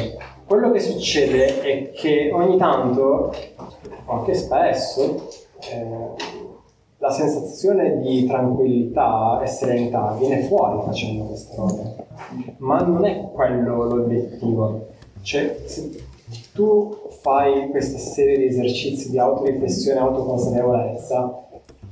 quello 0.46 0.70
che 0.70 0.80
succede 0.80 1.60
è 1.60 1.90
che 1.90 2.30
ogni 2.32 2.56
tanto, 2.56 3.34
anche 4.06 4.32
spesso, 4.32 5.28
eh, 5.70 6.51
la 7.02 7.10
sensazione 7.10 7.98
di 7.98 8.24
tranquillità 8.26 9.40
e 9.42 9.48
serenità 9.48 10.14
viene 10.16 10.42
fuori 10.42 10.82
facendo 10.84 11.24
queste 11.24 11.56
robe, 11.56 11.94
ma 12.58 12.78
non 12.78 13.04
è 13.04 13.28
quello 13.32 13.82
l'obiettivo. 13.86 14.86
Cioè, 15.20 15.62
se 15.64 15.90
tu 16.54 16.94
fai 17.20 17.70
questa 17.70 17.98
serie 17.98 18.38
di 18.38 18.46
esercizi 18.46 19.10
di 19.10 19.18
autoriflessione 19.18 19.98
e 19.98 20.02
autoconsapevolezza, 20.02 21.40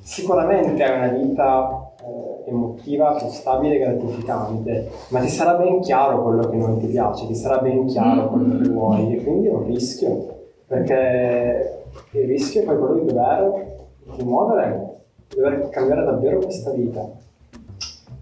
sicuramente 0.01 0.85
hai 0.85 0.97
una 0.97 1.19
vita 1.19 1.93
eh, 2.03 2.49
emotiva 2.49 3.15
più 3.15 3.27
stabile 3.31 3.75
e 3.75 3.79
gratificante, 3.81 4.91
ma 5.09 5.19
ti 5.19 5.29
sarà 5.29 5.55
ben 5.55 5.81
chiaro 5.81 6.23
quello 6.23 6.49
che 6.49 6.57
non 6.57 6.79
ti 6.79 6.87
piace, 6.87 7.27
ti 7.27 7.35
sarà 7.35 7.59
ben 7.59 7.87
chiaro 7.87 8.29
quello 8.29 8.59
che 8.61 8.69
vuoi, 8.69 9.17
e 9.17 9.25
quindi 9.25 9.49
è 9.49 9.51
un 9.51 9.65
rischio, 9.65 10.37
perché 10.69 11.83
il 12.13 12.27
rischio 12.29 12.63
è 12.63 12.65
poi 12.65 12.79
quello 12.79 12.95
di 12.95 13.07
dover 13.07 13.79
di 14.05 14.23
muovere, 14.23 15.03
di 15.29 15.37
dover 15.37 15.69
cambiare 15.71 16.05
davvero 16.05 16.39
questa 16.39 16.71
vita. 16.73 17.09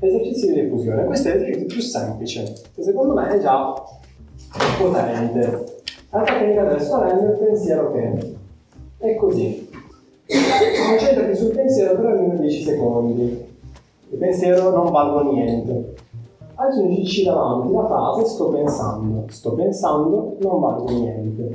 Esercizi 0.01 0.53
di 0.53 0.61
diffusione, 0.63 1.05
questo 1.05 1.29
è 1.29 1.33
l'esercizio 1.33 1.67
più 1.67 1.81
semplice, 1.81 2.53
che 2.75 2.83
secondo 2.83 3.15
me 3.15 3.29
è 3.29 3.41
già 3.41 3.75
potente. 4.79 5.77
La 6.11 6.23
tecnica 6.23 6.79
sorello 6.79 7.29
è 7.29 7.33
il 7.33 7.39
pensiero 7.39 7.93
che 7.93 8.37
è 8.99 9.15
così. 9.17 9.69
Concentrati 10.27 11.37
sul 11.37 11.51
pensiero 11.51 11.97
per 11.97 12.07
almeno 12.07 12.39
10 12.39 12.63
secondi. 12.63 13.47
Il 14.11 14.19
pensiero 14.19 14.71
non 14.71 14.91
valgo 14.91 15.33
niente. 15.33 15.95
Aggiungici 16.55 17.25
davanti 17.25 17.73
la 17.73 17.87
frase 17.87 18.25
sto 18.27 18.49
pensando. 18.49 19.25
Sto 19.29 19.53
pensando, 19.53 20.37
non 20.41 20.61
valgo 20.61 20.91
niente. 20.91 21.51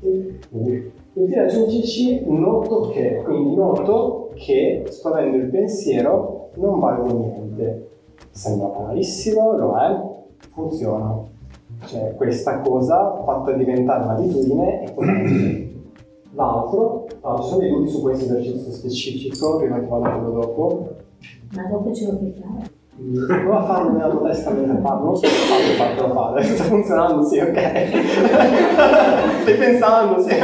E 0.00 0.90
infine 1.22 1.42
aggiungici 1.42 2.22
noto 2.26 2.88
che. 2.88 3.22
Quindi 3.24 3.54
noto 3.54 4.30
che 4.34 4.84
sto 4.88 5.16
il 5.18 5.48
pensiero, 5.50 6.50
non 6.54 6.78
valgo 6.78 7.12
niente. 7.12 7.88
Sembra 8.30 8.68
banalissimo, 8.68 9.56
lo 9.56 9.76
è, 9.76 10.00
funziona. 10.52 11.34
Cioè 11.86 12.14
questa 12.16 12.60
cosa 12.60 13.22
fatta 13.24 13.52
diventare 13.52 14.04
un'abitudine 14.04 14.82
è 14.82 14.92
potente. 14.92 15.74
L'altro, 16.32 17.06
allora, 17.22 17.42
ci 17.42 17.48
sono 17.48 17.60
dei 17.60 17.70
dubbi 17.70 17.88
su 17.88 18.02
questo 18.02 18.24
esercizio 18.24 18.70
specifico, 18.72 19.56
prima 19.56 19.80
che 19.80 19.86
vado 19.86 20.18
quello 20.18 20.30
dopo. 20.30 20.88
Ma 21.54 21.66
dopo 21.66 21.92
ce 21.94 22.06
lo 22.06 22.16
puoi 22.18 22.32
fare. 22.32 22.75
Prova 22.96 23.58
a 23.58 23.64
farlo 23.64 23.90
nella 23.90 24.08
tua 24.08 24.28
testa 24.28 24.50
mentre 24.50 24.76
parlo, 24.78 25.04
non 25.04 25.16
so 25.16 25.26
se 25.26 25.34
faccio 25.36 25.72
fartelo 25.74 26.14
fare. 26.14 26.42
Sta 26.44 26.64
funzionando, 26.64 27.22
sì, 27.24 27.38
ok. 27.38 27.52
Stai 29.42 29.54
pensando, 29.58 30.20
sì. 30.22 30.34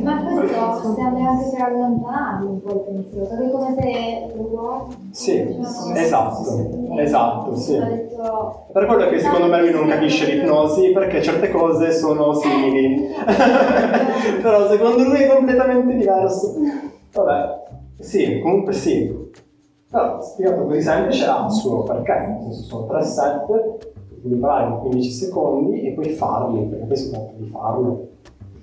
Ma 0.00 0.22
questo 0.22 0.94
serve 0.94 1.20
anche 1.20 1.50
per 1.50 1.62
allontanarli 1.62 2.46
un 2.46 2.62
po' 2.62 2.72
il 2.74 2.80
pensiero, 2.80 3.26
perché 3.26 3.44
è 3.44 3.50
come 3.50 3.74
se 3.80 4.32
lo 4.36 4.48
guardi. 4.48 4.94
Sì, 5.10 5.56
esatto, 5.96 6.96
esatto, 6.96 7.56
sì. 7.56 7.76
Per 8.72 8.86
quello 8.86 9.08
che 9.08 9.18
secondo 9.18 9.48
me 9.48 9.60
lui 9.60 9.72
non 9.72 9.88
capisce 9.88 10.32
l'ipnosi, 10.32 10.92
perché 10.92 11.20
certe 11.20 11.50
cose 11.50 11.90
sono 11.90 12.34
simili. 12.34 13.08
Però 14.40 14.68
secondo 14.68 15.02
lui 15.02 15.22
è 15.22 15.26
completamente 15.26 15.96
diverso. 15.96 16.54
Vabbè, 17.12 17.58
sì, 17.98 18.38
comunque 18.40 18.72
sì. 18.74 19.19
Però 19.90 20.22
spiegato 20.22 20.66
così 20.66 20.82
semplice 20.82 21.26
ha 21.26 21.46
il 21.46 21.50
suo 21.50 21.82
perché, 21.82 22.38
sono 22.50 22.86
tre 22.86 23.02
set, 23.02 23.44
puoi 23.44 23.60
imparare 24.22 24.68
in 24.68 24.78
15 24.78 25.10
secondi 25.10 25.82
e 25.82 25.92
puoi 25.92 26.10
farli, 26.10 26.64
perché 26.66 26.84
poi 26.84 26.96
si 26.96 27.10
tratta 27.10 27.32
di 27.36 27.46
farlo. 27.46 28.08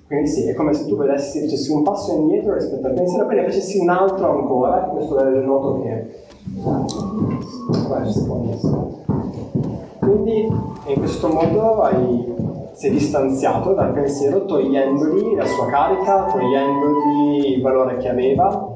Quindi 0.06 0.26
sì, 0.26 0.48
è 0.48 0.54
come 0.54 0.72
se 0.72 0.86
tu 0.86 0.96
vedessi, 0.96 1.40
facessi 1.40 1.70
un 1.70 1.82
passo 1.82 2.14
indietro 2.14 2.54
rispetto 2.54 2.86
al 2.86 2.94
pensiero, 2.94 3.26
poi 3.26 3.34
ne 3.36 3.44
facessi 3.44 3.78
un 3.78 3.90
altro 3.90 4.38
ancora, 4.38 4.78
questo 4.84 5.18
è 5.18 5.28
il 5.28 5.44
noto 5.44 5.82
che... 5.82 6.06
Sì. 8.56 9.98
Quindi 9.98 10.40
in 10.86 10.94
questo 10.96 11.28
modo 11.28 11.82
hai, 11.82 12.34
sei 12.72 12.92
distanziato 12.92 13.74
dal 13.74 13.92
pensiero 13.92 14.46
togliendogli 14.46 15.36
la 15.36 15.44
sua 15.44 15.66
carica, 15.66 16.24
togliendogli 16.32 17.52
il 17.52 17.60
valore 17.60 17.98
che 17.98 18.08
aveva 18.08 18.66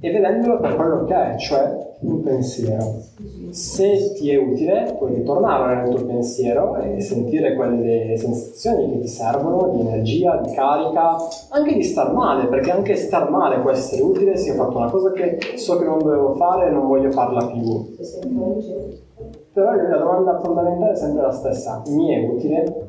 e 0.00 0.10
vedendolo 0.10 0.58
per 0.58 0.74
quello 0.74 1.04
che 1.04 1.14
è, 1.14 1.36
cioè 1.36 1.87
un 2.00 2.22
pensiero. 2.22 3.02
Se 3.50 4.12
ti 4.14 4.30
è 4.30 4.36
utile, 4.36 4.94
puoi 4.98 5.14
ritornare 5.14 5.82
nel 5.82 5.94
tuo 5.94 6.04
pensiero 6.06 6.76
e 6.76 7.00
sentire 7.00 7.54
quelle 7.54 8.16
sensazioni 8.16 8.92
che 8.92 9.00
ti 9.00 9.08
servono 9.08 9.68
di 9.74 9.80
energia, 9.80 10.36
di 10.36 10.52
carica, 10.52 11.16
anche 11.50 11.74
di 11.74 11.82
star 11.82 12.12
male, 12.12 12.46
perché 12.46 12.70
anche 12.70 12.94
star 12.94 13.30
male 13.30 13.60
può 13.60 13.70
essere 13.70 14.02
utile 14.02 14.36
se 14.36 14.52
ho 14.52 14.54
fatto 14.54 14.76
una 14.76 14.90
cosa 14.90 15.10
che 15.12 15.38
so 15.56 15.78
che 15.78 15.84
non 15.84 15.98
dovevo 15.98 16.34
fare 16.34 16.68
e 16.68 16.70
non 16.70 16.86
voglio 16.86 17.10
farla 17.10 17.46
più. 17.46 17.96
Però 19.52 19.72
la 19.72 19.98
domanda 19.98 20.38
fondamentale 20.38 20.92
è 20.92 20.96
sempre 20.96 21.22
la 21.22 21.32
stessa, 21.32 21.82
mi 21.88 22.12
è 22.12 22.28
utile? 22.28 22.86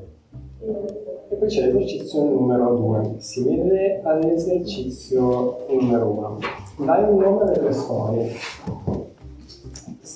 E 1.32 1.36
poi 1.36 1.48
c'è 1.48 1.66
l'esercizio 1.68 2.24
numero 2.24 2.74
2, 2.76 3.16
simile 3.20 4.02
all'esercizio 4.04 5.60
numero 5.70 6.40
1. 6.78 6.86
Dai 6.86 7.04
un 7.04 7.20
nome 7.20 7.52
alle 7.52 7.72
storie. 7.72 8.32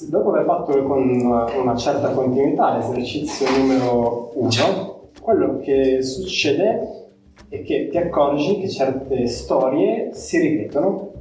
Dopo 0.10 0.30
aver 0.30 0.46
fatto 0.46 0.84
con 0.84 1.08
una 1.08 1.76
certa 1.76 2.10
continuità 2.14 2.78
l'esercizio 2.78 3.46
numero 3.60 4.32
1, 4.34 5.10
quello 5.22 5.60
che 5.60 6.02
succede 6.02 7.12
è 7.48 7.62
che 7.62 7.90
ti 7.90 7.98
accorgi 7.98 8.58
che 8.58 8.68
certe 8.68 9.28
storie 9.28 10.10
si 10.14 10.40
ripetono 10.40 11.12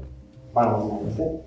banalmente, 0.53 1.43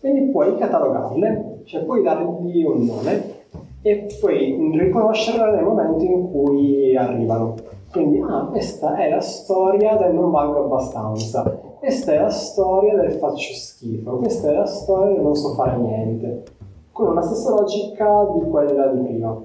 quindi 0.00 0.30
puoi 0.30 0.56
catalogarle, 0.56 1.60
cioè 1.64 1.82
puoi 1.82 2.02
dargli 2.02 2.24
un 2.64 2.86
nome 2.86 3.40
e 3.82 4.06
puoi 4.18 4.56
riconoscerle 4.78 5.56
nel 5.56 5.64
momento 5.64 6.04
in 6.04 6.30
cui 6.30 6.96
arrivano. 6.96 7.71
Quindi, 7.92 8.20
ah, 8.26 8.46
questa 8.46 8.96
è 8.96 9.10
la 9.10 9.20
storia 9.20 9.96
del 9.96 10.14
non 10.14 10.30
valgo 10.30 10.64
abbastanza, 10.64 11.42
questa 11.78 12.12
è 12.12 12.18
la 12.20 12.30
storia 12.30 12.96
del 12.96 13.12
faccio 13.12 13.52
schifo, 13.52 14.16
questa 14.16 14.48
è 14.48 14.54
la 14.54 14.64
storia 14.64 15.12
del 15.12 15.22
non 15.22 15.34
so 15.34 15.52
fare 15.52 15.76
niente, 15.76 16.42
con 16.90 17.14
la 17.14 17.20
stessa 17.20 17.50
logica 17.50 18.26
di 18.32 18.48
quella 18.48 18.86
di 18.86 19.00
prima. 19.00 19.38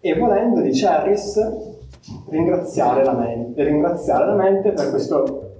E 0.00 0.18
volendo, 0.18 0.62
dice 0.62 0.86
Harris, 0.86 1.38
ringraziare 2.30 3.04
la 3.04 3.12
mente, 3.12 3.62
ringraziare 3.64 4.26
la 4.26 4.34
mente 4.34 4.72
per 4.72 4.88
questo 4.88 5.50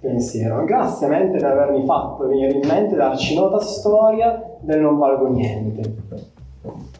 pensiero. 0.00 0.64
Grazie 0.64 1.08
mente 1.08 1.38
per 1.38 1.50
avermi 1.50 1.84
fatto 1.86 2.28
venire 2.28 2.52
in 2.52 2.68
mente, 2.68 2.94
darci 2.94 3.34
nota 3.34 3.58
storia 3.58 4.58
del 4.60 4.80
non 4.80 4.96
valgo 4.96 5.26
niente. 5.26 6.03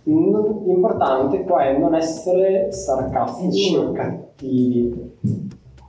L'importante 0.05 1.43
qua 1.45 1.65
è 1.65 1.79
non 1.79 1.95
essere 1.95 2.71
sarcastici 2.71 3.77
o 3.77 3.93
cattivi, 3.93 5.13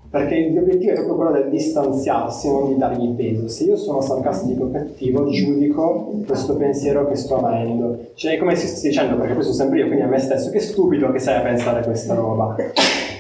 perché 0.10 0.50
l'obiettivo 0.52 0.92
è 0.92 0.94
proprio 0.94 1.16
quello 1.16 1.32
del 1.32 1.50
distanziarsi, 1.50 2.50
non 2.50 2.70
di 2.70 2.78
dargli 2.78 3.10
peso. 3.16 3.50
Se 3.50 3.66
io 3.66 3.76
sono 3.76 4.00
sarcastico 4.00 4.66
o 4.66 4.72
cattivo, 4.72 5.30
giudico 5.30 6.14
questo 6.26 6.56
pensiero 6.56 7.06
che 7.08 7.16
sto 7.16 7.36
avendo. 7.38 7.98
Cioè 8.14 8.36
è 8.36 8.38
come 8.38 8.56
se 8.56 8.68
stessi 8.68 8.88
dicendo, 8.88 9.18
perché 9.18 9.34
questo 9.34 9.52
sempre 9.52 9.80
io, 9.80 9.88
quindi 9.88 10.04
a 10.04 10.08
me 10.08 10.20
stesso, 10.20 10.50
che 10.52 10.62
stupido 10.62 11.12
che 11.12 11.20
sei 11.20 11.36
a 11.36 11.42
pensare 11.42 11.84
questa 11.84 12.14
roba. 12.14 12.56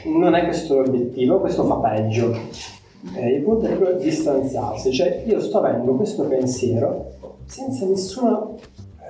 Non 0.05 0.35
è 0.35 0.45
questo 0.45 0.81
l'obiettivo, 0.81 1.39
questo 1.39 1.65
fa 1.65 1.75
peggio. 1.75 2.33
Eh, 3.13 3.35
il 3.35 3.43
punto 3.43 3.65
è 3.65 3.75
proprio 3.75 3.97
distanziarsi, 3.97 4.91
cioè 4.91 5.23
io 5.25 5.39
sto 5.41 5.59
avendo 5.59 5.93
questo 5.95 6.23
pensiero 6.23 7.11
senza 7.45 7.85
nessuna 7.85 8.47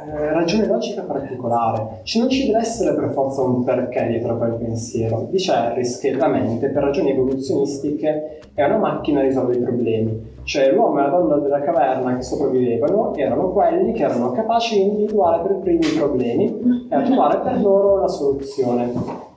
eh, 0.05 0.31
ragione 0.33 0.67
logica 0.67 1.01
particolare, 1.01 2.01
cioè 2.03 2.21
non 2.21 2.31
ci 2.31 2.45
deve 2.45 2.59
essere 2.59 2.93
per 2.95 3.11
forza 3.11 3.41
un 3.41 3.63
perché 3.63 4.07
dietro 4.07 4.33
a 4.33 4.37
quel 4.37 4.53
pensiero. 4.53 5.27
Dice 5.29 5.51
Harris 5.51 5.99
che 5.99 6.13
la 6.13 6.27
mente, 6.27 6.69
per 6.69 6.83
ragioni 6.83 7.11
evoluzionistiche, 7.11 8.39
è 8.53 8.63
una 8.63 8.77
macchina 8.77 9.21
che 9.21 9.27
risolve 9.27 9.55
i 9.55 9.59
problemi. 9.59 10.33
Cioè 10.43 10.71
l'uomo 10.71 10.99
e 10.99 11.01
la 11.01 11.09
donna 11.09 11.37
della 11.37 11.59
caverna 11.59 12.15
che 12.15 12.21
sopravvivevano 12.21 13.15
erano 13.15 13.51
quelli 13.51 13.93
che 13.93 14.03
erano 14.03 14.31
capaci 14.31 14.75
di 14.75 14.81
individuare 14.81 15.41
per 15.41 15.57
primi 15.57 15.85
i 15.85 15.97
problemi 15.97 16.87
e 16.89 16.95
a 16.95 17.01
trovare 17.01 17.39
per 17.39 17.61
loro 17.61 17.95
una 17.95 18.07
soluzione 18.07 19.33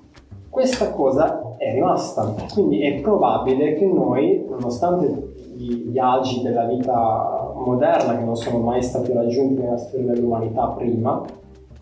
questa 0.58 0.90
cosa 0.90 1.54
è 1.56 1.72
rimasta, 1.72 2.34
quindi 2.52 2.80
è 2.80 3.00
probabile 3.00 3.74
che 3.74 3.86
noi, 3.86 4.44
nonostante 4.48 5.34
gli 5.54 5.96
agi 5.98 6.42
della 6.42 6.64
vita 6.64 7.47
moderna 7.58 8.16
che 8.16 8.24
non 8.24 8.36
sono 8.36 8.58
mai 8.58 8.82
stati 8.82 9.12
raggiunti 9.12 9.62
nella 9.62 9.76
storia 9.76 10.12
dell'umanità 10.12 10.66
prima, 10.68 11.24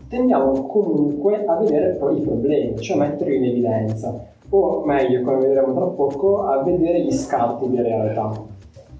tendiamo 0.08 0.66
comunque 0.66 1.44
a 1.44 1.56
vedere 1.56 1.96
poi 1.96 2.18
i 2.18 2.20
problemi, 2.20 2.76
cioè 2.80 2.96
a 2.96 3.00
metterli 3.00 3.36
in 3.36 3.44
evidenza, 3.44 4.24
o 4.48 4.84
meglio, 4.84 5.22
come 5.22 5.38
vedremo 5.38 5.74
tra 5.74 5.86
poco, 5.86 6.42
a 6.44 6.62
vedere 6.62 7.02
gli 7.02 7.12
scarti 7.12 7.68
di 7.68 7.80
realtà. 7.80 8.54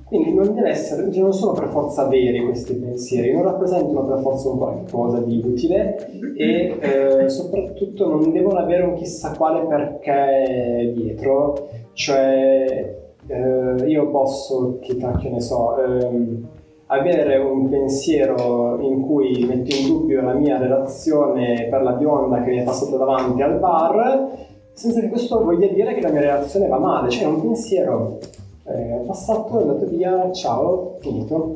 Quindi 0.07 0.35
non 0.35 0.57
essere, 0.65 1.11
cioè 1.11 1.23
non 1.23 1.33
sono 1.33 1.53
per 1.53 1.67
forza 1.67 2.07
veri 2.07 2.45
questi 2.45 2.75
pensieri, 2.75 3.33
non 3.33 3.43
rappresentano 3.43 4.05
per 4.05 4.19
forza 4.21 4.51
un 4.51 4.59
qualcosa 4.59 5.19
di 5.19 5.43
utile 5.45 5.97
e 6.37 6.79
eh, 6.81 7.29
soprattutto 7.29 8.09
non 8.09 8.31
devono 8.31 8.61
avere 8.61 8.85
un 8.85 8.95
chissà 8.95 9.35
quale 9.37 9.67
perché 9.67 10.93
dietro, 10.95 11.71
cioè 11.95 12.95
eh, 13.27 13.85
io 13.85 14.11
posso, 14.11 14.79
che 14.81 14.97
cacchio 14.97 15.31
ne 15.31 15.41
so, 15.41 15.77
ehm, 15.83 16.49
avere 16.87 17.37
un 17.39 17.69
pensiero 17.69 18.79
in 18.81 19.03
cui 19.03 19.45
metto 19.45 19.75
in 19.75 19.89
dubbio 19.89 20.23
la 20.23 20.35
mia 20.35 20.59
relazione 20.59 21.67
per 21.69 21.83
la 21.83 21.93
bionda 21.93 22.43
che 22.43 22.51
mi 22.51 22.59
è 22.59 22.65
passata 22.65 22.97
davanti 22.97 23.43
al 23.43 23.59
bar, 23.59 24.29
senza 24.73 25.01
che 25.01 25.09
questo 25.09 25.43
voglia 25.43 25.67
dire 25.69 25.95
che 25.95 26.01
la 26.01 26.11
mia 26.11 26.21
relazione 26.21 26.69
va 26.69 26.79
male, 26.79 27.11
cioè 27.11 27.25
è 27.25 27.27
un 27.27 27.41
pensiero 27.41 28.19
eh, 28.65 29.03
passato, 29.07 29.59
è 29.59 29.63
andato 29.63 29.87
via, 29.87 30.31
ciao, 30.33 30.97
finito, 31.01 31.55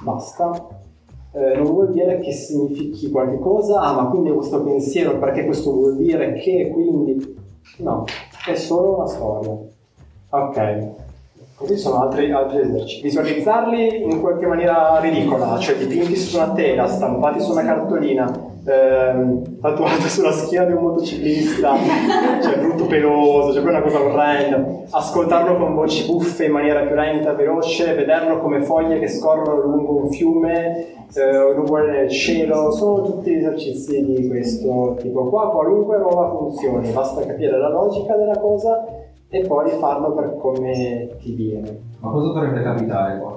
basta. 0.00 0.68
Eh, 1.32 1.56
non 1.56 1.64
vuol 1.64 1.90
dire 1.90 2.20
che 2.20 2.32
significhi 2.32 3.10
qualche 3.10 3.38
cosa, 3.38 3.80
ah 3.80 3.92
ma 3.94 4.08
quindi 4.08 4.30
questo 4.30 4.62
pensiero 4.62 5.18
perché 5.18 5.44
questo 5.44 5.72
vuol 5.72 5.96
dire 5.96 6.34
che 6.34 6.70
quindi... 6.72 7.42
No, 7.78 8.04
è 8.46 8.54
solo 8.54 8.96
una 8.96 9.06
storia. 9.06 9.58
Ok. 10.30 11.03
Qui 11.56 11.78
sono 11.78 12.02
altri, 12.02 12.32
altri 12.32 12.62
esercizi. 12.62 13.02
Visualizzarli 13.02 14.02
in 14.02 14.20
qualche 14.20 14.44
maniera 14.44 14.98
ridicola, 14.98 15.56
cioè 15.58 15.76
dipinti 15.76 16.16
su 16.16 16.36
una 16.36 16.50
tela, 16.50 16.88
stampati 16.88 17.40
su 17.40 17.52
una 17.52 17.62
cartolina, 17.62 18.28
ehm, 18.66 19.60
tatuati 19.60 20.08
sulla 20.08 20.32
schiena 20.32 20.64
di 20.64 20.72
un 20.72 20.82
motociclista, 20.82 21.76
cioè 22.42 22.58
brutto 22.58 22.86
peloso, 22.86 23.52
cioè 23.52 23.62
quella 23.62 23.82
cosa 23.82 24.02
orrenda. 24.02 24.66
Ascoltarlo 24.90 25.56
con 25.56 25.74
voci 25.74 26.04
buffe 26.06 26.46
in 26.46 26.52
maniera 26.52 26.80
più 26.80 26.96
lenta, 26.96 27.34
veloce, 27.34 27.94
vederlo 27.94 28.40
come 28.40 28.62
foglie 28.62 28.98
che 28.98 29.06
scorrono 29.06 29.60
lungo 29.60 30.02
un 30.02 30.10
fiume, 30.10 31.06
eh, 31.14 31.54
nuvole 31.54 31.92
nel 31.92 32.10
cielo, 32.10 32.72
sono 32.72 33.02
tutti 33.02 33.32
esercizi 33.32 34.04
di 34.04 34.26
questo 34.26 34.96
tipo 34.98 35.28
qua. 35.28 35.50
Qualunque 35.50 35.98
roba 35.98 36.30
funzioni, 36.30 36.90
basta 36.90 37.24
capire 37.24 37.56
la 37.56 37.68
logica 37.68 38.16
della 38.16 38.38
cosa 38.38 38.93
e 39.34 39.44
poi 39.48 39.68
farlo 39.80 40.12
per 40.12 40.36
come 40.38 41.08
ti 41.20 41.32
viene. 41.32 41.80
Ma 41.98 42.10
cosa 42.10 42.32
dovrebbe 42.32 42.62
capitare 42.62 43.18
qua? 43.18 43.34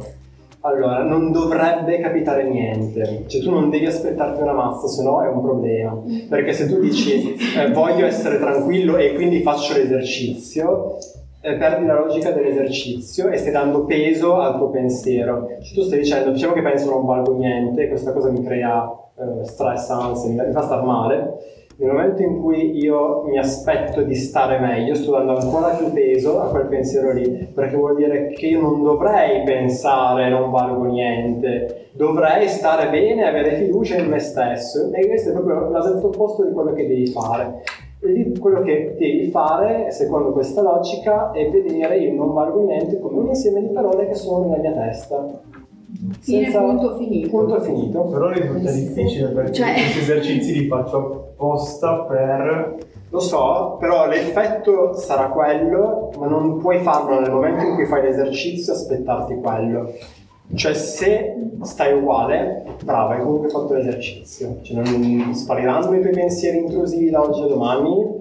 Allora, 0.62 1.02
non 1.02 1.32
dovrebbe 1.32 2.00
capitare 2.00 2.48
niente, 2.48 3.24
cioè 3.26 3.42
tu 3.42 3.50
non 3.50 3.72
devi 3.72 3.88
aspettarti 3.88 4.42
una 4.42 4.54
massa, 4.54 4.88
se 4.88 5.02
no 5.02 5.24
è 5.24 5.28
un 5.28 5.42
problema. 5.42 6.00
Perché 6.30 6.54
se 6.54 6.68
tu 6.68 6.80
dici 6.80 7.36
eh, 7.58 7.72
voglio 7.72 8.06
essere 8.06 8.38
tranquillo 8.38 8.98
e 8.98 9.14
quindi 9.14 9.42
faccio 9.42 9.74
l'esercizio, 9.74 10.98
eh, 11.42 11.56
perdi 11.56 11.86
la 11.86 12.00
logica 12.00 12.32
dell'esercizio 12.32 13.30
e 13.30 13.38
stai 13.38 13.54
dando 13.54 13.86
peso 13.86 14.40
al 14.40 14.58
tuo 14.58 14.70
pensiero. 14.70 15.48
Cioè 15.64 15.74
tu 15.74 15.82
stai 15.82 16.00
dicendo, 16.00 16.30
diciamo 16.30 16.54
che 16.54 16.62
penso 16.62 16.92
non 16.92 17.06
valgo 17.06 17.36
niente, 17.36 17.88
questa 17.88 18.12
cosa 18.12 18.30
mi 18.30 18.44
crea 18.44 18.88
eh, 19.18 19.46
stress, 19.46 19.90
ansia, 19.90 20.44
mi 20.44 20.52
fa 20.52 20.62
star 20.62 20.84
male 20.84 21.57
nel 21.80 21.92
momento 21.92 22.24
in 22.24 22.42
cui 22.42 22.76
io 22.78 23.24
mi 23.26 23.38
aspetto 23.38 24.02
di 24.02 24.16
stare 24.16 24.58
meglio, 24.58 24.96
sto 24.96 25.12
dando 25.12 25.36
ancora 25.36 25.76
più 25.76 25.92
peso 25.92 26.42
a 26.42 26.50
quel 26.50 26.66
pensiero 26.66 27.12
lì, 27.12 27.48
perché 27.54 27.76
vuol 27.76 27.96
dire 27.96 28.30
che 28.30 28.48
io 28.48 28.62
non 28.62 28.82
dovrei 28.82 29.44
pensare 29.44 30.30
non 30.30 30.50
valgo 30.50 30.86
niente, 30.86 31.90
dovrei 31.92 32.48
stare 32.48 32.90
bene 32.90 33.28
avere 33.28 33.58
fiducia 33.58 33.98
in 33.98 34.10
me 34.10 34.18
stesso. 34.18 34.90
E 34.92 35.08
questo 35.08 35.30
è 35.30 35.34
proprio 35.34 35.70
l'esatto 35.70 36.08
opposto 36.08 36.44
di 36.46 36.52
quello 36.52 36.74
che 36.74 36.88
devi 36.88 37.08
fare. 37.08 37.62
E 38.00 38.32
quello 38.40 38.62
che 38.62 38.96
devi 38.98 39.30
fare, 39.30 39.92
secondo 39.92 40.32
questa 40.32 40.62
logica, 40.62 41.32
è 41.32 41.48
vedere 41.50 41.98
il 41.98 42.13
non 42.13 42.34
valgo 42.34 42.63
niente 42.63 43.00
come 43.00 43.20
un 43.20 43.28
insieme 43.28 43.62
di 43.62 43.70
parole 43.70 44.08
che 44.08 44.16
sono 44.16 44.46
nella 44.46 44.62
mia 44.62 44.72
testa. 44.72 45.42
Fine, 46.19 46.52
punto, 46.52 46.97
finito. 46.97 47.30
Punto 47.30 47.62
finito. 47.62 48.02
Però 48.04 48.30
risulta 48.30 48.71
difficile 48.71 49.28
perché 49.30 49.54
Cioè- 49.54 49.73
questi 49.73 50.00
esercizi 50.00 50.54
li 50.60 50.67
faccio 50.67 50.97
apposta 51.34 52.00
per... 52.02 52.78
Lo 53.10 53.21
so, 53.21 53.78
però 53.80 54.06
l'effetto 54.06 54.91
sarà 54.93 55.28
quello, 55.30 56.12
ma 56.19 56.28
non 56.28 56.58
puoi 56.58 56.80
farlo 56.80 57.21
nel 57.21 57.32
momento 57.32 57.63
in 57.63 57.76
cui 57.76 57.86
fai 57.86 58.02
l'esercizio 58.02 58.73
e 58.73 58.76
aspettarti 58.76 59.36
quello. 59.36 59.93
Cioè, 60.54 60.73
se 60.73 61.36
stai 61.62 61.93
uguale, 61.93 62.63
bravo, 62.84 63.13
hai 63.13 63.21
comunque 63.21 63.47
fatto 63.47 63.76
l'esercizio. 63.76 64.58
Cioè, 64.62 64.76
non 64.84 65.34
spariranno 65.34 65.95
i 65.95 66.02
tuoi 66.02 66.13
pensieri 66.13 66.58
intrusivi 66.58 67.10
da 67.10 67.21
oggi 67.21 67.41
a 67.43 67.47
domani, 67.47 68.16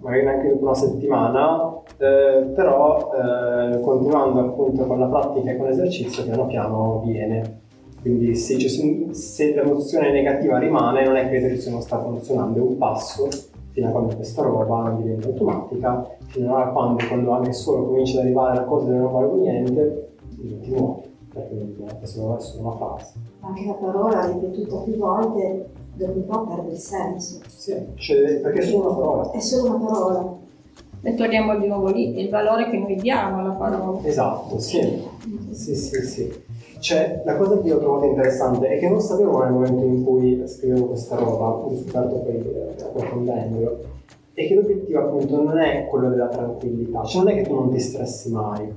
magari 0.00 0.24
neanche 0.24 0.56
una 0.58 0.74
settimana, 0.74 1.80
eh, 1.96 2.52
però 2.54 3.10
eh, 3.12 3.80
continuando 3.80 4.40
appunto 4.40 4.84
con 4.84 4.98
la 4.98 5.06
pratica 5.06 5.50
e 5.50 5.56
con 5.56 5.66
l'esercizio, 5.66 6.24
piano 6.24 6.46
piano 6.46 7.02
viene. 7.04 7.66
Quindi 8.00 8.34
sì, 8.36 8.58
cioè, 8.58 8.70
se, 8.70 9.08
se 9.12 9.54
l'emozione 9.54 10.12
negativa 10.12 10.58
rimane, 10.58 11.04
non 11.04 11.16
è 11.16 11.28
che 11.28 11.34
l'esercizio 11.34 11.72
non 11.72 11.82
sta 11.82 12.00
funzionando, 12.00 12.58
è 12.58 12.62
un 12.62 12.78
passo 12.78 13.28
fino 13.70 13.88
a 13.88 13.90
quando 13.90 14.14
questa 14.16 14.42
roba 14.42 14.82
non 14.82 15.02
diventa 15.02 15.28
automatica, 15.28 16.16
fino 16.26 16.56
a 16.56 16.68
quando, 16.68 17.04
quando 17.06 17.30
anche 17.32 17.52
solo 17.52 17.86
comincia 17.86 18.18
ad 18.18 18.24
arrivare 18.24 18.56
la 18.56 18.64
cosa 18.64 18.86
che 18.86 18.92
non 18.92 19.12
valgo 19.12 19.36
niente, 19.36 20.14
diventi 20.30 20.70
nuovo, 20.70 21.02
perché 21.32 21.74
è 22.00 22.06
solo 22.06 22.38
una 22.58 22.70
frase. 22.72 23.14
Anche 23.40 23.66
la 23.66 23.74
parola 23.74 24.26
ripetuta 24.26 24.78
più 24.78 24.96
volte 24.96 25.66
dopo 25.98 26.12
un 26.12 26.26
po' 26.26 26.46
perde 26.46 26.72
il 26.72 26.78
senso. 26.78 27.40
Sì, 27.48 27.74
cioè, 27.96 28.36
perché 28.36 28.60
è 28.60 28.62
solo 28.62 28.86
una 28.86 28.94
parola. 28.94 29.30
È 29.32 29.40
solo 29.40 29.74
una 29.74 29.84
parola. 29.84 30.36
E 31.00 31.14
torniamo 31.14 31.56
di 31.58 31.66
nuovo 31.66 31.90
lì, 31.90 32.18
il 32.20 32.28
valore 32.28 32.70
che 32.70 32.78
noi 32.78 32.96
diamo 32.96 33.38
alla 33.38 33.52
parola. 33.52 34.00
Esatto, 34.06 34.58
sì. 34.58 35.06
Sì, 35.50 35.74
sì, 35.74 36.02
sì. 36.02 36.42
Cioè, 36.80 37.22
la 37.24 37.36
cosa 37.36 37.60
che 37.60 37.68
io 37.68 37.76
ho 37.76 37.80
trovato 37.80 38.06
interessante 38.06 38.68
è 38.68 38.78
che 38.78 38.88
non 38.88 39.00
sapevo 39.00 39.42
nel 39.42 39.52
momento 39.52 39.84
in 39.84 40.04
cui 40.04 40.42
scrivevo 40.46 40.86
questa 40.86 41.16
roba, 41.16 41.46
ho 41.48 41.76
scoperto 41.76 42.14
poi 42.16 42.42
approfondendolo, 42.80 43.78
è 44.32 44.46
che 44.46 44.54
l'obiettivo 44.54 45.00
appunto 45.00 45.42
non 45.42 45.58
è 45.58 45.86
quello 45.88 46.08
della 46.10 46.28
tranquillità, 46.28 47.02
cioè 47.04 47.24
non 47.24 47.32
è 47.32 47.34
che 47.34 47.48
tu 47.48 47.54
non 47.54 47.70
ti 47.70 47.80
stressi 47.80 48.30
mai, 48.30 48.72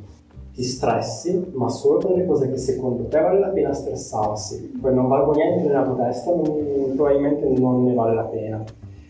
ti 0.53 0.63
stressi, 0.63 1.51
ma 1.53 1.69
solo 1.69 1.99
per 1.99 2.11
le 2.11 2.25
cose 2.25 2.49
che 2.49 2.57
secondo 2.57 3.05
te 3.07 3.19
vale 3.19 3.39
la 3.39 3.47
pena 3.47 3.73
stressarsi, 3.73 4.77
poi 4.81 4.93
non 4.93 5.07
valgo 5.07 5.31
niente 5.33 5.67
nella 5.67 5.83
tua 5.83 6.05
testa, 6.05 6.33
non- 6.33 6.93
probabilmente 6.95 7.47
non 7.47 7.85
ne 7.85 7.93
vale 7.93 8.15
la 8.15 8.23
pena. 8.23 8.63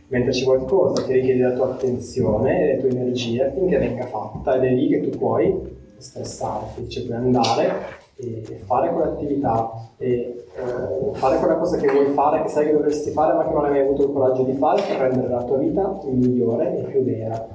Mentre 0.08 0.32
c'è 0.32 0.44
qualcosa 0.44 1.04
che 1.04 1.14
richiede 1.14 1.42
la 1.42 1.54
tua 1.54 1.66
attenzione 1.72 2.62
e 2.62 2.66
le 2.76 2.80
tue 2.80 2.90
energie 2.90 3.46
affinché 3.46 3.78
venga 3.78 4.06
fatta 4.06 4.56
ed 4.56 4.64
è 4.64 4.70
lì 4.74 4.88
che 4.90 5.10
tu 5.10 5.18
puoi 5.18 5.58
stressarti, 5.98 6.90
cioè 6.90 7.06
puoi 7.06 7.18
andare 7.18 7.66
e 7.68 8.44
e 8.48 8.62
fare 8.66 8.92
quell'attività 8.92 9.72
e 9.98 10.46
eh, 10.56 11.14
fare 11.14 11.38
quella 11.38 11.56
cosa 11.56 11.78
che 11.78 11.88
vuoi 11.88 12.08
fare, 12.14 12.44
che 12.44 12.50
sai 12.50 12.66
che 12.68 12.74
dovresti 12.74 13.10
fare 13.12 13.34
ma 13.34 13.48
che 13.48 13.54
non 13.54 13.66
hai 13.66 13.72
mai 13.72 13.80
avuto 13.80 14.04
il 14.04 14.12
coraggio 14.12 14.44
di 14.44 14.54
fare 14.54 14.82
per 14.82 14.98
rendere 14.98 15.30
la 15.30 15.44
tua 15.44 15.58
vita 15.58 16.00
migliore 16.06 16.78
e 16.78 16.84
più 16.84 17.04
vera. 17.04 17.48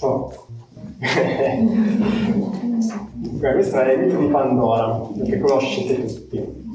Oh. 0.00 0.32
Questo 3.40 3.80
è 3.80 3.92
il 3.92 4.00
mito 4.00 4.18
di 4.18 4.26
Pandora, 4.26 5.00
che 5.24 5.38
conoscete 5.40 6.04
tutti. 6.04 6.66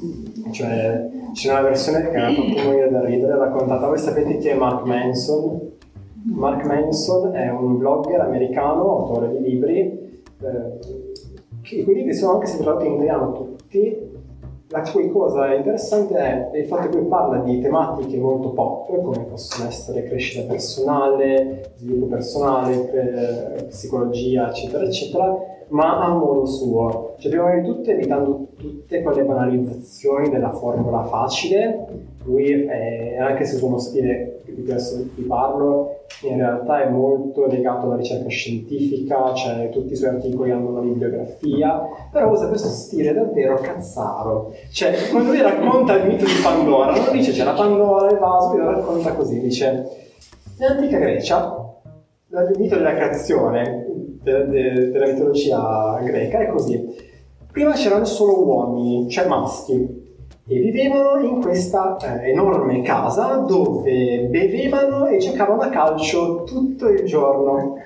Cioè, 0.52 1.10
c'è 1.34 1.52
una 1.52 1.62
versione 1.62 2.10
che 2.10 2.18
ha 2.18 2.34
fatto 2.34 2.64
morire 2.64 2.90
da 2.90 3.04
ridere, 3.06 3.38
raccontata. 3.38 3.88
Voi 3.88 3.98
sapete 3.98 4.38
chi 4.38 4.50
è 4.50 4.56
Mark 4.56 4.86
Manson? 4.86 5.72
Mark 6.24 6.66
Manson 6.66 7.34
è 7.34 7.50
un 7.50 7.78
blogger 7.78 8.20
americano, 8.22 8.82
autore 8.82 9.30
di 9.30 9.42
libri, 9.42 9.80
eh, 10.42 10.80
i 11.78 11.84
cui 11.84 11.96
libri 11.96 12.14
sono 12.14 12.34
anche 12.34 12.48
stati 12.48 12.64
tradotti 12.64 12.88
in 12.88 12.94
italiano 12.94 13.32
tutti. 13.32 14.03
La 14.74 14.82
cui 14.82 15.08
cosa 15.12 15.54
interessante 15.54 16.16
è 16.16 16.58
il 16.58 16.66
fatto 16.66 16.90
che 16.90 16.98
lui 16.98 17.06
parla 17.06 17.44
di 17.44 17.62
tematiche 17.62 18.18
molto 18.18 18.54
pop, 18.54 18.88
come 19.04 19.20
possono 19.20 19.70
essere 19.70 20.02
crescita 20.02 20.48
personale, 20.52 21.74
sviluppo 21.76 22.08
personale, 22.08 23.60
eh, 23.60 23.64
psicologia, 23.66 24.50
eccetera, 24.50 24.84
eccetera, 24.84 25.38
ma 25.68 26.04
a 26.04 26.16
modo 26.16 26.48
suo. 26.48 27.14
Cioè, 27.20 27.30
prima 27.30 27.54
di 27.54 27.68
tutto 27.68 27.92
evitando 27.92 28.48
tutte 28.58 29.04
quelle 29.04 29.24
banalizzazioni 29.24 30.30
della 30.30 30.52
formula 30.52 31.04
facile. 31.04 31.86
Lui, 32.24 32.66
è, 32.66 33.18
anche 33.20 33.46
se 33.46 33.64
uno 33.64 33.78
stile 33.78 34.42
di 34.44 34.54
cui 34.54 34.64
vi 34.64 35.22
parlo, 35.22 35.93
in 36.24 36.38
realtà 36.38 36.84
è 36.84 36.90
molto 36.90 37.46
legato 37.48 37.86
alla 37.86 37.96
ricerca 37.96 38.30
scientifica, 38.30 39.34
cioè 39.34 39.70
tutti 39.70 39.94
i 39.94 39.96
suoi 39.96 40.10
articoli 40.10 40.52
hanno 40.52 40.70
una 40.70 40.82
bibliografia, 40.82 41.82
però 42.12 42.32
usa 42.32 42.48
questo 42.48 42.70
stile 42.70 43.14
davvero 43.14 43.56
cazzaro. 43.56 44.54
Cioè, 44.72 45.10
quando 45.12 45.32
lui 45.32 45.42
racconta 45.42 45.96
il 45.96 46.08
mito 46.08 46.26
di 46.26 46.40
Pandora, 46.42 46.94
non 46.94 47.12
dice 47.12 47.32
c'è 47.32 47.44
la 47.44 47.54
Pandora 47.54 48.08
nel 48.08 48.20
vaso, 48.20 48.56
lo 48.56 48.70
racconta 48.72 49.14
così, 49.14 49.40
dice 49.40 49.90
nell'antica 50.58 50.98
Grecia, 50.98 51.58
il 52.30 52.56
mito 52.58 52.76
della 52.76 52.94
creazione 52.94 53.86
de- 54.24 54.48
de- 54.48 54.90
della 54.92 55.08
mitologia 55.08 56.00
greca 56.02 56.40
è 56.40 56.48
così. 56.48 57.12
Prima 57.52 57.74
c'erano 57.74 58.06
solo 58.06 58.44
uomini, 58.44 59.10
cioè 59.10 59.28
maschi, 59.28 60.03
e 60.46 60.60
vivevano 60.60 61.24
in 61.24 61.42
questa 61.42 61.96
eh, 62.02 62.32
enorme 62.32 62.82
casa 62.82 63.38
dove 63.48 64.28
bevevano 64.30 65.06
e 65.08 65.18
giocavano 65.18 65.62
a 65.62 65.70
calcio 65.70 66.44
tutto 66.44 66.90
il 66.90 67.06
giorno. 67.06 67.78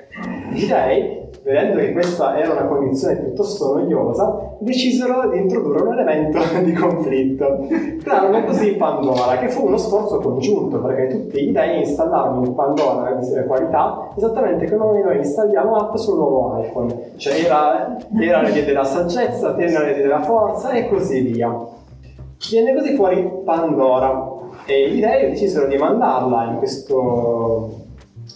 Gli 0.51 0.65
dei, 0.65 1.27
vedendo 1.43 1.77
che 1.77 1.91
questa 1.91 2.35
era 2.35 2.53
una 2.53 2.65
condizione 2.65 3.17
piuttosto 3.17 3.75
noiosa, 3.75 4.55
decisero 4.57 5.29
di 5.29 5.37
introdurre 5.37 5.83
un 5.83 5.93
elemento 5.93 6.39
di 6.63 6.73
conflitto. 6.73 7.67
Crearono 8.01 8.43
così 8.45 8.73
Pandora, 8.73 9.37
che 9.37 9.49
fu 9.49 9.67
uno 9.67 9.77
sforzo 9.77 10.17
congiunto, 10.17 10.81
perché 10.81 11.07
tutti 11.09 11.39
gli 11.39 11.51
dei 11.51 11.81
installarono 11.81 12.43
in 12.43 12.55
Pandora 12.55 13.19
le 13.19 13.45
qualità 13.45 14.09
esattamente 14.17 14.67
come 14.75 15.03
noi 15.03 15.17
installiamo 15.17 15.75
app 15.75 15.95
sul 15.95 16.15
nuovo 16.15 16.59
iPhone. 16.59 17.11
Cioè 17.17 17.35
era, 17.35 17.97
era 18.19 18.41
l'idea 18.41 18.63
della 18.63 18.83
saggezza, 18.83 19.55
era 19.55 19.83
l'idea 19.83 20.01
della 20.01 20.21
forza 20.21 20.71
e 20.71 20.89
così 20.89 21.21
via. 21.21 21.76
Viene 22.49 22.73
così 22.73 22.95
fuori 22.95 23.29
Pandora 23.43 24.35
e 24.65 24.91
gli 24.91 24.99
dei 24.99 25.29
decisero 25.29 25.67
di 25.67 25.75
mandarla 25.75 26.51
in 26.51 26.57
questo 26.57 27.85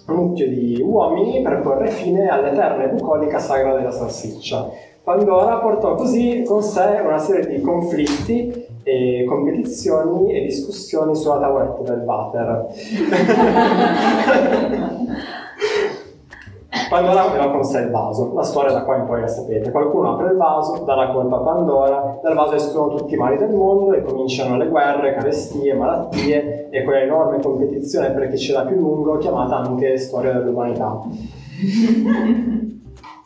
mucchio 0.07 0.47
di 0.47 0.81
uomini 0.83 1.41
per 1.41 1.61
porre 1.61 1.89
fine 1.89 2.27
all'eterna 2.27 2.83
e 2.83 2.89
bucolica 2.89 3.39
sagra 3.39 3.75
della 3.75 3.91
salsiccia. 3.91 4.69
Pandora 5.03 5.59
portò 5.59 5.95
così 5.95 6.43
con 6.45 6.61
sé 6.61 7.01
una 7.03 7.17
serie 7.17 7.55
di 7.55 7.61
conflitti 7.61 8.67
e 8.83 9.25
competizioni 9.27 10.33
e 10.33 10.41
discussioni 10.41 11.15
sulla 11.15 11.39
tavoletta 11.39 11.93
del 11.93 12.03
water. 12.03 12.67
Pandora 16.91 17.23
aveva 17.23 17.49
con 17.49 17.63
sé 17.63 17.79
il 17.79 17.89
vaso, 17.89 18.33
la 18.33 18.43
storia 18.43 18.73
da 18.73 18.83
qua 18.83 18.97
in 18.97 19.05
poi 19.05 19.21
la 19.21 19.27
sapete. 19.27 19.71
Qualcuno 19.71 20.11
apre 20.11 20.31
il 20.31 20.35
vaso, 20.35 20.83
dà 20.83 20.93
la 20.93 21.09
colpa 21.13 21.37
a 21.37 21.39
Pandora, 21.39 22.19
dal 22.21 22.35
vaso 22.35 22.55
escono 22.55 22.95
tutti 22.95 23.13
i 23.13 23.17
mali 23.17 23.37
del 23.37 23.53
mondo 23.55 23.93
e 23.93 24.03
cominciano 24.03 24.57
le 24.57 24.67
guerre, 24.67 25.13
carestie, 25.13 25.73
malattie 25.73 26.67
e 26.69 26.83
quella 26.83 26.99
enorme 26.99 27.39
competizione 27.41 28.11
per 28.11 28.27
chi 28.29 28.37
ce 28.37 28.51
l'ha 28.51 28.65
più 28.65 28.75
lungo, 28.75 29.17
chiamata 29.19 29.55
anche 29.55 29.97
storia 29.97 30.33
dell'umanità. 30.33 30.99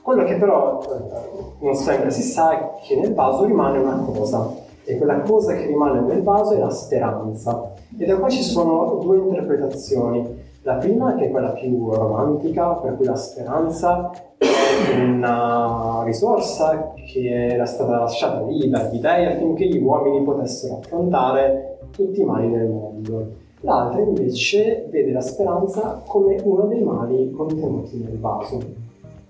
Quello 0.03 0.23
che 0.25 0.35
però 0.35 0.79
eh, 0.83 1.55
non 1.61 1.73
sempre 1.73 2.11
si 2.11 2.21
sa 2.21 2.51
è 2.51 2.75
che 2.83 2.95
nel 2.99 3.15
vaso 3.15 3.45
rimane 3.45 3.79
una 3.79 4.05
cosa, 4.05 4.47
e 4.83 4.95
quella 4.95 5.21
cosa 5.21 5.55
che 5.55 5.65
rimane 5.65 6.01
nel 6.01 6.21
vaso 6.21 6.53
è 6.53 6.59
la 6.59 6.69
speranza. 6.69 7.73
E 7.97 8.05
da 8.05 8.17
qua 8.17 8.29
ci 8.29 8.43
sono 8.43 8.99
due 9.01 9.17
interpretazioni. 9.17 10.44
La 10.65 10.77
prima, 10.77 11.13
che 11.13 11.25
è 11.25 11.29
quella 11.29 11.51
più 11.51 11.93
romantica, 11.93 12.73
per 12.73 12.95
cui 12.95 13.05
la 13.05 13.15
speranza 13.15 14.09
è 14.39 14.99
una 14.99 16.01
risorsa 16.03 16.91
che 16.95 17.51
era 17.51 17.67
stata 17.67 17.99
lasciata 17.99 18.43
lì 18.47 18.67
dagli 18.67 18.99
dei 18.99 19.27
affinché 19.27 19.67
gli 19.67 19.77
uomini 19.77 20.23
potessero 20.23 20.79
affrontare 20.79 21.77
tutti 21.91 22.19
i 22.19 22.23
mali 22.23 22.49
del 22.49 22.67
mondo. 22.67 23.27
L'altra 23.59 24.01
invece 24.01 24.87
vede 24.89 25.11
la 25.11 25.21
speranza 25.21 26.01
come 26.03 26.41
uno 26.43 26.65
dei 26.65 26.81
mali 26.81 27.29
contenuti 27.29 27.99
nel 27.99 28.17
vaso. 28.17 28.55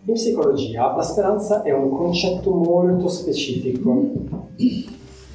In 0.05 0.13
psicologia 0.13 0.95
la 0.95 1.03
speranza 1.03 1.63
è 1.63 1.71
un 1.73 1.89
concetto 1.89 2.53
molto 2.53 3.09
specifico. 3.09 4.03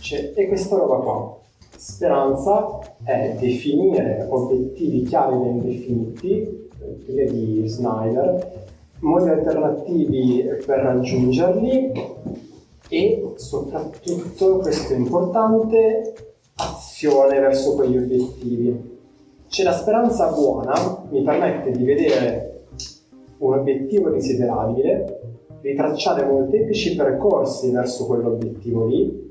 C'è, 0.01 0.32
è 0.32 0.48
questa 0.48 0.78
roba 0.78 0.96
qua. 0.96 1.39
Speranza 1.81 2.78
è 3.03 3.37
definire 3.41 4.26
obiettivi 4.28 5.03
chiari 5.05 5.35
e 5.35 5.39
ben 5.39 5.62
definiti, 5.62 6.68
teoria 7.07 7.33
di 7.33 7.66
Snyder, 7.66 8.68
modi 8.99 9.31
alternativi 9.31 10.45
per 10.66 10.78
raggiungerli 10.81 11.91
e 12.87 13.33
soprattutto, 13.37 14.59
questo 14.59 14.93
è 14.93 14.97
importante, 14.97 16.35
azione 16.57 17.41
verso 17.41 17.74
quegli 17.74 17.97
obiettivi. 17.97 18.99
C'è 19.49 19.62
la 19.62 19.72
speranza 19.72 20.31
buona, 20.33 21.07
mi 21.09 21.22
permette 21.22 21.70
di 21.70 21.83
vedere 21.83 22.64
un 23.39 23.55
obiettivo 23.55 24.11
desiderabile, 24.11 25.20
ritracciare 25.62 26.26
molteplici 26.26 26.95
percorsi 26.95 27.70
verso 27.70 28.05
quell'obiettivo 28.05 28.85
lì 28.85 29.30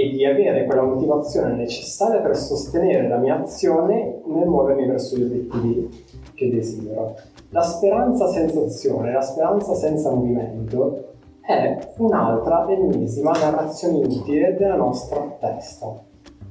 e 0.00 0.10
di 0.10 0.24
avere 0.24 0.64
quella 0.64 0.82
motivazione 0.82 1.54
necessaria 1.54 2.20
per 2.20 2.36
sostenere 2.36 3.08
la 3.08 3.16
mia 3.16 3.40
azione 3.40 4.20
nel 4.26 4.46
muovermi 4.46 4.86
verso 4.86 5.16
gli 5.16 5.24
obiettivi 5.24 6.04
che 6.34 6.50
desidero. 6.50 7.16
La 7.48 7.62
speranza 7.62 8.28
senza 8.28 8.60
azione, 8.60 9.12
la 9.12 9.22
speranza 9.22 9.74
senza 9.74 10.10
movimento 10.10 11.14
è 11.40 11.78
un'altra 11.96 12.68
ennesima 12.68 13.32
narrazione 13.32 13.98
inutile 13.98 14.54
della 14.54 14.76
nostra 14.76 15.36
testa. 15.40 15.92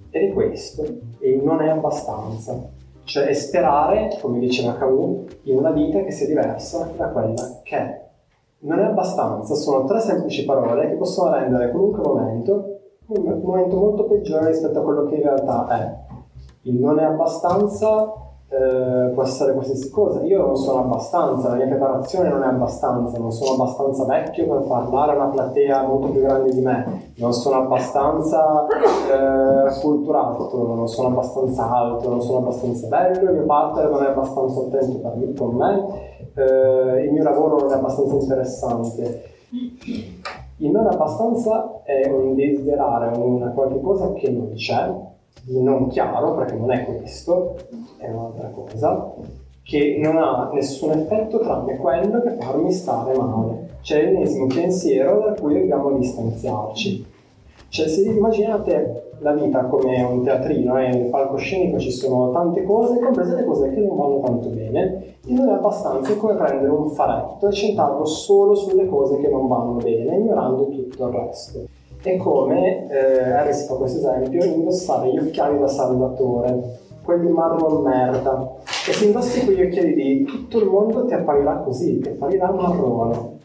Ed 0.10 0.30
è 0.30 0.34
questo, 0.34 0.84
e 1.20 1.40
non 1.42 1.62
è 1.62 1.70
abbastanza. 1.70 2.76
Cioè 3.06 3.28
è 3.28 3.34
sperare, 3.34 4.18
come 4.20 4.40
diceva 4.40 4.76
Camus, 4.76 5.38
in 5.44 5.56
una 5.56 5.72
vita 5.72 6.02
che 6.02 6.12
sia 6.12 6.28
diversa 6.28 6.92
da 6.98 7.08
quella 7.08 7.62
che 7.64 7.78
è. 7.78 8.06
Non 8.60 8.80
è 8.80 8.84
abbastanza, 8.84 9.56
sono 9.56 9.86
tre 9.86 10.02
semplici 10.02 10.44
parole 10.44 10.90
che 10.90 10.96
possono 10.96 11.32
rendere 11.32 11.70
qualunque 11.70 12.02
momento 12.04 12.78
un 13.08 13.42
momento 13.42 13.78
molto 13.78 14.06
peggiore 14.06 14.48
rispetto 14.48 14.80
a 14.80 14.84
quello 14.84 15.06
che 15.06 15.16
in 15.16 15.24
realtà 15.24 15.68
è. 15.68 16.16
Il 16.64 16.80
non 16.80 17.00
è 17.00 17.04
abbastanza 17.04 18.26
eh, 18.50 19.12
può 19.14 19.24
essere 19.24 19.54
qualsiasi 19.54 19.90
cosa. 19.90 20.24
Io 20.24 20.46
non 20.46 20.56
sono 20.56 20.80
abbastanza, 20.80 21.50
la 21.50 21.56
mia 21.56 21.68
preparazione 21.68 22.30
non 22.30 22.44
è 22.44 22.48
abbastanza, 22.48 23.18
non 23.18 23.32
sono 23.32 23.62
abbastanza 23.62 24.06
vecchio 24.06 24.48
per 24.48 24.68
parlare 24.68 25.12
a 25.12 25.16
una 25.16 25.28
platea 25.28 25.86
molto 25.86 26.08
più 26.10 26.22
grande 26.22 26.52
di 26.52 26.62
me, 26.62 27.12
non 27.18 27.34
sono 27.34 27.64
abbastanza 27.64 28.66
eh, 28.68 29.80
culturato, 29.82 30.50
non 30.76 30.88
sono 30.88 31.10
abbastanza 31.10 31.70
alto, 31.70 32.10
non 32.10 32.22
sono 32.22 32.38
abbastanza 32.38 32.88
bello, 32.88 33.30
il 33.30 33.36
mio 33.36 33.46
partner 33.46 33.90
non 33.90 34.04
è 34.04 34.08
abbastanza 34.08 34.60
attento 34.62 34.98
per 35.00 35.16
me, 35.16 35.34
con 35.34 35.56
me, 35.56 35.86
eh, 36.36 37.04
il 37.04 37.12
mio 37.12 37.24
lavoro 37.24 37.60
non 37.60 37.72
è 37.72 37.76
abbastanza 37.76 38.14
interessante. 38.14 39.36
Il 40.60 40.72
non 40.72 40.88
abbastanza 40.88 41.82
è 41.84 42.10
un 42.10 42.34
desiderare 42.34 43.16
una 43.18 43.52
qualche 43.52 43.80
cosa 43.80 44.12
che 44.14 44.30
non 44.32 44.54
c'è, 44.54 44.92
non 45.46 45.88
chiaro, 45.88 46.34
perché 46.34 46.56
non 46.56 46.72
è 46.72 46.84
questo, 46.84 47.56
è 47.98 48.10
un'altra 48.10 48.50
cosa, 48.50 49.14
che 49.62 50.00
non 50.02 50.18
ha 50.18 50.50
nessun 50.52 50.92
effetto 50.92 51.40
tranne 51.40 51.78
quello 51.78 52.22
che 52.22 52.32
farmi 52.40 52.72
stare 52.72 53.16
male. 53.16 53.70
C'è 53.82 54.02
l'ennesimo 54.02 54.48
pensiero 54.48 55.20
da 55.20 55.34
cui 55.40 55.54
dobbiamo 55.54 55.92
distanziarci. 55.92 57.06
Cioè, 57.70 57.88
se 57.88 58.02
immaginate 58.10 59.08
la 59.20 59.34
vita 59.34 59.66
come 59.66 60.02
un 60.04 60.24
teatrino 60.24 60.78
e 60.78 60.86
eh, 60.86 60.90
nel 60.90 61.10
palcoscenico 61.10 61.80
ci 61.80 61.92
sono 61.92 62.32
tante 62.32 62.64
cose, 62.64 63.00
comprese 63.00 63.36
le 63.36 63.46
cose 63.46 63.74
che 63.74 63.82
non 63.82 63.98
vanno 63.98 64.20
tanto 64.22 64.50
bene, 64.50 65.16
e 65.26 65.34
non 65.34 65.50
è 65.50 65.54
abbastanza 65.54 66.16
come 66.16 66.36
prendere 66.36 66.72
un 66.72 66.90
faretto 66.90 67.48
e 67.48 67.52
centrarlo 67.52 68.06
solo 68.06 68.56
sulle 68.56 68.88
cose 68.88 69.18
che 69.18 69.28
non 69.28 69.48
vanno 69.48 69.74
bene, 69.74 70.16
ignorando 70.16 70.70
tutto 70.70 71.08
il 71.08 71.14
resto. 71.14 71.66
È 72.02 72.16
come, 72.18 72.88
eh, 72.90 73.32
Harris 73.32 73.68
fa 73.68 73.76
questo 73.76 73.98
esempio, 74.00 74.44
indossare 74.44 75.12
gli 75.12 75.18
occhiali 75.18 75.60
da 75.60 75.68
salvatore, 75.68 76.80
quelli 77.04 77.30
marron 77.30 77.82
merda, 77.82 78.56
e 78.88 78.94
se 78.94 79.06
indossi 79.06 79.44
quegli 79.46 79.64
occhiali 79.64 79.94
lì, 79.94 80.24
tutto 80.24 80.60
il 80.60 80.70
mondo 80.70 81.06
ti 81.06 81.14
apparirà 81.14 81.58
così, 81.58 82.00
ti 82.00 82.10
apparirà 82.10 82.52
marrone. 82.52 83.36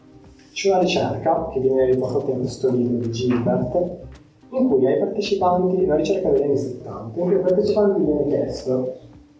C'è 0.53 0.69
una 0.69 0.81
ricerca 0.81 1.49
che 1.51 1.59
viene 1.59 1.85
riportata 1.85 2.29
in 2.29 2.41
questo 2.41 2.69
libro 2.69 2.97
di 2.97 3.09
Gilbert, 3.09 3.75
in 4.51 4.69
cui 4.69 4.85
ai 4.85 4.99
partecipanti, 4.99 5.83
una 5.83 5.95
ricerca 5.95 6.29
degli 6.29 6.43
anni 6.43 6.57
70, 6.57 7.19
in 7.19 7.25
cui 7.25 7.33
ai 7.33 7.41
partecipanti 7.41 8.03
viene 8.03 8.27
chiesto 8.27 8.93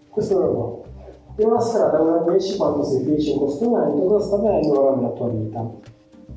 questo 0.09 0.39
lavoro. 0.39 0.83
In 1.37 1.45
una 1.45 1.59
scala 1.59 1.89
da 1.89 2.01
1 2.01 2.15
a 2.15 2.31
10 2.31 2.57
quando 2.57 2.83
sei 2.83 3.03
felice 3.03 3.31
in 3.31 3.37
questo 3.37 3.69
momento, 3.69 4.05
cosa 4.07 4.25
sta 4.25 4.35
avvenendo 4.37 4.81
ora 4.81 4.95
nella 4.95 5.09
tua 5.09 5.27
vita? 5.29 5.69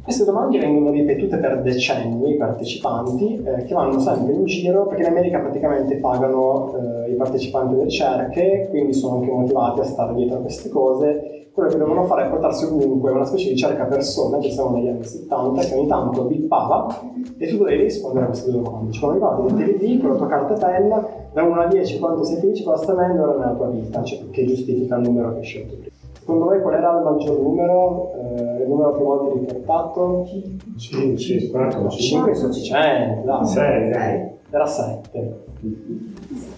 Queste 0.03 0.25
domande 0.25 0.59
vengono 0.59 0.91
ripetute 0.91 1.39
per 1.39 1.63
decenni 1.63 2.33
i 2.33 2.37
partecipanti 2.37 3.43
eh, 3.43 3.65
che 3.65 3.75
vanno 3.75 3.99
sempre 3.99 4.35
in 4.35 4.45
giro 4.45 4.87
perché 4.87 5.03
in 5.03 5.09
America 5.09 5.39
praticamente 5.39 5.97
pagano 5.97 6.75
eh, 6.77 7.13
i 7.13 7.15
partecipanti 7.15 7.73
alle 7.73 7.85
ricerche, 7.85 8.67
quindi 8.69 8.93
sono 8.93 9.17
anche 9.17 9.31
motivati 9.31 9.81
a 9.81 9.85
stare 9.85 10.15
dietro 10.15 10.37
a 10.37 10.41
queste 10.41 10.69
cose 10.69 11.46
quello 11.57 11.71
che 11.71 11.79
dovevano 11.79 12.05
fare 12.05 12.27
è 12.27 12.29
portarsi 12.29 12.67
ovunque 12.67 13.13
una 13.13 13.25
specie 13.25 13.49
di 13.49 13.57
cerca 13.57 13.85
persona, 13.85 14.37
che 14.37 14.51
siamo 14.51 14.77
negli 14.77 14.89
anni 14.89 15.03
70, 15.03 15.63
che 15.63 15.75
ogni 15.75 15.87
tanto 15.87 16.25
bippava 16.25 17.01
e 17.39 17.49
tu 17.49 17.57
dovevi 17.57 17.85
rispondere 17.85 18.27
a 18.27 18.29
queste 18.29 18.51
due 18.51 18.61
domande. 18.61 18.93
Ci 18.93 19.01
quando 19.01 19.27
arrivavi, 19.27 19.53
mettevi 19.55 19.87
lì 19.87 19.99
con 19.99 20.11
la 20.11 20.17
tua 20.17 20.27
carta 20.27 20.67
penna, 20.67 21.09
da 21.33 21.43
1 21.43 21.61
a 21.61 21.67
10 21.67 21.99
quanto 21.99 22.25
sei 22.25 22.41
felice, 22.41 22.63
cosa 22.63 22.83
sta 22.83 22.93
avvenendo 22.93 23.23
ora 23.23 23.39
nella 23.39 23.55
tua 23.55 23.69
vita, 23.69 24.03
cioè, 24.03 24.29
che 24.29 24.45
giustifica 24.45 24.97
il 24.97 25.09
numero 25.09 25.33
che 25.33 25.39
hai 25.39 25.45
scelto 25.45 25.75
prima. 25.77 25.95
Secondo 26.19 26.45
voi 26.45 26.61
qual 26.61 26.75
era 26.75 26.99
il 26.99 27.05
maggior 27.05 27.41
numero, 27.41 28.13
eh, 28.17 28.63
il 28.63 28.69
numero 28.69 28.93
più 28.93 29.05
volte 29.05 29.39
riportato? 29.39 30.27
5, 30.77 31.17
5, 31.17 31.89
5 31.89 32.31
è 32.33 32.35
sufficiente, 32.35 33.23
dai. 33.25 33.47
6, 33.47 33.91
dai. 33.91 34.29
Era 34.51 34.67
7. 34.67 35.45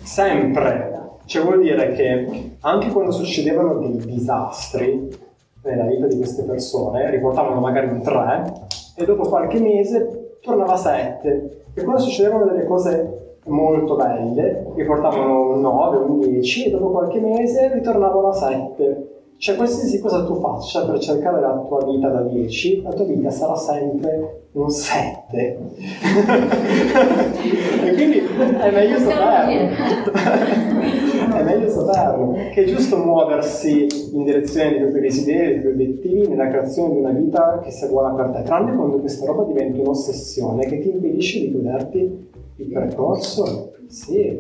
Sempre 0.03 0.97
cioè 1.29 1.45
vuol 1.45 1.61
dire 1.61 1.93
che 1.93 2.57
anche 2.61 2.89
quando 2.89 3.11
succedevano 3.11 3.74
dei 3.81 3.99
disastri 3.99 5.14
nella 5.62 5.85
vita 5.85 6.07
di 6.07 6.16
queste 6.16 6.45
persone, 6.45 7.11
riportavano 7.11 7.61
magari 7.61 7.89
un 7.89 8.01
3 8.01 8.53
e 8.97 9.05
dopo 9.05 9.29
qualche 9.29 9.61
mese 9.61 10.39
tornava 10.41 10.72
a 10.72 10.76
7. 10.76 11.64
E 11.74 11.83
quando 11.83 12.01
succedevano 12.01 12.47
delle 12.47 12.64
cose 12.64 13.37
molto 13.45 13.95
belle, 13.95 14.72
riportavano 14.74 15.53
un 15.53 15.61
9, 15.61 15.97
un 15.99 16.18
10 16.18 16.64
e 16.64 16.70
dopo 16.70 16.93
qualche 16.93 17.20
mese 17.20 17.74
ritornavano 17.74 18.29
a 18.29 18.33
7. 18.33 19.08
Cioè, 19.39 19.55
qualsiasi 19.55 20.01
cosa 20.01 20.24
tu 20.24 20.34
faccia 20.41 20.84
per 20.84 20.99
cercare 20.99 21.41
la 21.41 21.64
tua 21.68 21.84
vita 21.84 22.09
da 22.09 22.22
10, 22.22 22.82
la 22.82 22.93
tua 22.93 23.05
vita 23.05 23.30
sarà 23.30 23.55
sempre 23.55 24.47
un 24.51 24.68
7. 24.68 25.36
e 27.84 27.95
quindi 27.95 28.18
è 28.18 28.70
meglio 28.72 28.99
saperlo. 28.99 30.11
è 31.36 31.43
meglio 31.45 31.68
saperlo. 31.68 32.32
Che 32.53 32.64
è 32.64 32.66
giusto 32.66 32.97
muoversi 32.97 33.86
in 34.12 34.24
direzione 34.24 34.80
dei 34.80 34.89
tuoi 34.89 35.03
desideri, 35.03 35.53
dei 35.53 35.61
tuoi 35.61 35.72
obiettivi, 35.72 36.26
nella 36.26 36.49
creazione 36.49 36.95
di 36.95 36.99
una 36.99 37.12
vita 37.12 37.61
che 37.62 37.70
sia 37.70 37.86
buona 37.86 38.12
per 38.14 38.30
te, 38.30 38.43
tranne 38.43 38.74
quando 38.74 38.99
questa 38.99 39.24
roba 39.24 39.45
diventa 39.45 39.80
un'ossessione 39.80 40.66
che 40.66 40.80
ti 40.80 40.91
impedisce 40.91 41.39
di 41.39 41.53
goderti 41.53 42.28
il 42.57 42.72
percorso. 42.72 43.74
Sì, 43.86 44.36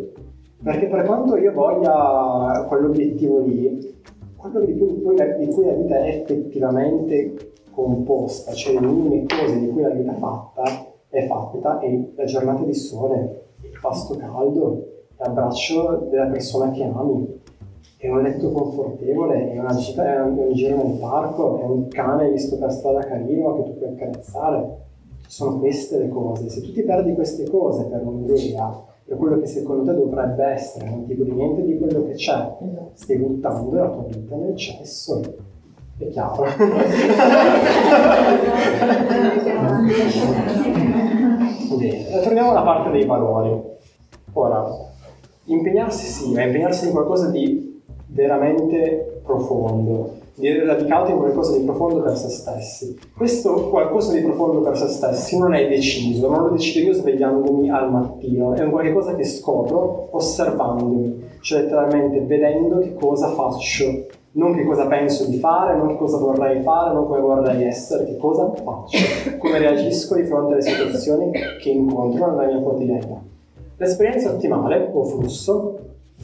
perché 0.60 0.86
per 0.86 1.04
quanto 1.04 1.36
io 1.36 1.52
voglia 1.52 2.64
quell'obiettivo 2.66 3.42
lì, 3.42 3.94
quello 4.38 4.60
di 4.60 4.78
cui, 4.78 4.94
di 4.94 5.52
cui 5.52 5.66
la 5.66 5.72
vita 5.72 5.96
è 5.96 6.08
effettivamente 6.08 7.52
composta, 7.72 8.52
cioè 8.52 8.74
le 8.74 8.86
minime 8.86 9.26
cose 9.26 9.58
di 9.58 9.68
cui 9.68 9.82
la 9.82 9.90
vita 9.90 10.12
è 10.12 10.16
fatta, 10.16 10.86
è 11.08 11.26
fatta 11.26 11.80
è 11.80 12.00
la 12.14 12.24
giornata 12.24 12.62
di 12.62 12.74
sole, 12.74 13.46
il 13.62 13.78
pasto 13.80 14.16
caldo, 14.16 14.86
l'abbraccio 15.16 16.06
della 16.08 16.26
persona 16.26 16.70
che 16.70 16.84
ami. 16.84 17.40
è 17.98 18.08
un 18.08 18.22
letto 18.22 18.52
confortevole, 18.52 19.52
è 19.52 19.58
una 19.58 19.74
gita, 19.74 20.04
è 20.06 20.20
un, 20.20 20.38
è 20.38 20.46
un 20.46 20.52
giro 20.52 20.76
nel 20.76 20.98
parco, 20.98 21.58
è 21.58 21.64
un 21.64 21.88
cane 21.88 22.30
visto 22.30 22.56
per 22.58 22.72
strada 22.72 23.00
carino 23.00 23.56
che 23.56 23.70
tu 23.70 23.78
puoi 23.78 23.90
accarezzare. 23.90 24.86
Sono 25.26 25.58
queste 25.58 25.98
le 25.98 26.08
cose. 26.08 26.48
Se 26.48 26.62
tu 26.62 26.72
ti 26.72 26.82
perdi 26.82 27.14
queste 27.14 27.48
cose 27.50 27.84
per 27.84 28.06
un'idea, 28.06 28.86
per 29.08 29.16
quello 29.16 29.40
che 29.40 29.46
secondo 29.46 29.90
te 29.90 29.94
dovrebbe 29.96 30.44
essere, 30.44 30.90
non 30.90 31.06
ti 31.06 31.16
godi 31.16 31.32
niente 31.32 31.64
di 31.64 31.78
quello 31.78 32.04
che 32.04 32.12
c'è, 32.12 32.56
stai 32.92 33.16
buttando 33.16 33.74
la 33.74 33.88
tua 33.88 34.04
vita 34.06 34.36
nel 34.36 34.54
cesso. 34.54 35.22
È 35.96 36.08
chiaro? 36.08 36.44
Bene, 41.78 42.20
torniamo 42.22 42.50
alla 42.50 42.62
parte 42.62 42.90
dei 42.90 43.06
valori. 43.06 43.58
Ora, 44.34 44.66
impegnarsi 45.44 46.04
sì, 46.04 46.34
ma 46.34 46.42
impegnarsi 46.42 46.88
in 46.88 46.92
qualcosa 46.92 47.30
di 47.30 47.80
veramente 48.08 49.22
profondo, 49.24 50.17
di 50.38 50.64
radicato 50.64 51.10
in 51.10 51.18
qualcosa 51.18 51.56
di 51.56 51.64
profondo 51.64 52.00
per 52.00 52.16
se 52.16 52.28
stessi. 52.28 52.98
Questo 53.16 53.68
qualcosa 53.68 54.12
di 54.12 54.20
profondo 54.20 54.60
per 54.60 54.76
se 54.76 54.86
stessi 54.86 55.38
non 55.38 55.54
è 55.54 55.68
deciso, 55.68 56.28
non 56.28 56.42
lo 56.42 56.48
decido 56.50 56.86
io 56.86 56.92
svegliandomi 56.94 57.70
al 57.70 57.90
mattino, 57.90 58.54
è 58.54 58.62
un 58.62 58.70
qualcosa 58.70 59.14
che 59.14 59.24
scopro 59.24 60.08
osservandomi, 60.12 61.24
cioè 61.40 61.62
letteralmente 61.62 62.20
vedendo 62.20 62.78
che 62.78 62.94
cosa 62.94 63.28
faccio, 63.30 64.06
non 64.32 64.54
che 64.54 64.64
cosa 64.64 64.86
penso 64.86 65.26
di 65.26 65.38
fare, 65.38 65.76
non 65.76 65.88
che 65.88 65.96
cosa 65.96 66.18
vorrei 66.18 66.62
fare, 66.62 66.94
non 66.94 67.06
come 67.06 67.20
vorrei 67.20 67.64
essere, 67.64 68.04
che 68.04 68.16
cosa 68.16 68.52
faccio, 68.52 68.98
come 69.38 69.58
reagisco 69.58 70.14
di 70.14 70.24
fronte 70.24 70.52
alle 70.52 70.62
situazioni 70.62 71.30
che 71.60 71.70
incontro 71.70 72.30
nella 72.30 72.46
mia 72.46 72.60
quotidianità. 72.60 73.20
L'esperienza 73.76 74.30
ottimale 74.30 74.90
o 74.92 75.04
flusso 75.04 75.78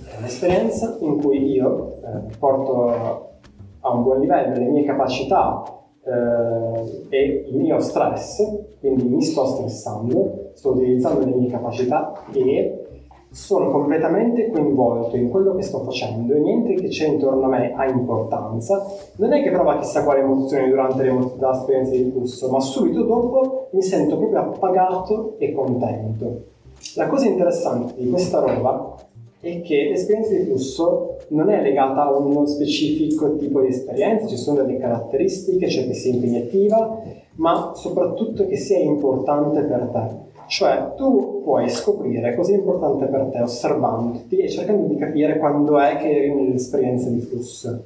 è 0.06 0.18
un'esperienza 0.18 0.96
in 1.00 1.20
cui 1.20 1.52
io 1.52 1.98
eh, 2.02 2.36
porto 2.38 3.33
a 3.84 3.92
un 3.92 4.02
buon 4.02 4.20
livello 4.20 4.54
le 4.58 4.66
mie 4.70 4.84
capacità 4.84 5.62
eh, 6.04 7.06
e 7.08 7.44
il 7.50 7.58
mio 7.58 7.78
stress, 7.80 8.42
quindi 8.80 9.04
mi 9.04 9.22
sto 9.22 9.44
stressando, 9.46 10.50
sto 10.54 10.70
utilizzando 10.70 11.24
le 11.24 11.34
mie 11.34 11.50
capacità 11.50 12.12
e 12.32 12.84
sono 13.30 13.70
completamente 13.70 14.48
coinvolto 14.50 15.16
in 15.16 15.28
quello 15.28 15.54
che 15.56 15.62
sto 15.62 15.80
facendo 15.80 16.34
e 16.34 16.38
niente 16.38 16.74
che 16.74 16.86
c'è 16.86 17.08
intorno 17.08 17.46
a 17.46 17.48
me 17.48 17.74
ha 17.74 17.86
importanza. 17.86 18.84
Non 19.16 19.32
è 19.32 19.42
che 19.42 19.50
prova 19.50 19.78
chissà 19.78 20.04
quale 20.04 20.20
emozione 20.20 20.68
durante 20.68 21.02
l'esperienza 21.02 21.90
di 21.90 22.10
flusso, 22.10 22.48
ma 22.50 22.60
subito 22.60 23.02
dopo 23.02 23.68
mi 23.72 23.82
sento 23.82 24.16
proprio 24.16 24.38
appagato 24.38 25.34
e 25.38 25.52
contento. 25.52 26.42
La 26.94 27.08
cosa 27.08 27.26
interessante 27.26 27.94
di 27.96 28.08
questa 28.08 28.38
roba 28.40 28.94
è 29.44 29.60
che 29.60 29.88
l'esperienza 29.90 30.32
di 30.32 30.44
flusso 30.44 31.16
non 31.28 31.50
è 31.50 31.60
legata 31.60 32.04
a 32.04 32.16
uno 32.16 32.46
specifico 32.46 33.36
tipo 33.36 33.60
di 33.60 33.68
esperienza, 33.68 34.26
ci 34.26 34.38
sono 34.38 34.62
delle 34.62 34.78
caratteristiche, 34.78 35.68
cioè 35.68 35.86
che 35.86 35.94
sia 35.94 36.14
impegnativa, 36.14 37.02
ma 37.36 37.72
soprattutto 37.74 38.46
che 38.46 38.56
sia 38.56 38.78
importante 38.78 39.62
per 39.62 39.90
te. 39.92 40.32
Cioè 40.46 40.92
tu 40.96 41.42
puoi 41.42 41.68
scoprire 41.68 42.34
cosa 42.34 42.52
è 42.52 42.56
importante 42.56 43.06
per 43.06 43.28
te 43.32 43.40
osservandoti 43.40 44.36
e 44.36 44.48
cercando 44.48 44.86
di 44.86 44.96
capire 44.96 45.38
quando 45.38 45.78
è 45.78 45.96
che 45.96 46.10
eri 46.10 46.34
nell'esperienza 46.34 47.08
di 47.08 47.20
flusso. 47.20 47.84